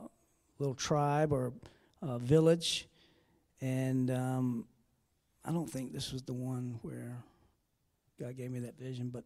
little 0.58 0.73
tribe 0.73 1.34
or 1.34 1.51
uh, 2.01 2.17
village. 2.17 2.88
And 3.60 4.10
um, 4.10 4.67
I 5.43 5.51
don't 5.51 5.69
think 5.69 5.91
this 5.91 6.13
was 6.13 6.23
the 6.23 6.34
one 6.34 6.80
where 6.82 7.17
God 8.17 8.38
gave 8.38 8.51
me 8.51 8.60
that 8.60 8.80
vision, 8.80 9.10
but 9.10 9.25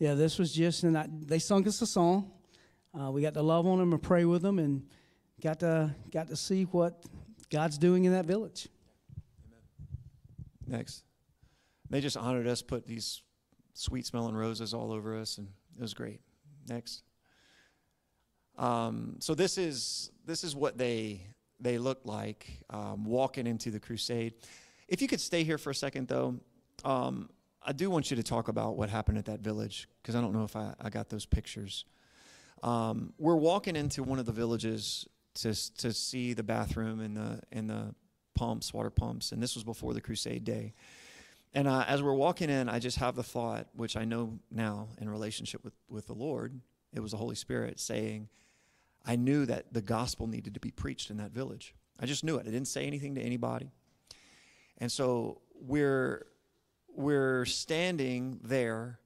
yeah, 0.00 0.14
this 0.14 0.36
was 0.36 0.52
just, 0.52 0.82
and 0.82 0.98
I, 0.98 1.06
they 1.08 1.38
sung 1.38 1.66
us 1.68 1.80
a 1.80 1.86
song. 1.86 2.32
Uh, 2.92 3.12
we 3.12 3.22
got 3.22 3.34
to 3.34 3.42
love 3.42 3.66
on 3.66 3.78
them 3.78 3.92
and 3.92 4.02
pray 4.02 4.24
with 4.24 4.42
them, 4.42 4.58
and 4.58 4.82
got 5.40 5.60
to 5.60 5.94
got 6.10 6.26
to 6.28 6.36
see 6.36 6.64
what 6.64 7.04
God's 7.50 7.78
doing 7.78 8.04
in 8.04 8.12
that 8.12 8.24
village. 8.24 8.68
Next. 10.66 11.04
They 11.90 12.00
just 12.00 12.16
honored 12.16 12.46
us, 12.46 12.62
put 12.62 12.86
these 12.86 13.22
sweet 13.78 14.04
smelling 14.04 14.34
roses 14.34 14.74
all 14.74 14.92
over 14.92 15.16
us, 15.16 15.38
and 15.38 15.48
it 15.76 15.80
was 15.80 15.94
great. 15.94 16.20
Next. 16.68 17.02
Um, 18.58 19.16
so 19.20 19.34
this 19.34 19.56
is 19.56 20.10
this 20.26 20.42
is 20.42 20.54
what 20.54 20.76
they 20.76 21.22
they 21.60 21.78
look 21.78 22.00
like 22.04 22.48
um, 22.70 23.04
walking 23.04 23.46
into 23.46 23.70
the 23.70 23.80
crusade. 23.80 24.34
If 24.88 25.00
you 25.00 25.08
could 25.08 25.20
stay 25.20 25.44
here 25.44 25.58
for 25.58 25.70
a 25.70 25.74
second, 25.74 26.08
though, 26.08 26.36
um, 26.84 27.30
I 27.62 27.72
do 27.72 27.90
want 27.90 28.10
you 28.10 28.16
to 28.16 28.22
talk 28.22 28.48
about 28.48 28.76
what 28.76 28.90
happened 28.90 29.18
at 29.18 29.26
that 29.26 29.40
village 29.40 29.88
because 30.02 30.14
I 30.16 30.20
don't 30.20 30.32
know 30.32 30.44
if 30.44 30.56
I, 30.56 30.74
I 30.80 30.90
got 30.90 31.08
those 31.08 31.26
pictures. 31.26 31.84
Um, 32.62 33.12
we're 33.18 33.36
walking 33.36 33.76
into 33.76 34.02
one 34.02 34.18
of 34.18 34.26
the 34.26 34.32
villages 34.32 35.06
to 35.36 35.54
to 35.78 35.92
see 35.92 36.34
the 36.34 36.42
bathroom 36.42 37.00
and 37.00 37.16
the 37.16 37.40
and 37.52 37.70
the 37.70 37.94
pumps, 38.34 38.74
water 38.74 38.90
pumps, 38.90 39.30
and 39.30 39.40
this 39.40 39.54
was 39.54 39.62
before 39.62 39.94
the 39.94 40.00
crusade 40.00 40.44
day. 40.44 40.74
And 41.54 41.66
uh, 41.66 41.84
as 41.86 42.02
we're 42.02 42.14
walking 42.14 42.50
in, 42.50 42.68
I 42.68 42.78
just 42.78 42.98
have 42.98 43.16
the 43.16 43.22
thought, 43.22 43.68
which 43.74 43.96
I 43.96 44.04
know 44.04 44.38
now 44.50 44.88
in 45.00 45.08
relationship 45.08 45.64
with, 45.64 45.74
with 45.88 46.06
the 46.06 46.12
Lord, 46.14 46.60
it 46.94 47.00
was 47.00 47.12
the 47.12 47.16
Holy 47.16 47.34
Spirit 47.34 47.80
saying, 47.80 48.28
I 49.06 49.16
knew 49.16 49.46
that 49.46 49.72
the 49.72 49.80
gospel 49.80 50.26
needed 50.26 50.54
to 50.54 50.60
be 50.60 50.70
preached 50.70 51.10
in 51.10 51.16
that 51.16 51.30
village. 51.30 51.74
I 51.98 52.06
just 52.06 52.24
knew 52.24 52.36
it. 52.36 52.46
I 52.46 52.50
didn't 52.50 52.68
say 52.68 52.86
anything 52.86 53.14
to 53.14 53.22
anybody. 53.22 53.70
And 54.78 54.92
so 54.92 55.40
we're 55.54 56.26
we're 56.94 57.44
standing 57.44 58.40
there 58.42 58.98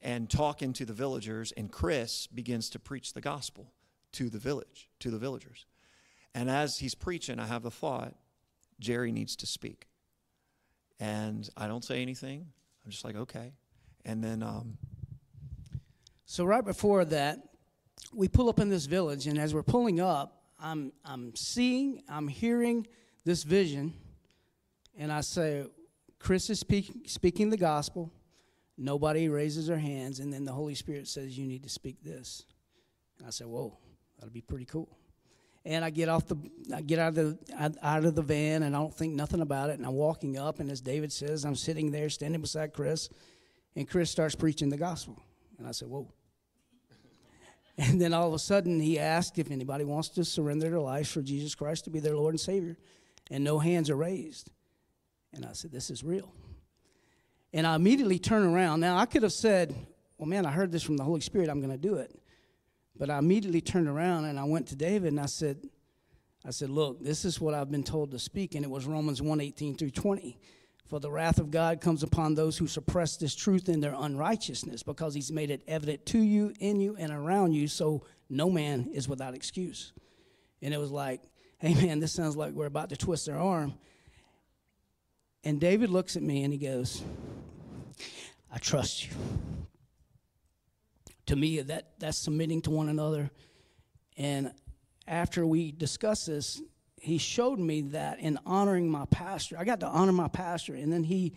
and 0.00 0.30
talking 0.30 0.72
to 0.74 0.84
the 0.84 0.92
villagers, 0.92 1.52
and 1.52 1.70
Chris 1.70 2.26
begins 2.26 2.70
to 2.70 2.78
preach 2.78 3.14
the 3.14 3.20
gospel 3.20 3.72
to 4.12 4.28
the 4.28 4.38
village, 4.38 4.88
to 5.00 5.10
the 5.10 5.18
villagers. 5.18 5.66
And 6.34 6.48
as 6.48 6.78
he's 6.78 6.94
preaching, 6.94 7.38
I 7.38 7.46
have 7.46 7.62
the 7.62 7.70
thought, 7.70 8.14
Jerry 8.80 9.12
needs 9.12 9.36
to 9.36 9.46
speak. 9.46 9.86
And 11.02 11.50
I 11.56 11.66
don't 11.66 11.84
say 11.84 12.00
anything. 12.00 12.46
I'm 12.84 12.92
just 12.92 13.04
like, 13.04 13.16
okay. 13.16 13.54
And 14.04 14.22
then, 14.22 14.40
um, 14.40 14.78
So 16.26 16.44
right 16.44 16.64
before 16.64 17.04
that, 17.06 17.40
we 18.14 18.28
pull 18.28 18.48
up 18.48 18.60
in 18.60 18.68
this 18.68 18.86
village, 18.86 19.26
and 19.26 19.36
as 19.36 19.52
we're 19.52 19.64
pulling 19.64 19.98
up, 20.00 20.44
I'm 20.60 20.92
I'm 21.04 21.34
seeing, 21.34 22.02
I'm 22.08 22.28
hearing 22.28 22.86
this 23.24 23.42
vision, 23.42 23.94
and 24.96 25.10
I 25.10 25.22
say, 25.22 25.64
Chris 26.20 26.48
is 26.50 26.60
speak, 26.60 26.92
speaking 27.06 27.50
the 27.50 27.56
gospel. 27.56 28.12
Nobody 28.78 29.28
raises 29.28 29.66
their 29.66 29.78
hands, 29.78 30.20
and 30.20 30.32
then 30.32 30.44
the 30.44 30.52
Holy 30.52 30.76
Spirit 30.76 31.08
says, 31.08 31.36
"You 31.36 31.46
need 31.48 31.64
to 31.64 31.68
speak 31.68 32.00
this." 32.04 32.44
And 33.18 33.26
I 33.26 33.30
said, 33.30 33.48
"Whoa, 33.48 33.76
that'll 34.16 34.32
be 34.32 34.40
pretty 34.40 34.66
cool." 34.66 34.96
And 35.64 35.84
I 35.84 35.90
get 35.90 36.08
off 36.08 36.26
the, 36.26 36.36
I 36.74 36.82
get 36.82 36.98
out 36.98 37.10
of 37.10 37.14
the 37.14 37.38
out- 37.82 38.04
of 38.04 38.14
the 38.14 38.22
van, 38.22 38.64
and 38.64 38.74
I 38.74 38.78
don't 38.80 38.94
think 38.94 39.14
nothing 39.14 39.40
about 39.40 39.70
it. 39.70 39.78
And 39.78 39.86
I'm 39.86 39.94
walking 39.94 40.36
up, 40.36 40.58
and 40.58 40.70
as 40.70 40.80
David 40.80 41.12
says, 41.12 41.44
I'm 41.44 41.54
sitting 41.54 41.92
there, 41.92 42.08
standing 42.08 42.40
beside 42.40 42.72
Chris, 42.72 43.08
and 43.76 43.88
Chris 43.88 44.10
starts 44.10 44.34
preaching 44.34 44.70
the 44.70 44.76
gospel. 44.76 45.22
And 45.58 45.68
I 45.68 45.70
said, 45.70 45.88
"Whoa." 45.88 46.08
And 47.78 47.98
then 48.00 48.12
all 48.12 48.28
of 48.28 48.34
a 48.34 48.38
sudden, 48.38 48.80
he 48.80 48.98
asked 48.98 49.38
if 49.38 49.50
anybody 49.50 49.84
wants 49.84 50.10
to 50.10 50.24
surrender 50.24 50.68
their 50.68 50.78
lives 50.78 51.10
for 51.10 51.22
Jesus 51.22 51.54
Christ 51.54 51.84
to 51.84 51.90
be 51.90 52.00
their 52.00 52.16
Lord 52.16 52.34
and 52.34 52.40
Savior, 52.40 52.76
and 53.30 53.42
no 53.42 53.58
hands 53.58 53.88
are 53.88 53.96
raised. 53.96 54.50
And 55.32 55.46
I 55.46 55.52
said, 55.52 55.70
This 55.70 55.90
is 55.90 56.04
real. 56.04 56.32
And 57.52 57.66
I 57.66 57.74
immediately 57.74 58.18
turn 58.18 58.44
around. 58.44 58.80
Now, 58.80 58.96
I 58.96 59.06
could 59.06 59.22
have 59.22 59.32
said, 59.32 59.74
Well, 60.18 60.28
man, 60.28 60.46
I 60.46 60.50
heard 60.50 60.72
this 60.72 60.82
from 60.82 60.96
the 60.96 61.04
Holy 61.04 61.20
Spirit. 61.20 61.48
I'm 61.48 61.60
going 61.60 61.70
to 61.72 61.78
do 61.78 61.96
it. 61.96 62.18
But 62.96 63.10
I 63.10 63.18
immediately 63.18 63.60
turned 63.60 63.88
around 63.88 64.26
and 64.26 64.38
I 64.38 64.44
went 64.44 64.68
to 64.68 64.76
David 64.76 65.08
and 65.12 65.20
I 65.20 65.26
said, 65.26 65.58
I 66.44 66.50
said, 66.50 66.70
Look, 66.70 67.02
this 67.02 67.24
is 67.24 67.40
what 67.40 67.54
I've 67.54 67.70
been 67.70 67.84
told 67.84 68.10
to 68.10 68.18
speak. 68.18 68.54
And 68.54 68.64
it 68.64 68.70
was 68.70 68.86
Romans 68.86 69.22
1 69.22 69.40
18 69.40 69.76
through 69.76 69.90
20. 69.90 70.38
For 70.86 71.00
the 71.00 71.10
wrath 71.10 71.38
of 71.38 71.50
God 71.50 71.80
comes 71.80 72.02
upon 72.02 72.34
those 72.34 72.58
who 72.58 72.66
suppress 72.66 73.16
this 73.16 73.34
truth 73.34 73.70
in 73.70 73.80
their 73.80 73.94
unrighteousness, 73.96 74.82
because 74.82 75.14
he's 75.14 75.32
made 75.32 75.50
it 75.50 75.62
evident 75.66 76.04
to 76.06 76.18
you, 76.18 76.52
in 76.60 76.80
you, 76.80 76.96
and 76.98 77.10
around 77.10 77.54
you, 77.54 77.66
so 77.66 78.04
no 78.28 78.50
man 78.50 78.90
is 78.92 79.08
without 79.08 79.34
excuse. 79.34 79.92
And 80.60 80.74
it 80.74 80.78
was 80.78 80.90
like, 80.90 81.22
hey 81.58 81.74
man, 81.74 82.00
this 82.00 82.12
sounds 82.12 82.36
like 82.36 82.52
we're 82.52 82.66
about 82.66 82.90
to 82.90 82.96
twist 82.96 83.24
their 83.24 83.38
arm. 83.38 83.74
And 85.44 85.60
David 85.60 85.88
looks 85.90 86.16
at 86.16 86.22
me 86.22 86.44
and 86.44 86.52
he 86.52 86.58
goes, 86.58 87.02
I 88.52 88.58
trust 88.58 89.06
you. 89.06 89.12
To 91.26 91.36
me, 91.36 91.60
that, 91.60 91.98
that's 91.98 92.18
submitting 92.18 92.62
to 92.62 92.70
one 92.70 92.88
another. 92.88 93.30
And 94.16 94.52
after 95.06 95.46
we 95.46 95.72
discussed 95.72 96.26
this, 96.26 96.60
he 97.00 97.18
showed 97.18 97.58
me 97.58 97.80
that 97.82 98.20
in 98.20 98.38
honoring 98.46 98.88
my 98.88 99.04
pastor, 99.06 99.56
I 99.58 99.64
got 99.64 99.80
to 99.80 99.86
honor 99.86 100.12
my 100.12 100.28
pastor, 100.28 100.74
and 100.74 100.92
then 100.92 101.02
he 101.02 101.32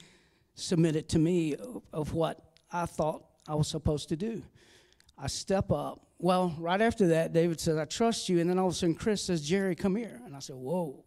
submitted 0.53 1.09
to 1.09 1.19
me 1.19 1.55
of, 1.55 1.81
of 1.91 2.13
what 2.13 2.39
I 2.71 2.85
thought 2.85 3.23
I 3.47 3.55
was 3.55 3.67
supposed 3.67 4.09
to 4.09 4.15
do. 4.15 4.43
I 5.17 5.27
step 5.27 5.71
up. 5.71 6.01
Well, 6.19 6.55
right 6.59 6.81
after 6.81 7.07
that, 7.07 7.33
David 7.33 7.59
says, 7.59 7.77
I 7.77 7.85
trust 7.85 8.29
you. 8.29 8.39
And 8.39 8.49
then 8.49 8.57
all 8.57 8.67
of 8.67 8.73
a 8.73 8.75
sudden, 8.75 8.95
Chris 8.95 9.23
says, 9.23 9.41
Jerry, 9.41 9.75
come 9.75 9.95
here. 9.95 10.21
And 10.25 10.35
I 10.35 10.39
said, 10.39 10.55
Whoa. 10.55 11.03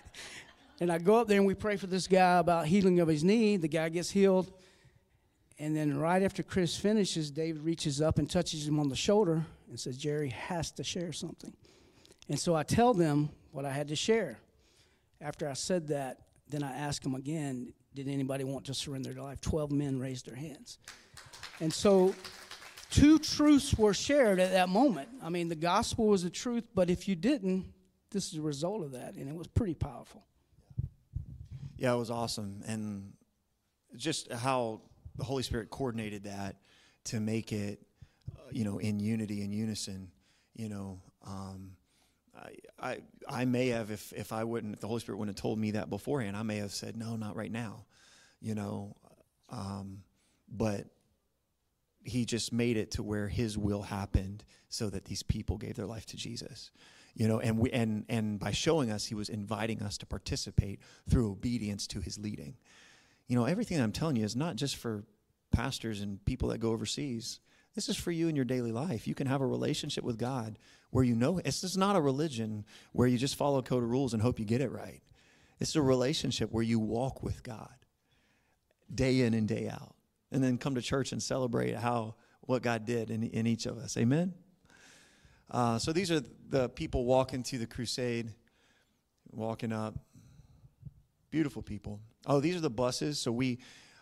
and 0.80 0.92
I 0.92 0.98
go 0.98 1.16
up 1.16 1.28
there 1.28 1.38
and 1.38 1.46
we 1.46 1.54
pray 1.54 1.76
for 1.76 1.86
this 1.86 2.06
guy 2.06 2.38
about 2.38 2.66
healing 2.66 3.00
of 3.00 3.08
his 3.08 3.24
knee. 3.24 3.56
The 3.56 3.68
guy 3.68 3.88
gets 3.88 4.10
healed. 4.10 4.52
And 5.58 5.76
then 5.76 5.98
right 5.98 6.22
after 6.22 6.42
Chris 6.42 6.76
finishes, 6.76 7.30
David 7.30 7.62
reaches 7.62 8.00
up 8.00 8.18
and 8.18 8.30
touches 8.30 8.66
him 8.66 8.78
on 8.78 8.88
the 8.88 8.96
shoulder 8.96 9.44
and 9.68 9.78
says, 9.78 9.96
Jerry 9.96 10.28
has 10.28 10.70
to 10.72 10.84
share 10.84 11.12
something. 11.12 11.52
And 12.28 12.38
so 12.38 12.54
I 12.54 12.62
tell 12.62 12.94
them 12.94 13.30
what 13.50 13.64
I 13.64 13.70
had 13.70 13.88
to 13.88 13.96
share. 13.96 14.38
After 15.20 15.48
I 15.48 15.54
said 15.54 15.88
that, 15.88 16.18
then 16.48 16.62
I 16.62 16.72
asked 16.72 17.02
them 17.02 17.14
again, 17.14 17.72
did 17.94 18.06
anybody 18.06 18.44
want 18.44 18.66
to 18.66 18.74
surrender 18.74 19.12
their 19.12 19.22
life? 19.22 19.40
12 19.40 19.72
men 19.72 19.98
raised 19.98 20.26
their 20.26 20.36
hands. 20.36 20.78
And 21.60 21.72
so 21.72 22.14
two 22.90 23.18
truths 23.18 23.76
were 23.76 23.94
shared 23.94 24.38
at 24.38 24.52
that 24.52 24.68
moment. 24.68 25.08
I 25.22 25.28
mean, 25.28 25.48
the 25.48 25.56
gospel 25.56 26.06
was 26.06 26.22
the 26.22 26.30
truth, 26.30 26.68
but 26.74 26.88
if 26.88 27.08
you 27.08 27.16
didn't, 27.16 27.72
this 28.10 28.32
is 28.32 28.38
a 28.38 28.42
result 28.42 28.82
of 28.82 28.92
that, 28.92 29.14
and 29.14 29.28
it 29.28 29.34
was 29.34 29.48
pretty 29.48 29.74
powerful. 29.74 30.24
Yeah, 31.76 31.94
it 31.94 31.98
was 31.98 32.10
awesome. 32.10 32.62
And 32.66 33.12
just 33.96 34.32
how 34.32 34.82
the 35.18 35.24
Holy 35.24 35.42
Spirit 35.42 35.68
coordinated 35.68 36.24
that 36.24 36.56
to 37.04 37.20
make 37.20 37.52
it, 37.52 37.80
uh, 38.32 38.40
you 38.50 38.64
know, 38.64 38.78
in 38.78 39.00
unity 39.00 39.42
and 39.42 39.52
unison, 39.52 40.10
you 40.54 40.68
know. 40.68 41.00
Um, 41.26 41.72
I, 42.34 42.50
I, 42.80 42.98
I 43.28 43.44
may 43.44 43.68
have, 43.68 43.90
if, 43.90 44.12
if 44.12 44.32
I 44.32 44.44
wouldn't, 44.44 44.74
if 44.74 44.80
the 44.80 44.86
Holy 44.86 45.00
Spirit 45.00 45.18
wouldn't 45.18 45.36
have 45.36 45.42
told 45.42 45.58
me 45.58 45.72
that 45.72 45.90
beforehand, 45.90 46.36
I 46.36 46.42
may 46.44 46.56
have 46.58 46.72
said, 46.72 46.96
no, 46.96 47.16
not 47.16 47.36
right 47.36 47.50
now, 47.50 47.84
you 48.40 48.54
know. 48.54 48.96
Um, 49.50 50.02
but 50.48 50.86
he 52.04 52.24
just 52.24 52.52
made 52.52 52.76
it 52.76 52.92
to 52.92 53.02
where 53.02 53.28
his 53.28 53.58
will 53.58 53.82
happened 53.82 54.44
so 54.68 54.88
that 54.90 55.04
these 55.04 55.22
people 55.22 55.58
gave 55.58 55.74
their 55.74 55.86
life 55.86 56.06
to 56.06 56.16
Jesus. 56.16 56.70
You 57.14 57.26
know, 57.26 57.40
and 57.40 57.58
we 57.58 57.72
and 57.72 58.04
and 58.08 58.38
by 58.38 58.52
showing 58.52 58.92
us 58.92 59.06
he 59.06 59.16
was 59.16 59.28
inviting 59.28 59.82
us 59.82 59.98
to 59.98 60.06
participate 60.06 60.78
through 61.10 61.32
obedience 61.32 61.88
to 61.88 62.00
his 62.00 62.16
leading. 62.16 62.56
You 63.28 63.36
know, 63.36 63.44
everything 63.44 63.80
I'm 63.80 63.92
telling 63.92 64.16
you 64.16 64.24
is 64.24 64.34
not 64.34 64.56
just 64.56 64.76
for 64.76 65.04
pastors 65.52 66.00
and 66.00 66.24
people 66.24 66.48
that 66.48 66.58
go 66.58 66.70
overseas. 66.70 67.40
This 67.74 67.88
is 67.88 67.96
for 67.96 68.10
you 68.10 68.28
in 68.28 68.34
your 68.34 68.44
daily 68.44 68.72
life. 68.72 69.06
You 69.06 69.14
can 69.14 69.26
have 69.26 69.40
a 69.40 69.46
relationship 69.46 70.02
with 70.02 70.18
God 70.18 70.58
where 70.90 71.04
you 71.04 71.14
know 71.14 71.40
this 71.40 71.62
is 71.62 71.76
not 71.76 71.96
a 71.96 72.00
religion 72.00 72.64
where 72.92 73.06
you 73.06 73.18
just 73.18 73.36
follow 73.36 73.58
a 73.58 73.62
code 73.62 73.82
of 73.82 73.90
rules 73.90 74.14
and 74.14 74.22
hope 74.22 74.38
you 74.38 74.44
get 74.44 74.60
it 74.60 74.72
right. 74.72 75.02
It's 75.60 75.76
a 75.76 75.82
relationship 75.82 76.50
where 76.50 76.64
you 76.64 76.78
walk 76.78 77.22
with 77.22 77.42
God 77.42 77.74
day 78.92 79.20
in 79.20 79.34
and 79.34 79.46
day 79.46 79.68
out. 79.68 79.94
And 80.30 80.42
then 80.42 80.58
come 80.58 80.74
to 80.74 80.82
church 80.82 81.12
and 81.12 81.22
celebrate 81.22 81.74
how 81.74 82.16
what 82.40 82.62
God 82.62 82.84
did 82.84 83.10
in, 83.10 83.22
in 83.22 83.46
each 83.46 83.66
of 83.66 83.78
us. 83.78 83.96
Amen? 83.96 84.34
Uh, 85.50 85.78
so 85.78 85.92
these 85.92 86.10
are 86.10 86.22
the 86.48 86.68
people 86.68 87.04
walking 87.04 87.42
to 87.44 87.58
the 87.58 87.66
crusade, 87.66 88.32
walking 89.30 89.72
up. 89.72 89.94
Beautiful 91.30 91.62
people. 91.62 92.00
Oh, 92.28 92.38
these 92.38 92.54
are 92.54 92.60
the 92.60 92.70
buses. 92.70 93.18
So 93.18 93.32
we, 93.32 93.58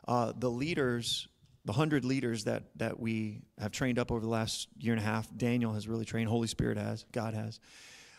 uh, 0.06 0.32
the 0.36 0.50
leaders 0.50 1.28
the 1.66 1.72
hundred 1.72 2.04
leaders 2.04 2.44
that 2.44 2.62
that 2.76 2.98
we 2.98 3.42
have 3.58 3.72
trained 3.72 3.98
up 3.98 4.12
over 4.12 4.20
the 4.20 4.28
last 4.28 4.68
year 4.78 4.94
and 4.94 5.02
a 5.02 5.04
half. 5.04 5.28
Daniel 5.36 5.74
has 5.74 5.88
really 5.88 6.04
trained. 6.04 6.28
Holy 6.28 6.46
Spirit 6.46 6.78
has. 6.78 7.04
God 7.12 7.34
has. 7.34 7.60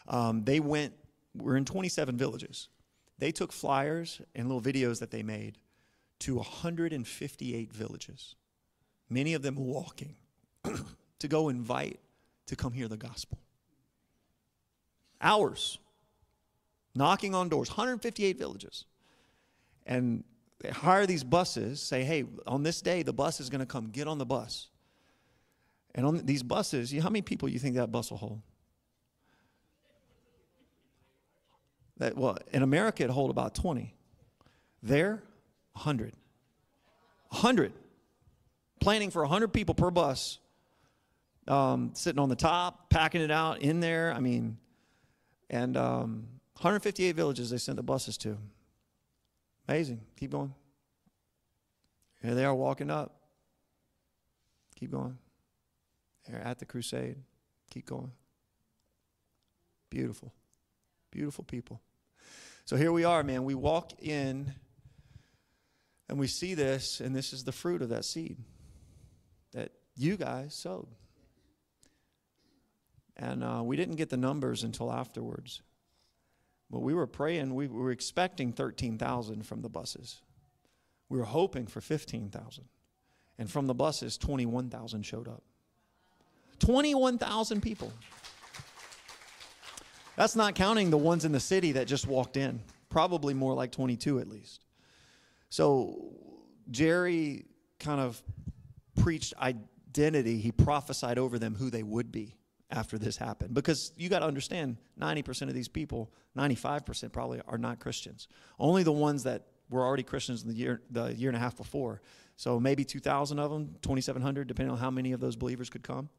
Um, 0.07 0.43
they 0.43 0.59
went. 0.59 0.93
We're 1.33 1.55
in 1.55 1.65
27 1.65 2.17
villages. 2.17 2.67
They 3.19 3.31
took 3.31 3.51
flyers 3.51 4.21
and 4.35 4.47
little 4.47 4.61
videos 4.61 4.99
that 4.99 5.11
they 5.11 5.23
made 5.23 5.57
to 6.19 6.35
158 6.35 7.73
villages. 7.73 8.35
Many 9.09 9.33
of 9.33 9.43
them 9.43 9.55
walking 9.55 10.15
to 11.19 11.27
go 11.27 11.49
invite 11.49 11.99
to 12.47 12.55
come 12.55 12.73
hear 12.73 12.87
the 12.87 12.97
gospel. 12.97 13.39
Hours 15.21 15.77
knocking 16.93 17.33
on 17.33 17.47
doors, 17.47 17.69
158 17.69 18.37
villages. 18.37 18.85
And 19.87 20.25
they 20.59 20.69
hire 20.69 21.05
these 21.07 21.23
buses, 21.23 21.81
say, 21.81 22.03
hey, 22.03 22.25
on 22.45 22.61
this 22.61 22.81
day, 22.81 23.01
the 23.01 23.13
bus 23.13 23.39
is 23.39 23.49
going 23.49 23.61
to 23.61 23.65
come. 23.65 23.89
Get 23.89 24.07
on 24.07 24.17
the 24.17 24.25
bus. 24.25 24.67
And 25.95 26.05
on 26.05 26.25
these 26.25 26.43
buses, 26.43 26.91
how 26.91 27.09
many 27.09 27.21
people 27.21 27.49
you 27.49 27.57
think 27.57 27.75
that 27.75 27.91
bus 27.91 28.11
will 28.11 28.17
hold? 28.17 28.41
That, 31.97 32.15
well, 32.15 32.37
in 32.51 32.61
America, 32.61 33.03
it 33.03 33.09
hold 33.09 33.31
about 33.31 33.55
20. 33.55 33.95
There, 34.83 35.23
100. 35.73 36.13
100. 37.29 37.73
Planning 38.79 39.09
for 39.09 39.21
100 39.23 39.47
people 39.47 39.73
per 39.73 39.89
bus, 39.89 40.37
um, 41.47 41.91
sitting 41.93 42.19
on 42.19 42.29
the 42.29 42.35
top, 42.35 42.89
packing 42.89 43.21
it 43.21 43.31
out 43.31 43.61
in 43.61 43.79
there. 43.79 44.13
I 44.13 44.19
mean, 44.19 44.57
and 45.49 45.75
um, 45.77 46.27
158 46.57 47.15
villages 47.15 47.49
they 47.49 47.57
sent 47.57 47.77
the 47.77 47.83
buses 47.83 48.17
to. 48.19 48.37
Amazing. 49.67 50.01
Keep 50.17 50.31
going. 50.31 50.53
Here 52.21 52.35
they 52.35 52.45
are 52.45 52.55
walking 52.55 52.89
up. 52.89 53.15
Keep 54.75 54.91
going. 54.91 55.17
They're 56.25 56.41
at 56.41 56.59
the 56.59 56.65
crusade. 56.65 57.17
Keep 57.69 57.87
going. 57.87 58.11
Beautiful. 59.89 60.33
Beautiful 61.11 61.43
people. 61.43 61.81
So 62.65 62.75
here 62.75 62.91
we 62.91 63.03
are, 63.03 63.23
man. 63.23 63.43
We 63.45 63.55
walk 63.55 63.93
in 64.01 64.53
and 66.09 66.19
we 66.19 66.27
see 66.27 66.53
this, 66.53 67.01
and 67.01 67.15
this 67.15 67.33
is 67.33 67.43
the 67.43 67.51
fruit 67.51 67.81
of 67.81 67.89
that 67.89 68.05
seed 68.05 68.37
that 69.53 69.71
you 69.95 70.15
guys 70.15 70.53
sowed. 70.53 70.87
And 73.17 73.43
uh, 73.43 73.61
we 73.63 73.75
didn't 73.75 73.95
get 73.95 74.09
the 74.09 74.17
numbers 74.17 74.63
until 74.63 74.91
afterwards. 74.91 75.61
But 76.69 76.79
we 76.79 76.93
were 76.93 77.07
praying, 77.07 77.55
we 77.55 77.67
were 77.67 77.91
expecting 77.91 78.51
13,000 78.51 79.45
from 79.45 79.61
the 79.61 79.69
buses. 79.69 80.21
We 81.09 81.17
were 81.17 81.25
hoping 81.25 81.65
for 81.67 81.79
15,000. 81.79 82.65
And 83.39 83.49
from 83.49 83.67
the 83.67 83.73
buses, 83.73 84.17
21,000 84.17 85.03
showed 85.03 85.27
up. 85.27 85.43
21,000 86.59 87.61
people. 87.61 87.93
That's 90.15 90.35
not 90.35 90.55
counting 90.55 90.89
the 90.89 90.97
ones 90.97 91.23
in 91.23 91.31
the 91.31 91.39
city 91.39 91.73
that 91.73 91.87
just 91.87 92.07
walked 92.07 92.35
in. 92.35 92.61
Probably 92.89 93.33
more 93.33 93.53
like 93.53 93.71
22 93.71 94.19
at 94.19 94.27
least. 94.27 94.65
So 95.49 96.11
Jerry 96.71 97.45
kind 97.79 98.01
of 98.01 98.21
preached 98.95 99.33
identity. 99.39 100.39
He 100.39 100.51
prophesied 100.51 101.19
over 101.19 101.37
them 101.37 101.55
who 101.55 101.69
they 101.69 101.83
would 101.83 102.11
be 102.11 102.36
after 102.69 102.97
this 102.97 103.17
happened. 103.17 103.53
Because 103.53 103.91
you 103.95 104.09
got 104.09 104.19
to 104.19 104.25
understand 104.25 104.77
90% 104.99 105.43
of 105.43 105.53
these 105.53 105.67
people, 105.67 106.11
95% 106.37 107.11
probably, 107.11 107.41
are 107.47 107.57
not 107.57 107.79
Christians. 107.79 108.27
Only 108.59 108.83
the 108.83 108.91
ones 108.91 109.23
that 109.23 109.47
were 109.69 109.85
already 109.85 110.03
Christians 110.03 110.43
in 110.43 110.49
the 110.49 110.55
year, 110.55 110.81
the 110.89 111.13
year 111.13 111.29
and 111.29 111.37
a 111.37 111.39
half 111.39 111.55
before. 111.55 112.01
So 112.35 112.59
maybe 112.59 112.83
2,000 112.83 113.39
of 113.39 113.51
them, 113.51 113.75
2,700, 113.81 114.47
depending 114.47 114.71
on 114.71 114.77
how 114.77 114.91
many 114.91 115.11
of 115.11 115.19
those 115.19 115.35
believers 115.35 115.69
could 115.69 115.83
come. 115.83 116.09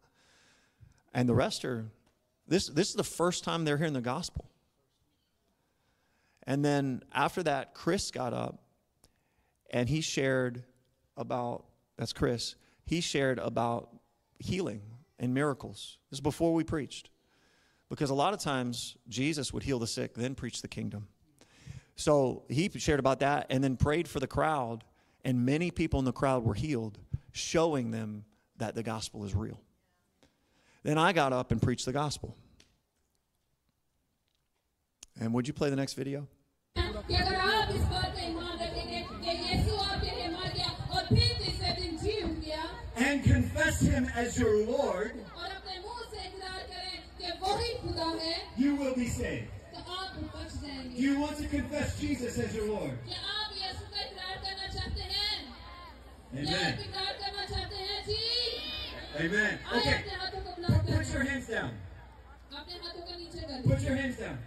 And 1.14 1.28
the 1.28 1.34
rest 1.34 1.64
are, 1.64 1.86
this, 2.46 2.68
this 2.68 2.88
is 2.90 2.94
the 2.94 3.05
first 3.05 3.44
time 3.44 3.64
they're 3.64 3.78
hearing 3.78 3.92
the 3.92 4.01
gospel. 4.01 4.51
And 6.46 6.64
then 6.64 7.03
after 7.12 7.42
that, 7.42 7.74
Chris 7.74 8.11
got 8.11 8.32
up 8.32 8.62
and 9.70 9.88
he 9.88 10.01
shared 10.01 10.64
about, 11.16 11.66
that's 11.96 12.12
Chris, 12.12 12.55
he 12.86 13.01
shared 13.01 13.38
about 13.38 13.90
healing 14.38 14.80
and 15.19 15.35
miracles. 15.35 15.99
This 16.11 16.19
is 16.19 16.21
before 16.21 16.55
we 16.55 16.64
preached. 16.64 17.11
Because 17.89 18.11
a 18.11 18.14
lot 18.14 18.35
of 18.35 18.41
times 18.41 18.97
Jesus 19.09 19.53
would 19.53 19.62
heal 19.62 19.79
the 19.79 19.87
sick, 19.87 20.14
then 20.14 20.35
preach 20.35 20.61
the 20.61 20.69
kingdom. 20.69 21.09
So 21.97 22.45
he 22.49 22.71
shared 22.79 23.01
about 23.01 23.21
that 23.21 23.47
and 23.51 23.64
then 23.64 23.77
prayed 23.77 24.07
for 24.07 24.21
the 24.21 24.27
crowd, 24.27 24.85
and 25.25 25.45
many 25.45 25.71
people 25.71 25.99
in 25.99 26.05
the 26.05 26.12
crowd 26.12 26.45
were 26.45 26.55
healed, 26.55 26.99
showing 27.33 27.91
them 27.91 28.25
that 28.59 28.75
the 28.75 28.83
gospel 28.83 29.25
is 29.25 29.35
real. 29.35 29.61
Then 30.83 30.99
I 30.99 31.12
got 31.12 31.33
up 31.33 31.51
and 31.51 31.61
preached 31.61 31.87
the 31.87 31.93
gospel. 31.93 32.37
And 35.21 35.35
would 35.35 35.49
you 35.49 35.55
play 35.55 35.71
the 35.71 35.77
next 35.77 35.95
video? 35.95 36.29
Him 43.81 44.11
as 44.14 44.39
your 44.39 44.66
Lord, 44.66 45.12
you 48.57 48.74
will 48.74 48.95
be 48.95 49.07
saved. 49.09 49.49
Do 50.97 51.03
you 51.03 51.20
want 51.20 51.37
to 51.39 51.47
confess 51.47 51.99
Jesus 52.01 52.39
as 52.39 52.55
your 52.55 52.66
Lord? 52.68 52.99
Amen. 56.35 56.79
Amen. 59.20 59.59
Okay. 59.76 60.05
Put 60.97 61.12
your 61.12 61.22
hands 61.24 61.47
down. 61.47 61.70
Put 63.66 63.81
your 63.83 63.97
hands 63.97 64.16
down. 64.16 64.39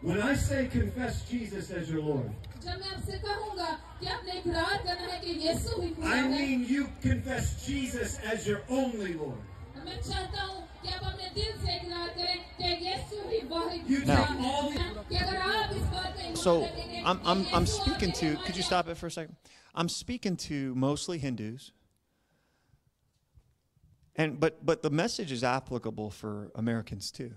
When 0.00 0.20
I 0.22 0.34
say 0.34 0.68
confess 0.70 1.28
Jesus 1.28 1.70
as 1.70 1.90
your 1.90 2.02
Lord, 2.02 2.30
जब 2.67 2.79
मैं 2.81 2.89
आपसे 2.95 3.17
कहूंगा 3.25 3.69
कि 3.99 4.05
आपने 4.15 4.33
इकरार 4.39 4.77
करना 4.85 5.07
है 5.13 5.19
कि 5.25 5.31
यीशु 5.47 5.81
ही 5.81 5.89
खुदा 5.95 6.09
I 6.09 6.17
है 6.17 6.29
mean 6.33 6.65
you 6.73 6.87
confess 7.05 7.49
Jesus 7.65 8.17
as 8.33 8.47
your 8.47 8.61
only 8.69 9.13
Lord. 9.21 9.41
तो 9.75 9.83
मैं 9.85 10.01
चाहता 10.01 10.41
हूँ 10.41 10.61
कि 10.81 10.89
आप 10.93 11.03
अपने 11.11 11.29
दिल 11.35 11.51
से 11.65 11.75
इकरार 11.75 12.07
करें 12.17 12.37
कि 12.57 12.71
यीशु 12.87 13.21
ही 13.29 13.39
वही 13.53 13.79
You 13.91 14.01
खुदा 14.01 14.15
take 14.15 14.45
all 14.51 14.69
the 14.69 14.79
है 14.79 15.05
कि 15.09 15.15
अगर 15.15 15.37
आप 15.37 15.73
इस 15.75 15.87
बात 15.93 16.17
का 16.17 16.23
ईमान 16.23 16.43
So 16.43 16.55
रखेंगे 16.63 17.03
I'm, 17.05 17.17
कि 17.19 17.25
I'm, 17.33 17.45
I'm 17.53 17.65
यीशु 17.67 17.83
speaking 17.83 18.11
आपके 18.11 18.19
to, 18.19 18.25
लिए 18.25 18.43
could 18.45 18.57
you 18.57 18.63
मर 18.63 18.71
stop 18.71 18.89
it 18.89 18.97
for 18.97 19.07
a 19.07 19.11
second? 19.11 19.35
I'm 19.75 19.89
speaking 19.89 20.37
to 20.49 20.75
mostly 20.75 21.17
Hindus. 21.19 21.71
And, 24.15 24.39
but, 24.39 24.63
but 24.63 24.83
the 24.83 24.91
message 24.91 25.31
is 25.31 25.43
applicable 25.43 26.11
for 26.11 26.51
Americans 26.55 27.09
too. 27.09 27.31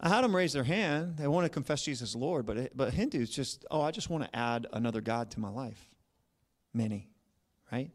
I 0.00 0.08
had 0.08 0.22
them 0.22 0.34
raise 0.34 0.52
their 0.52 0.64
hand. 0.64 1.16
They 1.16 1.26
want 1.26 1.44
to 1.44 1.48
confess 1.48 1.82
Jesus 1.82 2.14
Lord, 2.14 2.46
but, 2.46 2.76
but 2.76 2.94
Hindus 2.94 3.30
just, 3.30 3.64
oh, 3.70 3.80
I 3.80 3.90
just 3.90 4.10
want 4.10 4.24
to 4.24 4.36
add 4.36 4.66
another 4.72 5.00
God 5.00 5.30
to 5.32 5.40
my 5.40 5.50
life. 5.50 5.88
Many, 6.72 7.08
right? 7.72 7.90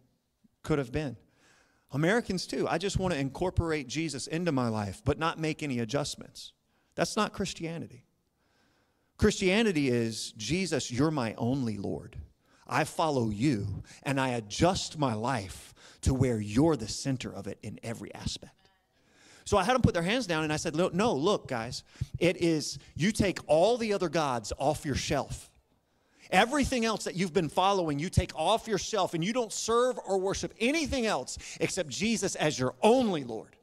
Could 0.64 0.80
have 0.80 0.92
been. 0.92 1.16
Americans 1.92 2.48
too. 2.48 2.68
I 2.68 2.78
just 2.78 2.98
want 2.98 3.14
to 3.14 3.20
incorporate 3.20 3.88
Jesus 3.88 4.28
into 4.28 4.52
my 4.52 4.68
life, 4.68 5.02
but 5.06 5.20
not 5.20 5.40
make 5.40 5.64
any 5.64 5.80
adjustments. 5.80 6.54
That's 6.96 7.16
not 7.16 7.34
Christianity. 7.34 8.06
Christianity 9.18 9.90
is 9.90 10.32
Jesus, 10.34 10.92
you're 10.92 11.12
my 11.12 11.36
only 11.38 11.78
Lord. 11.78 12.18
I 12.68 12.84
follow 12.84 13.30
you 13.30 13.84
and 14.04 14.20
I 14.20 14.30
adjust 14.30 14.98
my 14.98 15.14
life 15.14 15.74
to 16.02 16.14
where 16.14 16.40
you're 16.40 16.76
the 16.76 16.88
center 16.88 17.34
of 17.34 17.48
it 17.48 17.60
in 17.62 17.80
every 17.84 18.14
aspect. 18.14 18.63
So 19.46 19.58
I 19.58 19.64
had 19.64 19.76
them 19.76 19.82
put 19.82 19.94
their 19.94 20.04
hands 20.04 20.28
down 20.28 20.44
and 20.44 20.54
I 20.54 20.58
said, 20.58 20.76
"Look, 20.76 20.94
No, 20.94 21.14
look, 21.14 21.48
guys, 21.48 21.84
it 22.20 22.38
is 22.38 22.80
you 22.96 23.12
take 23.12 23.40
all 23.48 23.78
the 23.78 23.94
other 23.94 24.10
gods 24.10 24.54
off 24.58 24.86
your 24.86 24.96
shelf. 24.96 25.50
Everything 26.30 26.84
else 26.84 27.04
that 27.04 27.16
you've 27.16 27.34
been 27.34 27.50
following, 27.50 28.00
you 28.00 28.10
take 28.10 28.36
off 28.36 28.68
your 28.68 28.80
shelf 28.80 29.14
and 29.14 29.24
you 29.24 29.34
don't 29.34 29.54
serve 29.54 30.00
or 30.08 30.18
worship 30.18 30.54
anything 30.60 31.06
else 31.06 31.38
except 31.60 31.90
Jesus 31.90 32.36
as 32.36 32.58
your 32.58 32.74
only 32.82 33.24
Lord. 33.24 33.56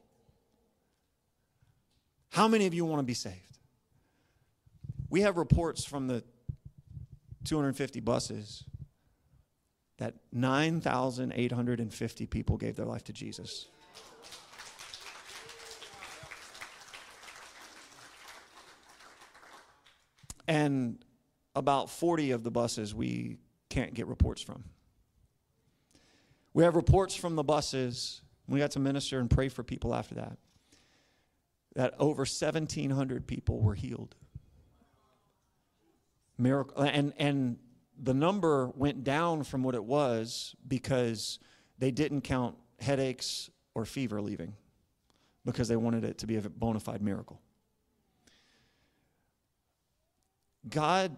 How 2.29 2.47
many 2.47 2.67
of 2.67 2.75
you 2.75 2.85
want 2.85 3.01
to 3.01 3.05
be 3.05 3.15
saved? 3.15 3.59
We 5.09 5.23
have 5.23 5.37
reports 5.37 5.85
from 5.85 6.07
the 6.07 6.23
250 7.45 7.99
buses 8.01 8.65
that 9.99 10.15
9,850 10.33 12.27
people 12.27 12.57
gave 12.57 12.77
their 12.77 12.87
life 12.87 13.05
to 13.05 13.13
Jesus. 13.13 13.67
And 20.51 20.99
about 21.55 21.91
40 21.91 22.33
of 22.33 22.43
the 22.43 22.51
buses 22.51 22.93
we 22.93 23.39
can't 23.69 23.95
get 23.95 24.09
reports 24.09 24.43
from. 24.43 24.65
We 26.55 26.65
have 26.65 26.75
reports 26.75 27.15
from 27.15 27.37
the 27.37 27.45
buses. 27.45 28.23
We 28.49 28.59
got 28.59 28.73
to 28.73 28.81
minister 28.81 29.21
and 29.21 29.31
pray 29.31 29.49
for 29.49 29.63
people 29.63 29.95
after 29.95 30.17
that. 30.17 30.39
That 31.77 31.95
over 32.01 32.23
1,700 32.23 33.29
people 33.29 33.61
were 33.61 33.77
healed. 33.77 34.17
Miracle, 36.37 36.83
and 36.83 37.13
and 37.17 37.59
the 37.97 38.15
number 38.15 38.73
went 38.75 39.05
down 39.05 39.45
from 39.45 39.63
what 39.63 39.77
it 39.77 39.85
was 39.85 40.57
because 40.67 41.39
they 41.79 41.93
didn't 41.93 42.23
count 42.23 42.57
headaches 42.81 43.51
or 43.75 43.85
fever 43.85 44.21
leaving 44.21 44.55
because 45.45 45.69
they 45.69 45.77
wanted 45.77 46.03
it 46.03 46.19
to 46.19 46.27
be 46.27 46.37
a 46.37 46.41
bona 46.41 46.81
fide 46.81 47.03
miracle. 47.03 47.41
God 50.71 51.17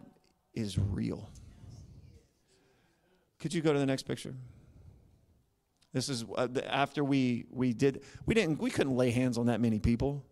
is 0.54 0.78
real. 0.78 1.28
Could 3.38 3.52
you 3.52 3.60
go 3.60 3.72
to 3.72 3.78
the 3.78 3.86
next 3.86 4.04
picture? 4.04 4.34
This 5.92 6.08
is 6.08 6.24
uh, 6.36 6.48
after 6.66 7.04
we 7.04 7.44
we 7.50 7.72
did 7.74 8.02
we 8.24 8.34
didn't 8.34 8.60
we 8.60 8.70
couldn't 8.70 8.96
lay 8.96 9.10
hands 9.10 9.36
on 9.36 9.46
that 9.46 9.60
many 9.60 9.78
people, 9.78 10.24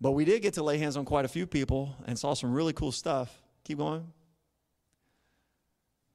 but 0.00 0.12
we 0.12 0.24
did 0.24 0.40
get 0.40 0.54
to 0.54 0.62
lay 0.62 0.78
hands 0.78 0.96
on 0.96 1.04
quite 1.04 1.24
a 1.24 1.28
few 1.28 1.46
people 1.46 1.94
and 2.06 2.18
saw 2.18 2.32
some 2.32 2.52
really 2.52 2.72
cool 2.72 2.92
stuff. 2.92 3.42
Keep 3.64 3.78
going. 3.78 4.06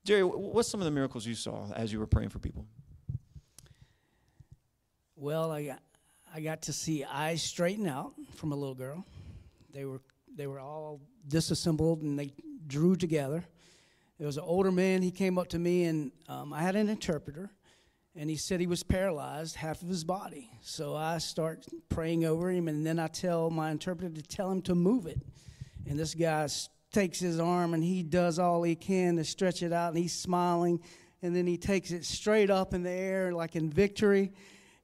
Jerry, 0.05 0.23
what's 0.23 0.69
some 0.69 0.79
of 0.79 0.85
the 0.85 0.91
miracles 0.91 1.25
you 1.25 1.35
saw 1.35 1.71
as 1.73 1.93
you 1.93 1.99
were 1.99 2.07
praying 2.07 2.29
for 2.29 2.39
people? 2.39 2.65
Well, 5.15 5.51
I 5.51 5.65
got 5.65 5.79
I 6.33 6.41
got 6.41 6.63
to 6.63 6.73
see 6.73 7.03
eyes 7.03 7.43
straighten 7.43 7.87
out 7.87 8.13
from 8.35 8.53
a 8.53 8.55
little 8.55 8.75
girl. 8.75 9.05
They 9.71 9.85
were 9.85 10.01
they 10.39 10.47
were 10.47 10.59
all 10.59 11.01
disassembled 11.27 12.01
and 12.01 12.17
they 12.17 12.31
drew 12.65 12.95
together. 12.95 13.43
There 14.17 14.25
was 14.25 14.37
an 14.37 14.43
older 14.45 14.71
man. 14.71 15.01
He 15.01 15.11
came 15.11 15.37
up 15.37 15.49
to 15.49 15.59
me 15.59 15.83
and 15.83 16.11
um, 16.29 16.53
I 16.53 16.61
had 16.61 16.75
an 16.75 16.87
interpreter, 16.87 17.51
and 18.15 18.29
he 18.29 18.37
said 18.37 18.59
he 18.59 18.67
was 18.67 18.81
paralyzed 18.81 19.55
half 19.55 19.81
of 19.81 19.89
his 19.89 20.03
body. 20.03 20.49
So 20.61 20.95
I 20.95 21.17
start 21.17 21.65
praying 21.89 22.25
over 22.25 22.49
him, 22.49 22.67
and 22.67 22.85
then 22.85 22.99
I 22.99 23.07
tell 23.07 23.49
my 23.49 23.71
interpreter 23.71 24.13
to 24.13 24.21
tell 24.21 24.49
him 24.49 24.61
to 24.63 24.75
move 24.75 25.05
it. 25.07 25.19
And 25.87 25.99
this 25.99 26.13
guy 26.13 26.47
takes 26.91 27.19
his 27.19 27.39
arm 27.39 27.73
and 27.73 27.83
he 27.83 28.01
does 28.01 28.39
all 28.39 28.63
he 28.63 28.75
can 28.75 29.17
to 29.17 29.23
stretch 29.23 29.61
it 29.61 29.73
out, 29.73 29.89
and 29.89 29.97
he's 29.97 30.13
smiling. 30.13 30.81
And 31.21 31.35
then 31.35 31.47
he 31.47 31.57
takes 31.57 31.91
it 31.91 32.05
straight 32.05 32.49
up 32.49 32.73
in 32.73 32.83
the 32.83 32.89
air, 32.89 33.33
like 33.33 33.57
in 33.57 33.69
victory. 33.69 34.31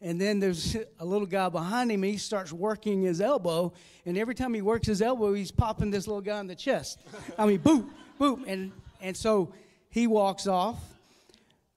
And 0.02 0.20
then 0.20 0.40
there's 0.40 0.76
a 1.00 1.06
little 1.06 1.26
guy 1.26 1.50
behind 1.50 1.92
him, 1.92 2.04
and 2.04 2.12
he 2.12 2.18
starts 2.18 2.52
working 2.52 3.02
his 3.02 3.22
elbow. 3.22 3.74
And 4.06 4.18
every 4.18 4.36
time 4.36 4.54
he 4.54 4.62
works 4.62 4.88
his 4.88 5.02
elbow, 5.02 5.34
he's 5.34 5.52
popping 5.52 5.90
this 5.90 6.06
little 6.08 6.22
guy 6.22 6.40
in 6.40 6.48
the 6.48 6.56
chest. 6.56 7.00
I 7.38 7.46
mean, 7.46 7.58
boom, 7.58 7.92
boom. 8.20 8.44
And, 8.48 8.72
and 9.02 9.16
so 9.16 9.54
he 9.90 10.06
walks 10.08 10.48
off. 10.48 10.78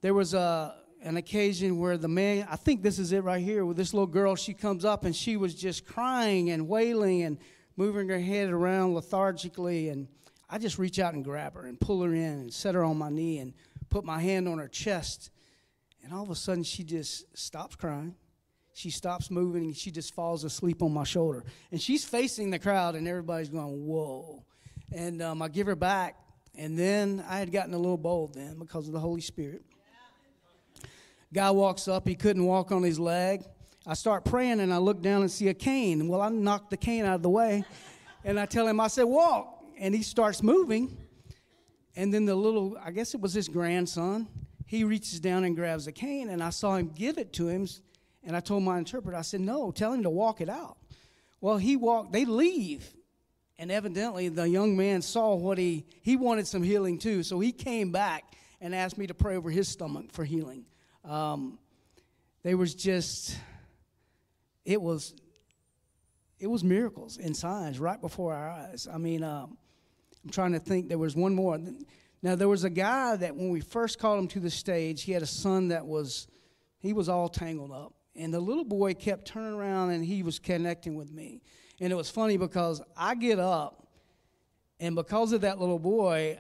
There 0.01 0.15
was 0.15 0.35
a, 0.35 0.75
an 1.03 1.17
occasion 1.17 1.79
where 1.79 1.97
the 1.97 2.09
man, 2.09 2.47
I 2.51 2.57
think 2.57 2.83
this 2.83 2.99
is 2.99 3.13
it 3.13 3.23
right 3.23 3.43
here, 3.43 3.65
with 3.65 3.77
this 3.77 3.95
little 3.95 4.07
girl, 4.07 4.35
she 4.35 4.53
comes 4.53 4.85
up 4.85 5.05
and 5.05 5.15
she 5.15 5.37
was 5.37 5.55
just 5.55 5.87
crying 5.87 6.51
and 6.51 6.69
wailing 6.69 7.23
and 7.23 7.39
moving 7.77 8.09
her 8.09 8.19
head 8.19 8.51
around 8.51 8.95
lethargically. 8.95 9.89
And 9.89 10.09
I 10.51 10.59
just 10.59 10.79
reach 10.79 10.99
out 10.99 11.15
and 11.15 11.25
grab 11.25 11.55
her 11.55 11.67
and 11.67 11.81
pull 11.81 12.03
her 12.03 12.13
in 12.13 12.23
and 12.23 12.53
set 12.53 12.75
her 12.75 12.83
on 12.83 12.99
my 12.99 13.11
knee 13.11 13.39
and 13.39 13.55
put 13.89 14.05
my 14.05 14.21
hand 14.21 14.49
on 14.49 14.59
her 14.59 14.69
chest. 14.69 15.31
And 16.09 16.17
all 16.17 16.23
of 16.23 16.31
a 16.31 16.35
sudden, 16.35 16.63
she 16.63 16.85
just 16.85 17.37
stops 17.37 17.77
crying. 17.77 18.15
She 18.73 18.89
stops 18.89 19.31
moving 19.31 19.65
and 19.65 19.77
she 19.77 19.91
just 19.91 20.15
falls 20.15 20.43
asleep 20.43 20.83
on 20.83 20.91
my 20.91 21.05
shoulder. 21.05 21.45
And 21.71 21.79
she's 21.79 22.03
facing 22.03 22.49
the 22.49 22.59
crowd, 22.59 22.95
and 22.95 23.07
everybody's 23.07 23.51
going, 23.51 23.87
Whoa. 23.87 24.43
And 24.91 25.21
um, 25.21 25.43
I 25.43 25.49
give 25.49 25.67
her 25.67 25.77
back. 25.77 26.17
And 26.57 26.79
then 26.79 27.23
I 27.29 27.39
had 27.39 27.53
gotten 27.53 27.75
a 27.75 27.77
little 27.77 27.99
bold 27.99 28.33
then 28.33 28.59
because 28.59 28.87
of 28.87 28.95
the 28.95 28.99
Holy 28.99 29.21
Spirit. 29.21 29.61
Guy 31.31 31.51
walks 31.51 31.89
up, 31.89 32.09
he 32.09 32.15
couldn't 32.15 32.47
walk 32.47 32.73
on 32.73 32.83
his 32.83 32.99
leg. 32.99 33.45
I 33.87 33.93
start 33.93 34.25
praying 34.25 34.61
and 34.61 34.73
I 34.73 34.79
look 34.79 35.03
down 35.03 35.21
and 35.21 35.31
see 35.31 35.49
a 35.49 35.55
cane. 35.55 36.09
Well, 36.09 36.23
I 36.23 36.31
knocked 36.31 36.71
the 36.71 36.79
cane 36.79 37.05
out 37.05 37.17
of 37.17 37.23
the 37.23 37.29
way 37.29 37.67
and 38.25 38.41
I 38.41 38.47
tell 38.47 38.67
him, 38.67 38.81
I 38.81 38.89
said, 38.89 39.03
walk. 39.05 39.63
And 39.79 39.95
he 39.95 40.03
starts 40.03 40.43
moving. 40.43 40.97
And 41.97 42.15
then 42.15 42.25
the 42.25 42.35
little, 42.35 42.79
I 42.83 42.93
guess 42.93 43.13
it 43.13 43.21
was 43.21 43.35
his 43.35 43.47
grandson, 43.47 44.27
he 44.69 44.85
reaches 44.85 45.19
down 45.19 45.45
and 45.45 45.57
grabs 45.57 45.87
a 45.87 45.93
cane 45.93 46.29
and 46.29 46.43
I 46.43 46.51
saw 46.51 46.77
him 46.77 46.93
give 46.95 47.17
it 47.17 47.33
to 47.33 47.49
him. 47.49 47.67
And 48.23 48.37
I 48.37 48.41
told 48.41 48.63
my 48.63 48.77
interpreter, 48.77 49.17
I 49.17 49.23
said, 49.23 49.41
no, 49.41 49.73
tell 49.73 49.95
him 49.95 50.03
to 50.03 50.11
walk 50.11 50.43
it 50.43 50.51
out. 50.51 50.77
Well, 51.41 51.57
he 51.57 51.77
walked, 51.77 52.13
they 52.13 52.27
leave. 52.27 52.87
And 53.59 53.73
evidently 53.73 54.29
the 54.29 54.47
young 54.47 54.77
man 54.77 55.01
saw 55.01 55.35
what 55.35 55.57
he, 55.57 55.87
he 56.03 56.17
wanted 56.17 56.47
some 56.47 56.63
healing 56.63 56.99
too. 56.99 57.23
So 57.23 57.41
he 57.41 57.51
came 57.51 57.93
back 57.93 58.37
and 58.61 58.75
asked 58.75 58.99
me 58.99 59.07
to 59.07 59.15
pray 59.15 59.37
over 59.37 59.51
his 59.51 59.69
stomach 59.69 60.13
for 60.13 60.23
healing. 60.23 60.67
Um, 61.03 61.59
there 62.43 62.59
was 62.59 62.75
just, 62.75 63.39
it 64.67 64.83
was, 64.83 65.15
it 66.39 66.47
was 66.47 66.63
miracles 66.63 67.17
and 67.17 67.35
signs 67.35 67.81
right 67.81 68.01
before 68.01 68.35
our 68.35 68.51
eyes. 68.51 68.87
I 68.93 68.99
mean, 68.99 69.23
um, 69.23 69.57
I'm 70.23 70.31
trying 70.31 70.53
to 70.53 70.61
think. 70.61 70.91
There 70.91 70.99
was 70.99 71.17
one 71.17 71.35
more. 71.35 71.59
Now 72.23 72.35
there 72.35 72.49
was 72.49 72.65
a 72.65 72.71
guy 72.71 73.17
that 73.17 73.37
when 73.37 73.51
we 73.51 73.61
first 73.61 73.99
called 73.99 74.19
him 74.19 74.29
to 74.29 74.41
the 74.41 74.51
stage, 74.51 75.03
he 75.03 75.13
had 75.13 75.23
a 75.23 75.27
son 75.27 75.69
that 75.69 75.87
was, 75.87 76.27
he 76.79 76.93
was 76.93 77.09
all 77.09 77.29
tangled 77.29 77.73
up, 77.73 77.95
and 78.17 78.35
the 78.35 78.41
little 78.41 78.65
boy 78.65 78.95
kept 78.95 79.27
turning 79.27 79.55
around 79.55 79.91
and 79.91 80.05
he 80.05 80.23
was 80.23 80.39
connecting 80.39 80.97
with 80.97 81.13
me, 81.13 81.43
and 81.81 81.93
it 81.93 81.97
was 81.97 82.11
funny 82.11 82.37
because 82.37 82.83
I 82.97 83.15
get 83.15 83.39
up, 83.39 83.87
and 84.81 84.97
because 84.97 85.33
of 85.33 85.43
that 85.43 85.61
little 85.61 85.79
boy, 85.79 86.39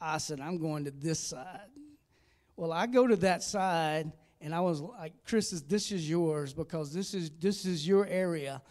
I 0.00 0.18
said 0.18 0.40
I'm 0.40 0.58
going 0.58 0.84
to 0.84 0.92
this 0.92 1.18
side. 1.18 1.68
Well, 2.56 2.72
I 2.72 2.86
go 2.86 3.06
to 3.06 3.16
that 3.16 3.42
side, 3.42 4.12
and 4.40 4.54
I 4.54 4.60
was 4.60 4.80
like, 4.80 5.12
Chris, 5.24 5.50
this 5.50 5.90
is 5.90 6.08
yours 6.08 6.52
because 6.52 6.92
this 6.92 7.14
is 7.14 7.30
this 7.40 7.64
is 7.64 7.86
your 7.86 8.06
area. 8.06 8.62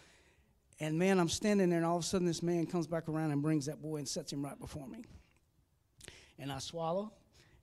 And 0.80 0.98
man, 0.98 1.18
I'm 1.18 1.28
standing 1.28 1.70
there, 1.70 1.78
and 1.78 1.86
all 1.86 1.96
of 1.96 2.04
a 2.04 2.06
sudden, 2.06 2.26
this 2.26 2.42
man 2.42 2.66
comes 2.66 2.86
back 2.86 3.08
around 3.08 3.32
and 3.32 3.42
brings 3.42 3.66
that 3.66 3.82
boy 3.82 3.96
and 3.96 4.08
sets 4.08 4.32
him 4.32 4.44
right 4.44 4.58
before 4.58 4.86
me. 4.86 5.04
And 6.38 6.52
I 6.52 6.58
swallow, 6.58 7.12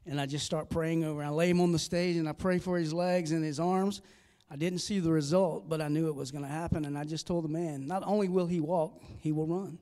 and 0.05 0.19
I 0.19 0.25
just 0.25 0.45
start 0.45 0.69
praying 0.69 1.03
over. 1.03 1.23
I 1.23 1.29
lay 1.29 1.49
him 1.49 1.61
on 1.61 1.71
the 1.71 1.79
stage, 1.79 2.17
and 2.17 2.27
I 2.27 2.33
pray 2.33 2.59
for 2.59 2.77
his 2.77 2.93
legs 2.93 3.31
and 3.31 3.43
his 3.43 3.59
arms. 3.59 4.01
I 4.49 4.55
didn't 4.57 4.79
see 4.79 4.99
the 4.99 5.11
result, 5.11 5.67
but 5.69 5.81
I 5.81 5.87
knew 5.87 6.07
it 6.07 6.15
was 6.15 6.31
going 6.31 6.43
to 6.43 6.49
happen. 6.49 6.85
And 6.85 6.97
I 6.97 7.03
just 7.03 7.25
told 7.25 7.43
the 7.45 7.49
man, 7.49 7.87
not 7.87 8.03
only 8.05 8.29
will 8.29 8.47
he 8.47 8.59
walk, 8.59 9.01
he 9.19 9.31
will 9.31 9.47
run. 9.47 9.79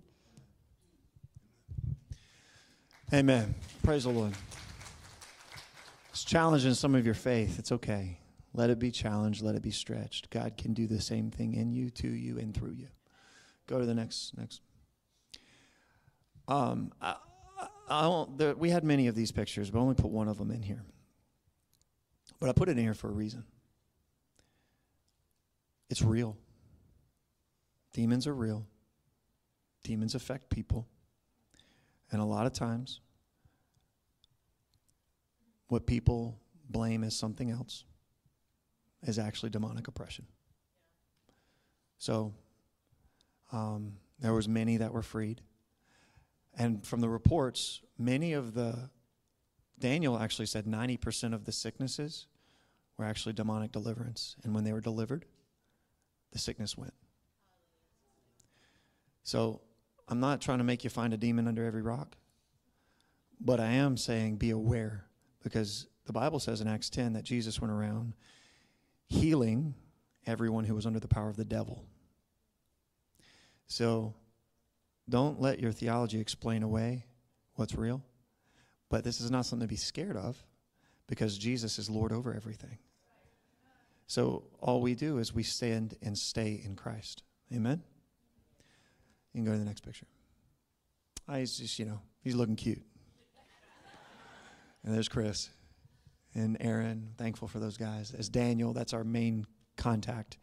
Amen. 3.13 3.53
Praise 3.83 4.05
the 4.05 4.09
Lord. 4.09 4.33
It's 6.11 6.23
challenging 6.23 6.73
some 6.73 6.95
of 6.95 7.05
your 7.05 7.15
faith. 7.15 7.59
It's 7.59 7.71
okay. 7.71 8.19
Let 8.53 8.69
it 8.69 8.79
be 8.79 8.91
challenged. 8.91 9.41
Let 9.41 9.55
it 9.55 9.61
be 9.61 9.71
stretched. 9.71 10.29
God 10.29 10.57
can 10.57 10.73
do 10.73 10.87
the 10.87 11.01
same 11.01 11.31
thing 11.31 11.55
in 11.55 11.73
you, 11.73 11.89
to 11.91 12.07
you, 12.07 12.37
and 12.37 12.55
through 12.55 12.73
you. 12.73 12.87
Go 13.67 13.79
to 13.79 13.85
the 13.85 13.93
next 13.93 14.37
next. 14.37 14.61
Um, 16.47 16.91
I, 17.01 17.15
I, 17.89 18.07
I 18.07 18.25
there, 18.37 18.55
we 18.55 18.69
had 18.69 18.83
many 18.83 19.07
of 19.07 19.15
these 19.15 19.31
pictures, 19.31 19.69
but 19.69 19.79
I 19.79 19.81
only 19.81 19.95
put 19.95 20.11
one 20.11 20.27
of 20.27 20.37
them 20.37 20.51
in 20.51 20.61
here. 20.61 20.83
But 22.39 22.49
I 22.49 22.53
put 22.53 22.69
it 22.69 22.77
in 22.77 22.83
here 22.83 22.93
for 22.93 23.09
a 23.09 23.13
reason. 23.13 23.43
It's 25.89 26.01
real. 26.01 26.37
Demons 27.93 28.27
are 28.27 28.33
real. 28.33 28.65
Demons 29.83 30.15
affect 30.15 30.49
people. 30.49 30.87
And 32.11 32.21
a 32.21 32.25
lot 32.25 32.45
of 32.45 32.53
times, 32.53 32.99
what 35.67 35.85
people 35.85 36.39
blame 36.69 37.03
as 37.03 37.15
something 37.15 37.49
else 37.49 37.83
is 39.03 39.19
actually 39.19 39.49
demonic 39.49 39.87
oppression. 39.87 40.25
So 41.97 42.33
um, 43.51 43.93
there 44.19 44.33
was 44.33 44.47
many 44.47 44.77
that 44.77 44.93
were 44.93 45.01
freed. 45.01 45.41
And 46.55 46.85
from 46.85 47.01
the 47.01 47.09
reports, 47.09 47.81
many 47.97 48.33
of 48.33 48.53
the, 48.53 48.89
Daniel 49.79 50.19
actually 50.19 50.45
said 50.45 50.65
90% 50.65 51.33
of 51.33 51.45
the 51.45 51.51
sicknesses 51.51 52.27
were 52.97 53.05
actually 53.05 53.33
demonic 53.33 53.71
deliverance. 53.71 54.35
And 54.43 54.53
when 54.53 54.63
they 54.63 54.73
were 54.73 54.81
delivered, 54.81 55.25
the 56.31 56.39
sickness 56.39 56.77
went. 56.77 56.93
So 59.23 59.61
I'm 60.07 60.19
not 60.19 60.41
trying 60.41 60.57
to 60.59 60.63
make 60.63 60.83
you 60.83 60.89
find 60.89 61.13
a 61.13 61.17
demon 61.17 61.47
under 61.47 61.65
every 61.65 61.81
rock, 61.81 62.17
but 63.39 63.59
I 63.59 63.67
am 63.67 63.97
saying 63.97 64.37
be 64.37 64.49
aware 64.49 65.05
because 65.43 65.87
the 66.05 66.13
Bible 66.13 66.39
says 66.39 66.61
in 66.61 66.67
Acts 66.67 66.89
10 66.89 67.13
that 67.13 67.23
Jesus 67.23 67.61
went 67.61 67.71
around 67.71 68.13
healing 69.07 69.75
everyone 70.25 70.65
who 70.65 70.75
was 70.75 70.85
under 70.85 70.99
the 70.99 71.07
power 71.07 71.29
of 71.29 71.37
the 71.37 71.45
devil. 71.45 71.85
So 73.67 74.13
don't 75.09 75.41
let 75.41 75.59
your 75.59 75.71
theology 75.71 76.19
explain 76.19 76.63
away 76.63 77.05
what's 77.55 77.75
real. 77.75 78.03
But 78.89 79.03
this 79.03 79.21
is 79.21 79.31
not 79.31 79.45
something 79.45 79.67
to 79.67 79.71
be 79.71 79.75
scared 79.75 80.15
of 80.15 80.41
because 81.07 81.37
Jesus 81.37 81.79
is 81.79 81.89
Lord 81.89 82.11
over 82.11 82.33
everything. 82.33 82.77
So 84.07 84.43
all 84.59 84.81
we 84.81 84.95
do 84.95 85.17
is 85.17 85.33
we 85.33 85.43
stand 85.43 85.95
and 86.01 86.17
stay 86.17 86.61
in 86.63 86.75
Christ. 86.75 87.23
Amen? 87.53 87.81
You 89.33 89.39
can 89.39 89.45
go 89.45 89.51
to 89.53 89.57
the 89.57 89.65
next 89.65 89.81
picture. 89.81 90.05
Ah, 91.27 91.35
he's 91.37 91.57
just, 91.57 91.79
you 91.79 91.85
know, 91.85 91.99
he's 92.21 92.35
looking 92.35 92.55
cute. 92.55 92.81
and 94.83 94.93
there's 94.93 95.09
Chris 95.09 95.49
and 96.35 96.57
Aaron. 96.59 97.13
Thankful 97.17 97.47
for 97.47 97.59
those 97.59 97.77
guys. 97.77 98.13
As 98.13 98.29
Daniel, 98.29 98.73
that's 98.73 98.93
our 98.93 99.03
main 99.03 99.45
contact. 99.77 100.37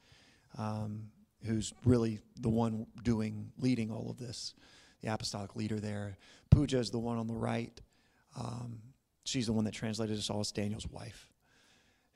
Um, 0.58 1.10
who's 1.44 1.72
really 1.84 2.20
the 2.38 2.48
one 2.48 2.86
doing, 3.02 3.50
leading 3.58 3.90
all 3.90 4.10
of 4.10 4.18
this, 4.18 4.54
the 5.02 5.12
apostolic 5.12 5.56
leader 5.56 5.80
there. 5.80 6.18
Pooja 6.50 6.78
is 6.78 6.90
the 6.90 6.98
one 6.98 7.18
on 7.18 7.26
the 7.26 7.34
right. 7.34 7.80
Um, 8.38 8.80
she's 9.24 9.46
the 9.46 9.52
one 9.52 9.64
that 9.64 9.74
translated 9.74 10.18
us 10.18 10.28
all. 10.28 10.40
It's 10.40 10.52
Daniel's 10.52 10.86
wife. 10.88 11.30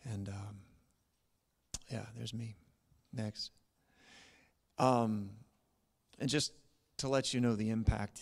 And 0.05 0.29
um, 0.29 0.59
yeah, 1.91 2.07
there's 2.17 2.35
me. 2.35 2.57
Next. 3.13 3.53
Um, 4.79 5.31
and 6.19 6.29
just 6.29 6.53
to 6.99 7.09
let 7.09 7.33
you 7.33 7.41
know 7.41 7.57
the 7.57 7.71
impact 7.71 8.21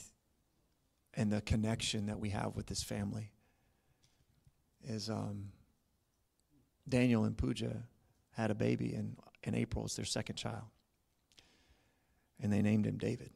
and 1.15 1.33
the 1.33 1.41
connection 1.41 2.07
that 2.07 2.19
we 2.19 2.31
have 2.31 2.55
with 2.55 2.67
this 2.67 2.83
family 2.83 3.33
is 4.85 5.11
um, 5.11 5.49
Daniel 6.89 7.25
and 7.25 7.37
Pooja 7.37 7.83
had 8.33 8.51
a 8.51 8.55
baby 8.55 8.95
in, 8.95 9.17
in 9.43 9.55
April. 9.55 9.85
It's 9.85 9.97
their 9.97 10.05
second 10.05 10.37
child 10.37 10.65
and 12.43 12.53
they 12.53 12.61
named 12.61 12.87
him 12.87 12.99
David. 12.99 13.31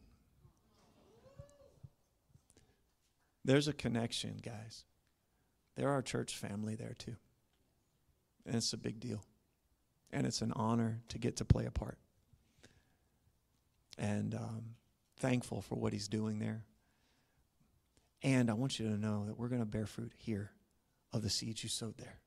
There's 3.44 3.68
a 3.68 3.72
connection, 3.72 4.40
guys. 4.42 4.84
There 5.76 5.88
are 5.88 6.02
church 6.02 6.36
family 6.36 6.74
there 6.74 6.94
too. 6.98 7.14
And 8.44 8.56
it's 8.56 8.72
a 8.72 8.76
big 8.76 8.98
deal. 8.98 9.22
And 10.12 10.26
it's 10.26 10.42
an 10.42 10.52
honor 10.56 11.00
to 11.08 11.18
get 11.18 11.36
to 11.36 11.44
play 11.44 11.66
a 11.66 11.70
part. 11.70 11.98
And 13.96 14.34
um, 14.34 14.74
thankful 15.18 15.62
for 15.62 15.76
what 15.76 15.92
he's 15.92 16.08
doing 16.08 16.40
there. 16.40 16.64
And 18.22 18.50
I 18.50 18.54
want 18.54 18.80
you 18.80 18.88
to 18.88 18.98
know 18.98 19.26
that 19.26 19.38
we're 19.38 19.48
going 19.48 19.62
to 19.62 19.66
bear 19.66 19.86
fruit 19.86 20.12
here 20.16 20.50
of 21.12 21.22
the 21.22 21.30
seeds 21.30 21.62
you 21.62 21.68
sowed 21.68 21.96
there. 21.98 22.18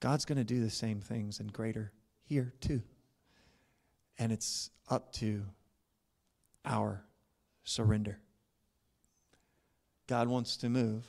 God's 0.00 0.24
going 0.24 0.38
to 0.38 0.44
do 0.44 0.62
the 0.62 0.70
same 0.70 1.00
things 1.00 1.40
and 1.40 1.52
greater 1.52 1.92
here 2.24 2.54
too. 2.60 2.82
And 4.18 4.32
it's 4.32 4.70
up 4.88 5.12
to 5.14 5.44
our 6.64 7.04
surrender. 7.64 8.18
God 10.06 10.28
wants 10.28 10.56
to 10.58 10.68
move 10.68 11.04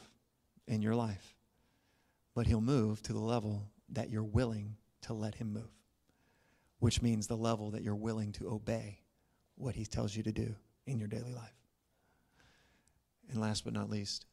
in 0.68 0.82
your 0.82 0.96
life, 0.96 1.36
but 2.36 2.48
He'll 2.48 2.62
move 2.62 3.02
to 3.04 3.14
the 3.14 3.20
level 3.20 3.70
that 3.90 4.10
you're 4.10 4.24
willing 4.24 4.76
to 5.02 5.14
let 5.14 5.36
Him 5.36 5.54
move, 5.54 5.72
which 6.80 7.02
means 7.02 7.28
the 7.28 7.38
level 7.38 7.72
that 7.72 7.84
you're 7.84 7.96
willing 7.96 8.32
to 8.34 8.50
obey 8.50 9.00
what 9.56 9.76
He 9.76 9.86
tells 9.86 10.16
you 10.16 10.24
to 10.24 10.32
do 10.32 10.56
in 10.86 11.00
your 11.00 11.08
daily 11.08 11.34
life. 11.34 11.56
And 13.30 13.40
last 13.40 13.64
but 13.64 13.74
not 13.74 13.90
least, 13.90 14.26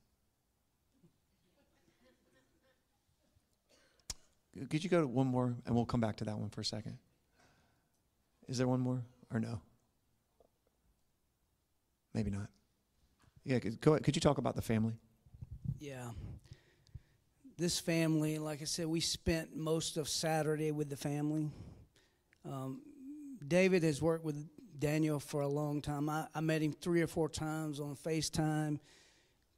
could 4.69 4.83
you 4.85 4.91
go 4.91 5.01
to 5.01 5.07
one 5.07 5.27
more 5.27 5.55
and 5.65 5.75
we'll 5.75 5.87
come 5.87 6.01
back 6.01 6.17
to 6.17 6.25
that 6.25 6.39
one 6.39 6.51
for 6.51 6.61
a 6.61 6.65
second? 6.65 6.99
Is 8.49 8.59
there 8.59 8.69
one 8.69 8.81
more 8.81 9.03
or 9.33 9.41
no? 9.41 9.61
Maybe 12.15 12.31
not. 12.31 12.49
Yeah, 13.45 13.59
could, 13.59 13.81
could 13.81 14.17
you 14.17 14.21
talk 14.21 14.39
about 14.39 14.57
the 14.57 14.63
family? 14.63 14.95
Yeah. 15.79 16.11
This 17.57 17.79
family, 17.79 18.39
like 18.39 18.63
I 18.63 18.65
said, 18.65 18.87
we 18.87 19.01
spent 19.01 19.57
most 19.57 19.97
of 19.97 20.09
Saturday 20.09 20.73
with 20.73 20.89
the 20.89 20.97
family. 20.97 21.51
Um, 22.45 22.83
David 23.47 23.83
has 23.83 24.01
worked 24.03 24.25
with 24.25 24.47
Daniel 24.79 25.21
for 25.21 25.43
a 25.43 25.49
long 25.49 25.83
time. 25.83 26.09
I, 26.09 26.27
I 26.35 26.41
met 26.41 26.63
him 26.63 26.73
three 26.73 27.03
or 27.03 27.07
four 27.07 27.29
times 27.29 27.81
on 27.81 27.97
FaceTime, 27.97 28.79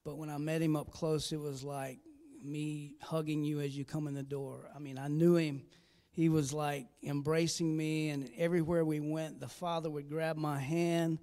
but 0.05 0.18
when 0.18 0.30
I 0.30 0.38
met 0.38 0.62
him 0.62 0.76
up 0.76 0.90
close, 0.90 1.32
it 1.32 1.40
was 1.40 1.62
like 1.62 2.00
me 2.42 2.94
hugging 3.00 3.44
you 3.44 3.61
as 3.61 3.76
you 3.76 3.84
come 3.84 4.09
in 4.09 4.14
the 4.14 4.22
door. 4.22 4.68
I 4.74 4.78
mean, 4.78 4.98
I 4.98 5.09
knew 5.09 5.36
him. 5.36 5.62
He 6.11 6.28
was 6.28 6.53
like 6.53 6.86
embracing 7.03 7.76
me, 7.76 8.11
and 8.11 8.28
everywhere 8.36 8.84
we 8.84 9.00
went, 9.00 9.40
the 9.40 9.48
father 9.48 9.88
would 9.90 10.09
grab 10.09 10.36
my 10.36 10.59
hand 10.59 11.18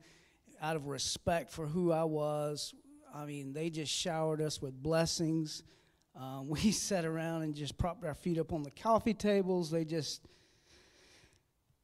out 0.62 0.76
of 0.76 0.88
respect 0.88 1.52
for 1.52 1.66
who 1.66 1.92
I 1.92 2.04
was. 2.04 2.74
I 3.14 3.26
mean, 3.26 3.54
they 3.54 3.70
just 3.70 3.92
showered 3.92 4.42
us 4.42 4.62
with 4.62 4.74
blessings. 4.82 5.64
Um, 6.16 6.48
we 6.50 6.72
sat 6.72 7.06
around 7.06 7.44
and 7.44 7.56
just 7.56 7.78
propped 7.78 8.06
our 8.06 8.14
feet 8.14 8.38
up 8.38 8.54
on 8.54 8.64
the 8.64 8.72
coffee 8.72 9.14
tables. 9.14 9.72
They 9.72 9.86
just, 9.86 10.26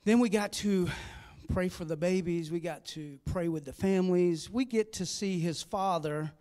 then 0.03 0.19
we 0.19 0.29
got 0.29 0.51
to 0.53 0.89
pray 1.47 1.69
for 1.69 1.85
the 1.85 1.97
babies. 1.97 2.51
We 2.51 2.59
got 2.59 2.85
to 2.87 3.19
pray 3.25 3.47
with 3.47 3.65
the 3.65 3.73
families. 3.73 4.49
We 4.49 4.65
get 4.65 4.93
to 4.93 5.05
see 5.05 5.39
his 5.39 5.61
father 5.61 6.31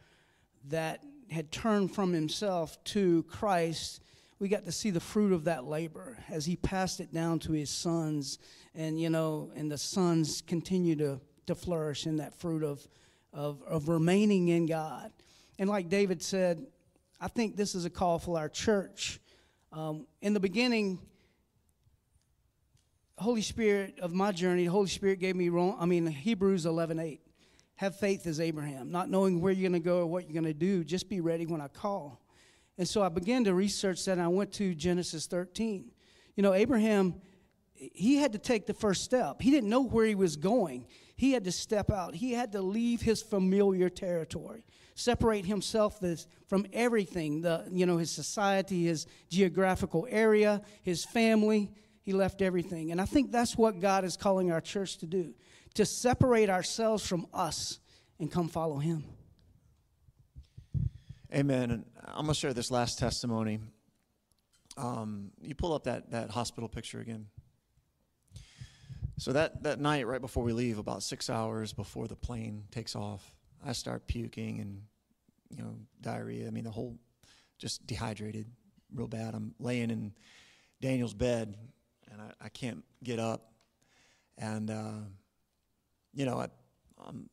that 0.69 1.03
had 1.31 1.51
turned 1.51 1.95
from 1.95 2.13
himself 2.13 2.83
to 2.85 3.23
Christ. 3.25 4.03
We 4.39 4.49
got 4.49 4.65
to 4.65 4.73
see 4.73 4.91
the 4.91 5.01
fruit 5.01 5.33
of 5.33 5.45
that 5.45 5.65
labor 5.65 6.19
as 6.31 6.45
he 6.45 6.57
passed 6.57 7.01
it 7.01 7.13
down 7.13 7.39
to 7.41 7.53
his 7.53 7.71
sons. 7.71 8.39
And, 8.75 9.01
you 9.01 9.11
know, 9.11 9.51
and 9.55 9.71
the 9.71 9.79
sons 9.79 10.43
continue 10.43 10.97
to 10.97 11.21
to 11.47 11.55
flourish 11.55 12.07
in 12.07 12.17
that 12.17 12.35
fruit 12.35 12.63
of, 12.63 12.87
of, 13.33 13.63
of 13.63 13.89
remaining 13.89 14.49
in 14.49 14.67
God. 14.67 15.13
And 15.59 15.69
like 15.69 15.89
David 15.89 16.23
said, 16.23 16.67
I 17.21 17.29
think 17.29 17.57
this 17.57 17.75
is 17.75 17.85
a 17.85 17.91
call 17.91 18.19
for 18.19 18.39
our 18.39 18.49
church. 18.49 19.21
Um, 19.73 20.07
in 20.21 20.35
the 20.35 20.41
beginning, 20.41 21.01
Holy 23.17 23.43
Spirit 23.43 23.99
of 24.01 24.13
my 24.13 24.33
journey, 24.33 24.65
the 24.65 24.71
Holy 24.71 24.89
Spirit 24.89 25.21
gave 25.21 25.37
me 25.37 25.49
wrong. 25.49 25.77
I 25.79 25.87
mean 25.87 26.07
Hebrews 26.07 26.67
11:8. 26.67 27.21
Have 27.77 27.97
faith 27.97 28.27
as 28.27 28.39
Abraham, 28.41 28.93
not 28.93 29.11
knowing 29.11 29.41
where 29.41 29.53
you're 29.53 29.69
going 29.69 29.81
to 29.81 29.85
go 29.85 29.99
or 29.99 30.07
what 30.07 30.25
you're 30.25 30.41
going 30.41 30.45
to 30.45 30.55
do. 30.55 30.85
Just 30.85 31.09
be 31.09 31.21
ready 31.21 31.45
when 31.45 31.61
I 31.61 31.67
call. 31.69 32.21
And 32.79 32.89
so 32.89 33.03
I 33.03 33.09
began 33.09 33.45
to 33.45 33.55
research 33.55 34.05
that, 34.05 34.13
and 34.13 34.23
I 34.23 34.29
went 34.29 34.53
to 34.55 34.75
Genesis 34.75 35.27
13. 35.27 35.91
You 36.37 36.43
know, 36.43 36.53
Abraham, 36.53 37.15
he 37.75 38.17
had 38.17 38.33
to 38.33 38.39
take 38.39 38.67
the 38.67 38.75
first 38.75 39.03
step. 39.03 39.41
He 39.41 39.51
didn't 39.51 39.71
know 39.71 39.83
where 39.83 40.07
he 40.07 40.15
was 40.15 40.37
going. 40.37 40.87
He 41.17 41.33
had 41.33 41.45
to 41.45 41.53
step 41.53 41.91
out. 41.91 42.15
He 42.15 42.33
had 42.33 42.53
to 42.53 42.61
leave 42.61 43.03
his 43.03 43.23
familiar 43.23 43.89
territory, 43.89 44.65
separate 44.95 45.47
himself 45.47 46.01
this, 46.01 46.27
from 46.47 46.67
everything. 46.73 47.43
The 47.43 47.65
you 47.71 47.87
know 47.87 47.99
his 47.99 48.11
society, 48.11 48.85
his 48.85 49.07
geographical 49.31 50.07
area, 50.11 50.63
his 50.83 51.05
family. 51.05 51.71
He 52.03 52.13
left 52.13 52.43
everything, 52.43 52.93
and 52.93 53.01
I 53.01 53.07
think 53.07 53.33
that's 53.33 53.57
what 53.57 53.81
God 53.81 54.05
is 54.05 54.17
calling 54.17 54.53
our 54.53 54.61
church 54.61 54.99
to 54.99 55.07
do: 55.07 55.35
to 55.75 55.87
separate 55.87 56.51
ourselves 56.51 57.07
from 57.07 57.27
us 57.33 57.79
and 58.19 58.31
come 58.31 58.49
follow 58.49 58.79
Him. 58.79 59.05
Amen. 61.35 61.71
And 61.71 61.85
I'm 62.05 62.27
going 62.27 62.29
to 62.29 62.35
share 62.35 62.55
this 62.55 62.71
last 62.71 62.99
testimony. 62.99 63.61
Um, 64.77 65.31
you 65.43 65.55
pull 65.55 65.73
up 65.73 65.85
that, 65.85 66.11
that 66.11 66.31
hospital 66.31 66.69
picture 66.69 67.01
again. 67.01 67.27
So 69.17 69.33
that, 69.33 69.63
that 69.63 69.81
night, 69.81 70.07
right 70.07 70.21
before 70.21 70.43
we 70.43 70.53
leave, 70.53 70.79
about 70.79 71.03
six 71.03 71.31
hours 71.31 71.73
before 71.73 72.09
the 72.09 72.17
plane 72.17 72.65
takes 72.71 72.97
off, 72.97 73.35
I 73.65 73.73
start 73.73 74.07
puking 74.07 74.61
and, 74.61 74.83
you 75.51 75.63
know, 75.63 75.77
diarrhea. 76.01 76.47
I 76.47 76.51
mean, 76.51 76.65
the 76.65 76.71
whole, 76.71 76.99
just 77.59 77.87
dehydrated 77.87 78.47
real 78.93 79.07
bad. 79.07 79.35
I'm 79.35 79.55
laying 79.61 79.91
in 79.91 80.13
Daniel's 80.81 81.15
bed 81.15 81.57
and 82.11 82.21
I, 82.21 82.47
I 82.47 82.49
can't 82.49 82.85
get 83.03 83.21
up. 83.21 83.53
And, 84.37 84.71
uh, 84.71 85.01
you 86.13 86.27
know, 86.27 86.39
I, 86.39 86.49
I'm 87.07 87.31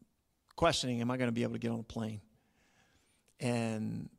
questioning, 0.55 1.01
am 1.01 1.09
I 1.09 1.17
going 1.17 1.29
to 1.29 1.33
be 1.33 1.43
able 1.43 1.53
to 1.53 1.59
get 1.59 1.71
on 1.71 1.79
a 1.79 1.83
plane? 1.83 2.21
And 3.39 4.09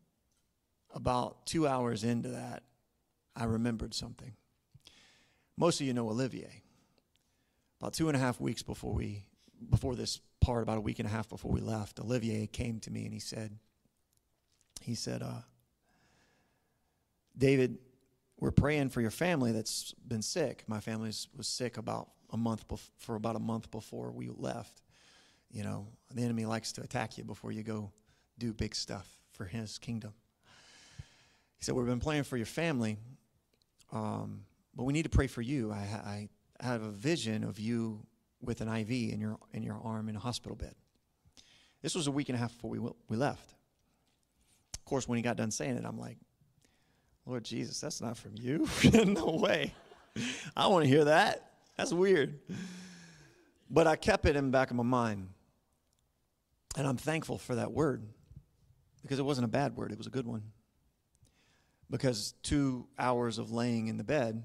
about 0.93 1.47
two 1.47 1.69
hours 1.69 2.03
into 2.03 2.31
that, 2.31 2.65
I 3.37 3.45
remembered 3.45 3.95
something. 3.95 4.33
Most 5.57 5.81
of 5.81 5.87
you 5.87 5.93
know 5.93 6.09
Olivier. 6.09 6.62
About 7.83 7.95
two 7.95 8.07
and 8.07 8.17
a 8.17 8.21
half 8.21 8.41
weeks 8.41 8.63
before 8.63 8.93
we, 8.93 9.25
before 9.69 9.97
this 9.97 10.21
part, 10.41 10.63
about 10.63 10.79
a 10.79 10.81
week 10.81 11.01
and 11.01 11.09
a 11.09 11.11
half 11.11 11.29
before 11.29 11.51
we 11.51 11.61
left, 11.61 11.99
Olivier 11.99 12.47
came 12.47 12.79
to 12.79 12.93
me 12.93 13.05
and 13.07 13.13
he 13.13 13.19
said, 13.19 13.59
he 14.81 14.95
said, 14.95 15.21
uh, 15.21 15.41
David, 17.37 17.79
we're 18.39 18.53
praying 18.53 18.91
for 18.91 19.01
your 19.01 19.11
family 19.11 19.51
that's 19.51 19.95
been 20.07 20.23
sick. 20.23 20.63
My 20.69 20.79
family 20.79 21.09
was 21.37 21.49
sick 21.49 21.77
about 21.77 22.11
a 22.31 22.37
month 22.37 22.69
bef- 22.69 22.89
for 22.99 23.17
about 23.17 23.35
a 23.35 23.41
month 23.41 23.69
before 23.73 24.13
we 24.13 24.29
left. 24.29 24.81
You 25.51 25.65
know, 25.65 25.89
the 26.15 26.23
enemy 26.23 26.45
likes 26.45 26.71
to 26.75 26.83
attack 26.83 27.19
you 27.19 27.25
before 27.25 27.51
you 27.51 27.65
go 27.65 27.91
do 28.39 28.53
big 28.53 28.77
stuff 28.77 29.09
for 29.33 29.45
his 29.45 29.79
kingdom. 29.79 30.13
He 31.59 31.65
said, 31.65 31.75
We've 31.75 31.85
been 31.85 31.99
praying 31.99 32.25
for 32.25 32.37
your 32.37 32.47
family, 32.47 32.97
um, 33.91 34.45
but 34.73 34.85
we 34.85 34.93
need 34.93 35.03
to 35.03 35.11
pray 35.11 35.27
for 35.27 35.43
you. 35.43 35.73
I, 35.73 35.79
I 35.79 36.29
have 36.63 36.83
a 36.83 36.91
vision 36.91 37.45
of 37.45 37.59
you 37.59 38.07
with 38.41 38.61
an 38.61 38.69
IV 38.69 38.91
in 38.91 39.21
your, 39.21 39.39
in 39.53 39.63
your 39.63 39.81
arm 39.83 40.09
in 40.09 40.17
a 40.17 40.21
hospital 40.21 40.57
bed. 40.57 40.75
This 41.83 41.95
was 41.95 42.07
a 42.07 42.11
week 42.11 42.29
and 42.29 42.37
a 42.37 42.39
half 42.39 42.53
before 42.53 42.71
we, 42.71 42.79
we 43.09 43.17
left. 43.17 43.55
Of 44.75 44.85
course, 44.85 45.09
when 45.09 45.17
he 45.17 45.23
got 45.23 45.37
done 45.37 45.51
saying 45.51 45.77
it, 45.77 45.85
I'm 45.85 45.99
like, 45.99 46.19
Lord 47.27 47.45
Jesus, 47.45 47.81
that's 47.81 48.01
not 48.01 48.17
from 48.17 48.33
you. 48.37 48.69
no 49.05 49.37
way. 49.41 49.75
I 50.57 50.67
want 50.67 50.85
to 50.85 50.89
hear 50.89 51.05
that. 51.05 51.53
That's 51.77 51.93
weird. 51.93 52.39
But 53.71 53.87
I 53.87 53.97
kept 53.97 54.27
it 54.27 54.37
in 54.37 54.47
the 54.47 54.51
back 54.51 54.71
of 54.71 54.77
my 54.77 54.83
mind. 54.83 55.29
And 56.77 56.87
I'm 56.87 56.97
thankful 56.97 57.39
for 57.39 57.55
that 57.57 57.73
word 57.73 58.03
because 59.03 59.19
it 59.19 59.25
wasn't 59.25 59.45
a 59.45 59.49
bad 59.49 59.77
word, 59.77 59.93
it 59.93 59.99
was 59.99 60.07
a 60.07 60.11
good 60.11 60.27
one. 60.27 60.43
Because 61.91 62.35
two 62.43 62.87
hours 62.99 63.39
of 63.39 63.51
laying 63.51 63.89
in 63.89 63.99
the 63.99 64.05
bed, 64.05 64.45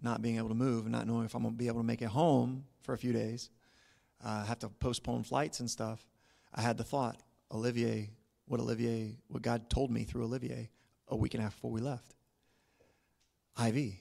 not 0.00 0.22
being 0.22 0.36
able 0.36 0.48
to 0.48 0.54
move, 0.54 0.84
and 0.84 0.92
not 0.92 1.06
knowing 1.06 1.24
if 1.24 1.34
I'm 1.34 1.42
going 1.42 1.54
to 1.54 1.58
be 1.58 1.68
able 1.68 1.80
to 1.80 1.86
make 1.86 2.02
it 2.02 2.08
home 2.08 2.64
for 2.82 2.92
a 2.92 2.98
few 2.98 3.12
days, 3.12 3.50
uh, 4.24 4.44
have 4.44 4.58
to 4.60 4.68
postpone 4.68 5.24
flights 5.24 5.60
and 5.60 5.70
stuff, 5.70 6.06
I 6.54 6.62
had 6.62 6.76
the 6.76 6.84
thought, 6.84 7.22
Olivier, 7.52 8.10
what 8.46 8.60
Olivier, 8.60 9.18
what 9.28 9.42
God 9.42 9.68
told 9.68 9.90
me 9.90 10.04
through 10.04 10.24
Olivier 10.24 10.70
a 11.08 11.16
week 11.16 11.34
and 11.34 11.40
a 11.40 11.44
half 11.44 11.54
before 11.54 11.70
we 11.70 11.80
left. 11.80 12.14
IV. 13.62 13.94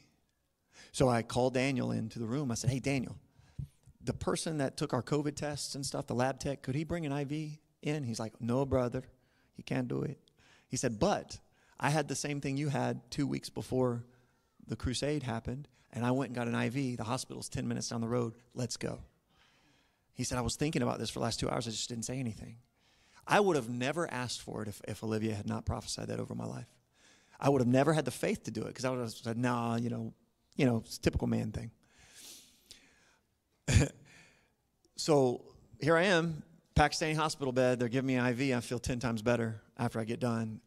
So 0.92 1.10
I 1.10 1.22
called 1.22 1.54
Daniel 1.54 1.92
into 1.92 2.20
the 2.20 2.26
room. 2.26 2.52
I 2.52 2.56
said, 2.56 2.70
Hey, 2.70 2.80
Daniel, 2.80 3.18
the 4.02 4.14
person 4.14 4.58
that 4.58 4.78
took 4.78 4.94
our 4.94 5.04
COVID 5.04 5.36
tests 5.36 5.76
and 5.76 5.86
stuff, 5.86 6.08
the 6.08 6.16
lab 6.16 6.40
tech, 6.40 6.62
could 6.62 6.76
he 6.76 6.84
bring 6.84 7.06
an 7.06 7.12
IV 7.12 7.58
in? 7.82 8.04
He's 8.04 8.20
like, 8.20 8.34
No, 8.40 8.66
brother. 8.66 9.04
He 9.54 9.64
can't 9.64 9.88
do 9.88 10.02
it. 10.02 10.20
He 10.68 10.78
said, 10.78 11.00
But 11.00 11.40
I 11.80 11.90
had 11.90 12.08
the 12.08 12.16
same 12.16 12.42
thing 12.42 12.58
you 12.58 12.70
had 12.70 13.10
two 13.10 13.28
weeks 13.28 13.50
before 13.50 14.04
the 14.68 14.76
crusade 14.76 15.24
happened, 15.24 15.68
and 15.96 16.06
I 16.06 16.12
went 16.12 16.30
and 16.30 16.36
got 16.36 16.48
an 16.48 16.56
IV. 16.56 16.98
The 16.98 17.04
hospital's 17.06 17.50
10 17.50 17.68
minutes 17.68 17.90
down 17.90 18.02
the 18.02 18.08
road. 18.08 18.34
Let's 18.54 18.76
go. 18.78 19.00
He 20.14 20.24
said, 20.24 20.38
I 20.38 20.42
was 20.42 20.56
thinking 20.56 20.82
about 20.82 21.00
this 21.00 21.10
for 21.10 21.20
the 21.20 21.24
last 21.24 21.40
two 21.40 21.50
hours. 21.50 21.68
I 21.68 21.72
just 21.72 21.90
didn't 21.90 22.04
say 22.04 22.20
anything. 22.20 22.58
I 23.28 23.40
would 23.40 23.56
have 23.56 23.70
never 23.70 24.12
asked 24.12 24.42
for 24.42 24.62
it 24.62 24.68
if, 24.68 24.82
if 24.88 25.04
Olivier 25.04 25.34
had 25.34 25.48
not 25.48 25.66
prophesied 25.66 26.10
that 26.10 26.20
over 26.20 26.36
my 26.36 26.46
life. 26.46 26.68
I 27.40 27.50
would 27.50 27.62
have 27.62 27.68
never 27.68 27.94
had 27.94 28.06
the 28.06 28.12
faith 28.12 28.44
to 28.44 28.52
do 28.52 28.62
it 28.62 28.68
because 28.68 28.86
I 28.86 28.92
would 28.92 29.00
have 29.00 29.12
said, 29.12 29.38
nah, 29.38 29.78
you 29.78 29.90
know, 29.90 30.14
you 30.56 30.66
know, 30.66 30.84
it's 30.86 30.98
typical 30.98 31.28
man 31.28 31.52
thing. 31.52 31.72
so 34.96 35.42
here 35.82 35.98
I 35.98 36.04
am, 36.04 36.44
Pakistani 36.76 37.16
hospital 37.16 37.52
bed. 37.52 37.80
They're 37.80 37.90
giving 37.90 38.08
me 38.08 38.16
an 38.16 38.26
IV. 38.28 38.56
I 38.56 38.60
feel 38.62 38.80
10 38.80 39.00
times 39.00 39.22
better 39.22 39.62
after 39.78 40.00
I 40.00 40.04
get 40.04 40.20
done. 40.20 40.62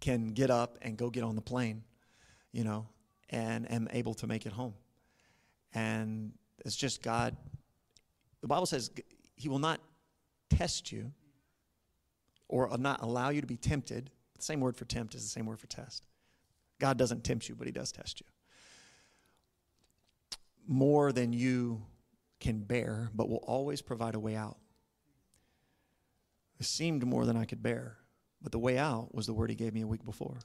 Can 0.00 0.32
get 0.32 0.50
up 0.50 0.78
and 0.82 0.98
go 0.98 1.08
get 1.08 1.22
on 1.22 1.36
the 1.36 1.42
plane, 1.42 1.84
you 2.52 2.64
know, 2.64 2.86
and 3.34 3.70
am 3.70 3.88
able 3.92 4.14
to 4.14 4.28
make 4.28 4.46
it 4.46 4.52
home. 4.52 4.74
And 5.74 6.32
it's 6.64 6.76
just 6.76 7.02
God. 7.02 7.36
The 8.40 8.46
Bible 8.46 8.66
says 8.66 8.90
He 9.34 9.48
will 9.48 9.58
not 9.58 9.80
test 10.48 10.92
you 10.92 11.12
or 12.48 12.70
not 12.78 13.02
allow 13.02 13.30
you 13.30 13.40
to 13.40 13.46
be 13.46 13.56
tempted. 13.56 14.10
The 14.36 14.42
same 14.42 14.60
word 14.60 14.76
for 14.76 14.84
tempt 14.84 15.16
is 15.16 15.22
the 15.22 15.28
same 15.28 15.46
word 15.46 15.58
for 15.58 15.66
test. 15.66 16.06
God 16.78 16.96
doesn't 16.96 17.24
tempt 17.24 17.48
you, 17.48 17.56
but 17.56 17.66
He 17.66 17.72
does 17.72 17.90
test 17.90 18.20
you. 18.20 18.26
More 20.66 21.12
than 21.12 21.32
you 21.32 21.82
can 22.38 22.60
bear, 22.60 23.10
but 23.14 23.28
will 23.28 23.38
always 23.38 23.82
provide 23.82 24.14
a 24.14 24.20
way 24.20 24.36
out. 24.36 24.58
It 26.60 26.66
seemed 26.66 27.04
more 27.04 27.26
than 27.26 27.36
I 27.36 27.46
could 27.46 27.62
bear, 27.64 27.96
but 28.40 28.52
the 28.52 28.60
way 28.60 28.78
out 28.78 29.12
was 29.12 29.26
the 29.26 29.34
word 29.34 29.50
He 29.50 29.56
gave 29.56 29.74
me 29.74 29.80
a 29.80 29.88
week 29.88 30.04
before. 30.04 30.38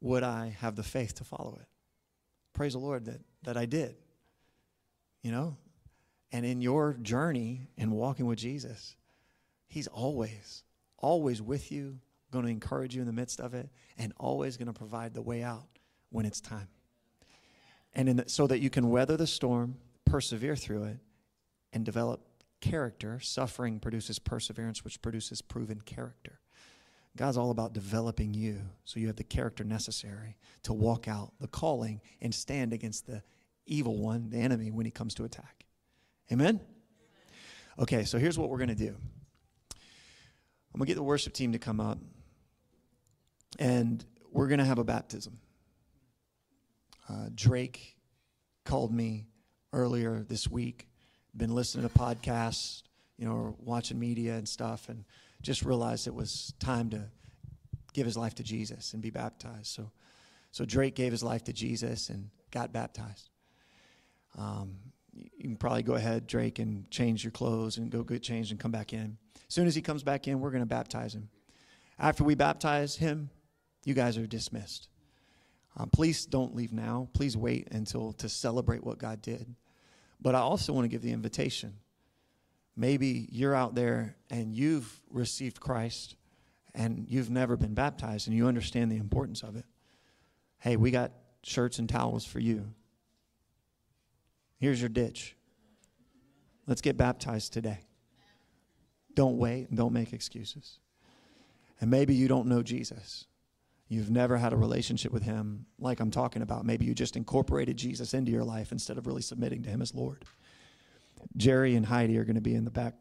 Would 0.00 0.22
I 0.22 0.56
have 0.60 0.76
the 0.76 0.82
faith 0.82 1.14
to 1.16 1.24
follow 1.24 1.58
it? 1.60 1.68
Praise 2.54 2.72
the 2.72 2.78
Lord 2.78 3.04
that, 3.06 3.20
that 3.42 3.56
I 3.56 3.66
did. 3.66 3.96
You 5.22 5.32
know? 5.32 5.56
And 6.32 6.46
in 6.46 6.60
your 6.60 6.94
journey 6.94 7.68
in 7.76 7.90
walking 7.90 8.26
with 8.26 8.38
Jesus, 8.38 8.96
He's 9.68 9.86
always, 9.88 10.62
always 10.98 11.42
with 11.42 11.72
you, 11.72 11.98
going 12.30 12.44
to 12.44 12.50
encourage 12.50 12.94
you 12.94 13.00
in 13.00 13.06
the 13.06 13.12
midst 13.12 13.40
of 13.40 13.54
it, 13.54 13.68
and 13.98 14.12
always 14.18 14.56
going 14.56 14.66
to 14.66 14.72
provide 14.72 15.14
the 15.14 15.22
way 15.22 15.42
out 15.42 15.66
when 16.10 16.26
it's 16.26 16.40
time. 16.40 16.68
And 17.94 18.20
the, 18.20 18.28
so 18.28 18.46
that 18.46 18.60
you 18.60 18.70
can 18.70 18.90
weather 18.90 19.16
the 19.16 19.26
storm, 19.26 19.76
persevere 20.04 20.56
through 20.56 20.84
it, 20.84 20.98
and 21.72 21.84
develop 21.84 22.20
character. 22.60 23.20
Suffering 23.20 23.78
produces 23.78 24.18
perseverance, 24.18 24.84
which 24.84 25.02
produces 25.02 25.42
proven 25.42 25.80
character. 25.80 26.40
God's 27.16 27.36
all 27.36 27.50
about 27.50 27.72
developing 27.72 28.34
you 28.34 28.60
so 28.84 28.98
you 28.98 29.06
have 29.06 29.16
the 29.16 29.24
character 29.24 29.62
necessary 29.62 30.36
to 30.64 30.72
walk 30.72 31.06
out 31.06 31.32
the 31.40 31.46
calling 31.46 32.00
and 32.20 32.34
stand 32.34 32.72
against 32.72 33.06
the 33.06 33.22
evil 33.66 33.96
one, 33.98 34.30
the 34.30 34.38
enemy, 34.38 34.70
when 34.70 34.84
he 34.84 34.90
comes 34.90 35.14
to 35.14 35.24
attack. 35.24 35.64
Amen? 36.32 36.60
Okay, 37.78 38.04
so 38.04 38.18
here's 38.18 38.38
what 38.38 38.48
we're 38.48 38.58
going 38.58 38.68
to 38.68 38.74
do 38.74 38.96
I'm 40.74 40.78
going 40.78 40.86
to 40.86 40.90
get 40.90 40.96
the 40.96 41.02
worship 41.04 41.32
team 41.32 41.52
to 41.52 41.58
come 41.58 41.80
up, 41.80 41.98
and 43.58 44.04
we're 44.32 44.48
going 44.48 44.58
to 44.58 44.64
have 44.64 44.78
a 44.78 44.84
baptism. 44.84 45.38
Uh, 47.08 47.28
Drake 47.34 47.96
called 48.64 48.92
me 48.92 49.26
earlier 49.72 50.24
this 50.28 50.48
week, 50.48 50.88
been 51.36 51.54
listening 51.54 51.88
to 51.88 51.94
podcasts, 51.94 52.82
you 53.18 53.26
know, 53.26 53.54
watching 53.60 54.00
media 54.00 54.34
and 54.34 54.48
stuff, 54.48 54.88
and 54.88 55.04
just 55.44 55.62
realized 55.62 56.06
it 56.06 56.14
was 56.14 56.54
time 56.58 56.90
to 56.90 57.02
give 57.92 58.06
his 58.06 58.16
life 58.16 58.34
to 58.36 58.42
Jesus 58.42 58.94
and 58.94 59.02
be 59.02 59.10
baptized. 59.10 59.66
So, 59.66 59.90
so 60.50 60.64
Drake 60.64 60.94
gave 60.94 61.12
his 61.12 61.22
life 61.22 61.44
to 61.44 61.52
Jesus 61.52 62.08
and 62.08 62.30
got 62.50 62.72
baptized. 62.72 63.28
Um, 64.36 64.76
you 65.12 65.28
can 65.42 65.56
probably 65.56 65.82
go 65.82 65.94
ahead, 65.94 66.26
Drake, 66.26 66.58
and 66.58 66.90
change 66.90 67.22
your 67.22 67.30
clothes 67.30 67.76
and 67.76 67.90
go 67.90 68.02
get 68.02 68.22
changed 68.22 68.50
and 68.50 68.58
come 68.58 68.72
back 68.72 68.92
in. 68.92 69.16
As 69.46 69.54
soon 69.54 69.66
as 69.66 69.74
he 69.74 69.82
comes 69.82 70.02
back 70.02 70.26
in, 70.26 70.40
we're 70.40 70.50
going 70.50 70.62
to 70.62 70.66
baptize 70.66 71.14
him. 71.14 71.28
After 71.98 72.24
we 72.24 72.34
baptize 72.34 72.96
him, 72.96 73.30
you 73.84 73.94
guys 73.94 74.16
are 74.18 74.26
dismissed. 74.26 74.88
Um, 75.76 75.90
please 75.90 76.26
don't 76.26 76.56
leave 76.56 76.72
now. 76.72 77.08
Please 77.12 77.36
wait 77.36 77.68
until 77.70 78.12
to 78.14 78.28
celebrate 78.28 78.82
what 78.82 78.98
God 78.98 79.20
did. 79.22 79.54
But 80.20 80.34
I 80.34 80.38
also 80.38 80.72
want 80.72 80.84
to 80.84 80.88
give 80.88 81.02
the 81.02 81.12
invitation. 81.12 81.74
Maybe 82.76 83.28
you're 83.30 83.54
out 83.54 83.74
there 83.74 84.16
and 84.30 84.52
you've 84.52 85.00
received 85.10 85.60
Christ 85.60 86.16
and 86.74 87.06
you've 87.08 87.30
never 87.30 87.56
been 87.56 87.74
baptized 87.74 88.26
and 88.26 88.36
you 88.36 88.48
understand 88.48 88.90
the 88.90 88.96
importance 88.96 89.42
of 89.42 89.56
it. 89.56 89.64
Hey, 90.58 90.76
we 90.76 90.90
got 90.90 91.12
shirts 91.42 91.78
and 91.78 91.88
towels 91.88 92.24
for 92.24 92.40
you. 92.40 92.72
Here's 94.58 94.80
your 94.80 94.88
ditch. 94.88 95.36
Let's 96.66 96.80
get 96.80 96.96
baptized 96.96 97.52
today. 97.52 97.80
Don't 99.14 99.38
wait 99.38 99.68
and 99.68 99.76
don't 99.76 99.92
make 99.92 100.12
excuses. 100.12 100.78
And 101.80 101.90
maybe 101.90 102.14
you 102.14 102.28
don't 102.28 102.48
know 102.48 102.62
Jesus. 102.62 103.26
You've 103.88 104.10
never 104.10 104.36
had 104.36 104.52
a 104.52 104.56
relationship 104.56 105.12
with 105.12 105.22
him 105.22 105.66
like 105.78 106.00
I'm 106.00 106.10
talking 106.10 106.42
about. 106.42 106.64
Maybe 106.64 106.86
you 106.86 106.94
just 106.94 107.16
incorporated 107.16 107.76
Jesus 107.76 108.14
into 108.14 108.32
your 108.32 108.44
life 108.44 108.72
instead 108.72 108.96
of 108.96 109.06
really 109.06 109.22
submitting 109.22 109.62
to 109.64 109.70
him 109.70 109.82
as 109.82 109.94
Lord. 109.94 110.24
Jerry 111.36 111.74
and 111.74 111.84
Heidi 111.84 112.18
are 112.18 112.24
going 112.24 112.36
to 112.36 112.40
be 112.40 112.54
in 112.54 112.64
the 112.64 112.70
back 112.70 112.94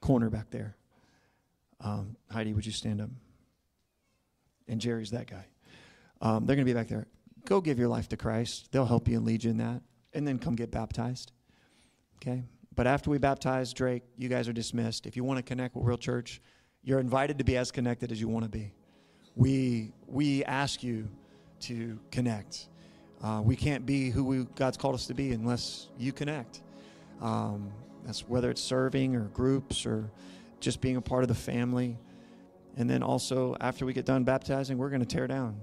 corner 0.00 0.30
back 0.30 0.50
there. 0.50 0.76
Um, 1.80 2.16
Heidi, 2.30 2.52
would 2.52 2.66
you 2.66 2.72
stand 2.72 3.00
up? 3.00 3.10
And 4.68 4.80
Jerry's 4.80 5.10
that 5.10 5.26
guy. 5.28 5.46
Um, 6.20 6.46
they're 6.46 6.56
going 6.56 6.66
to 6.66 6.72
be 6.72 6.78
back 6.78 6.88
there. 6.88 7.06
Go 7.46 7.60
give 7.60 7.78
your 7.78 7.88
life 7.88 8.08
to 8.08 8.16
Christ. 8.16 8.68
They'll 8.70 8.86
help 8.86 9.08
you 9.08 9.16
and 9.16 9.26
lead 9.26 9.44
you 9.44 9.50
in 9.50 9.56
that. 9.58 9.82
And 10.12 10.26
then 10.26 10.38
come 10.38 10.54
get 10.54 10.70
baptized. 10.70 11.32
Okay? 12.16 12.44
But 12.76 12.86
after 12.86 13.10
we 13.10 13.18
baptize 13.18 13.72
Drake, 13.72 14.02
you 14.16 14.28
guys 14.28 14.48
are 14.48 14.52
dismissed. 14.52 15.06
If 15.06 15.16
you 15.16 15.24
want 15.24 15.38
to 15.38 15.42
connect 15.42 15.74
with 15.74 15.84
Real 15.84 15.98
Church, 15.98 16.40
you're 16.82 17.00
invited 17.00 17.38
to 17.38 17.44
be 17.44 17.56
as 17.56 17.70
connected 17.70 18.12
as 18.12 18.20
you 18.20 18.28
want 18.28 18.44
to 18.44 18.50
be. 18.50 18.72
We, 19.34 19.92
we 20.06 20.44
ask 20.44 20.82
you 20.82 21.08
to 21.60 21.98
connect. 22.10 22.68
Uh, 23.22 23.42
we 23.44 23.56
can't 23.56 23.84
be 23.84 24.10
who 24.10 24.24
we, 24.24 24.44
God's 24.54 24.76
called 24.76 24.94
us 24.94 25.06
to 25.06 25.14
be 25.14 25.32
unless 25.32 25.88
you 25.98 26.12
connect. 26.12 26.62
Um, 27.20 27.70
that's 28.04 28.20
whether 28.28 28.50
it's 28.50 28.62
serving 28.62 29.14
or 29.14 29.24
groups 29.24 29.84
or 29.86 30.10
just 30.60 30.80
being 30.80 30.96
a 30.96 31.00
part 31.00 31.22
of 31.22 31.28
the 31.28 31.34
family. 31.34 31.98
And 32.76 32.88
then 32.88 33.02
also, 33.02 33.56
after 33.60 33.84
we 33.84 33.92
get 33.92 34.06
done 34.06 34.24
baptizing, 34.24 34.78
we're 34.78 34.90
going 34.90 35.00
to 35.00 35.06
tear 35.06 35.26
down. 35.26 35.60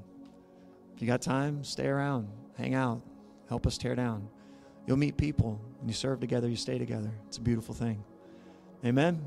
If 0.96 1.02
you 1.02 1.08
got 1.08 1.22
time, 1.22 1.64
stay 1.64 1.88
around, 1.88 2.28
hang 2.58 2.74
out, 2.74 3.02
help 3.50 3.66
us 3.66 3.78
tear 3.78 3.96
down. 3.96 4.28
You'll 4.86 4.98
meet 4.98 5.18
people, 5.18 5.62
and 5.80 5.90
you 5.90 5.94
serve 5.94 6.20
together, 6.20 6.48
you 6.48 6.56
stay 6.56 6.78
together. 6.78 7.12
It's 7.28 7.38
a 7.38 7.42
beautiful 7.42 7.76
thing. 7.76 8.04
Amen. 8.86 9.22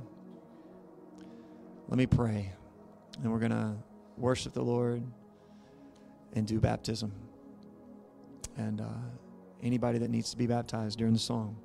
Let 1.88 1.98
me 1.98 2.06
pray. 2.06 2.52
And 3.22 3.32
we're 3.32 3.38
going 3.38 3.50
to 3.50 3.74
worship 4.16 4.52
the 4.52 4.62
Lord 4.62 5.02
and 6.34 6.46
do 6.46 6.60
baptism. 6.60 7.12
And 8.56 8.80
uh, 8.80 8.84
anybody 9.62 9.98
that 9.98 10.10
needs 10.10 10.30
to 10.30 10.36
be 10.36 10.46
baptized 10.46 10.98
during 10.98 11.12
the 11.12 11.20
song, 11.20 11.56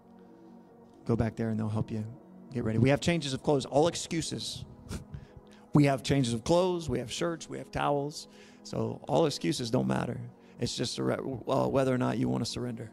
go 1.05 1.15
back 1.15 1.35
there 1.35 1.49
and 1.49 1.59
they'll 1.59 1.69
help 1.69 1.91
you 1.91 2.05
get 2.53 2.63
ready. 2.63 2.77
We 2.79 2.89
have 2.89 2.99
changes 2.99 3.33
of 3.33 3.43
clothes, 3.43 3.65
all 3.65 3.87
excuses. 3.87 4.65
we 5.73 5.85
have 5.85 6.03
changes 6.03 6.33
of 6.33 6.43
clothes, 6.43 6.89
we 6.89 6.99
have 6.99 7.11
shirts, 7.11 7.49
we 7.49 7.57
have 7.57 7.71
towels. 7.71 8.27
So 8.63 9.01
all 9.07 9.25
excuses 9.25 9.69
don't 9.69 9.87
matter. 9.87 10.19
It's 10.59 10.75
just 10.75 10.99
uh, 10.99 11.03
whether 11.05 11.93
or 11.93 11.97
not 11.97 12.17
you 12.17 12.29
want 12.29 12.43
to 12.43 12.49
surrender. 12.49 12.89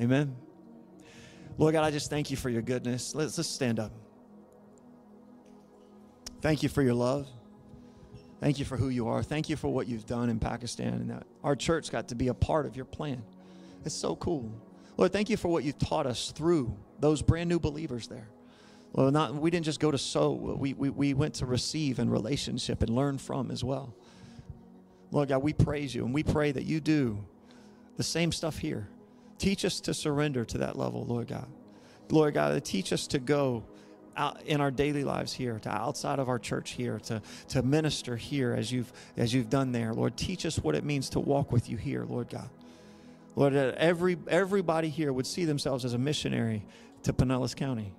Amen. 0.00 0.34
Lord 1.58 1.72
God, 1.72 1.84
I 1.84 1.90
just 1.90 2.10
thank 2.10 2.30
you 2.30 2.36
for 2.36 2.50
your 2.50 2.62
goodness. 2.62 3.14
Let's, 3.14 3.38
let's 3.38 3.48
stand 3.48 3.78
up. 3.78 3.92
Thank 6.40 6.62
you 6.62 6.68
for 6.68 6.82
your 6.82 6.94
love. 6.94 7.28
Thank 8.40 8.58
you 8.58 8.64
for 8.64 8.76
who 8.76 8.90
you 8.90 9.08
are. 9.08 9.22
Thank 9.22 9.48
you 9.48 9.56
for 9.56 9.68
what 9.68 9.88
you've 9.88 10.06
done 10.06 10.28
in 10.28 10.38
Pakistan 10.38 10.94
and 10.94 11.10
that 11.10 11.26
our 11.42 11.56
church 11.56 11.90
got 11.90 12.08
to 12.08 12.14
be 12.14 12.28
a 12.28 12.34
part 12.34 12.66
of 12.66 12.76
your 12.76 12.84
plan. 12.84 13.22
It's 13.84 13.94
so 13.94 14.16
cool. 14.16 14.52
Lord, 14.96 15.12
thank 15.12 15.30
you 15.30 15.36
for 15.36 15.48
what 15.48 15.64
you've 15.64 15.78
taught 15.78 16.06
us 16.06 16.32
through 16.32 16.76
those 17.00 17.22
brand 17.22 17.48
new 17.48 17.58
believers 17.58 18.08
there. 18.08 18.28
Well, 18.92 19.10
not 19.10 19.34
we 19.34 19.50
didn't 19.50 19.66
just 19.66 19.80
go 19.80 19.90
to 19.90 19.98
sow, 19.98 20.32
we, 20.32 20.72
we, 20.74 20.90
we 20.90 21.14
went 21.14 21.34
to 21.34 21.46
receive 21.46 21.98
and 21.98 22.10
relationship 22.10 22.82
and 22.82 22.90
learn 22.90 23.18
from 23.18 23.50
as 23.50 23.62
well. 23.62 23.94
Lord 25.10 25.28
God, 25.28 25.42
we 25.42 25.52
praise 25.52 25.94
you 25.94 26.04
and 26.04 26.14
we 26.14 26.22
pray 26.22 26.52
that 26.52 26.64
you 26.64 26.80
do 26.80 27.18
the 27.96 28.02
same 28.02 28.32
stuff 28.32 28.58
here. 28.58 28.88
Teach 29.38 29.64
us 29.64 29.80
to 29.80 29.94
surrender 29.94 30.44
to 30.46 30.58
that 30.58 30.76
level, 30.76 31.04
Lord 31.04 31.28
God. 31.28 31.46
Lord 32.10 32.34
God, 32.34 32.64
teach 32.64 32.92
us 32.92 33.06
to 33.08 33.18
go 33.18 33.64
out 34.16 34.42
in 34.44 34.60
our 34.60 34.70
daily 34.70 35.04
lives 35.04 35.32
here, 35.32 35.58
to 35.58 35.68
outside 35.68 36.18
of 36.18 36.28
our 36.28 36.38
church 36.38 36.70
here, 36.70 36.98
to, 37.00 37.20
to 37.48 37.62
minister 37.62 38.16
here 38.16 38.54
as 38.54 38.72
you've 38.72 38.92
as 39.16 39.34
you've 39.34 39.50
done 39.50 39.72
there. 39.72 39.92
Lord, 39.92 40.16
teach 40.16 40.46
us 40.46 40.58
what 40.58 40.74
it 40.74 40.84
means 40.84 41.10
to 41.10 41.20
walk 41.20 41.52
with 41.52 41.68
you 41.68 41.76
here, 41.76 42.04
Lord 42.04 42.30
God. 42.30 42.48
Lord, 43.34 43.54
every 43.54 44.16
everybody 44.28 44.88
here 44.88 45.12
would 45.12 45.26
see 45.26 45.44
themselves 45.44 45.84
as 45.84 45.92
a 45.92 45.98
missionary 45.98 46.64
to 47.06 47.12
Pinellas 47.12 47.56
County. 47.56 47.92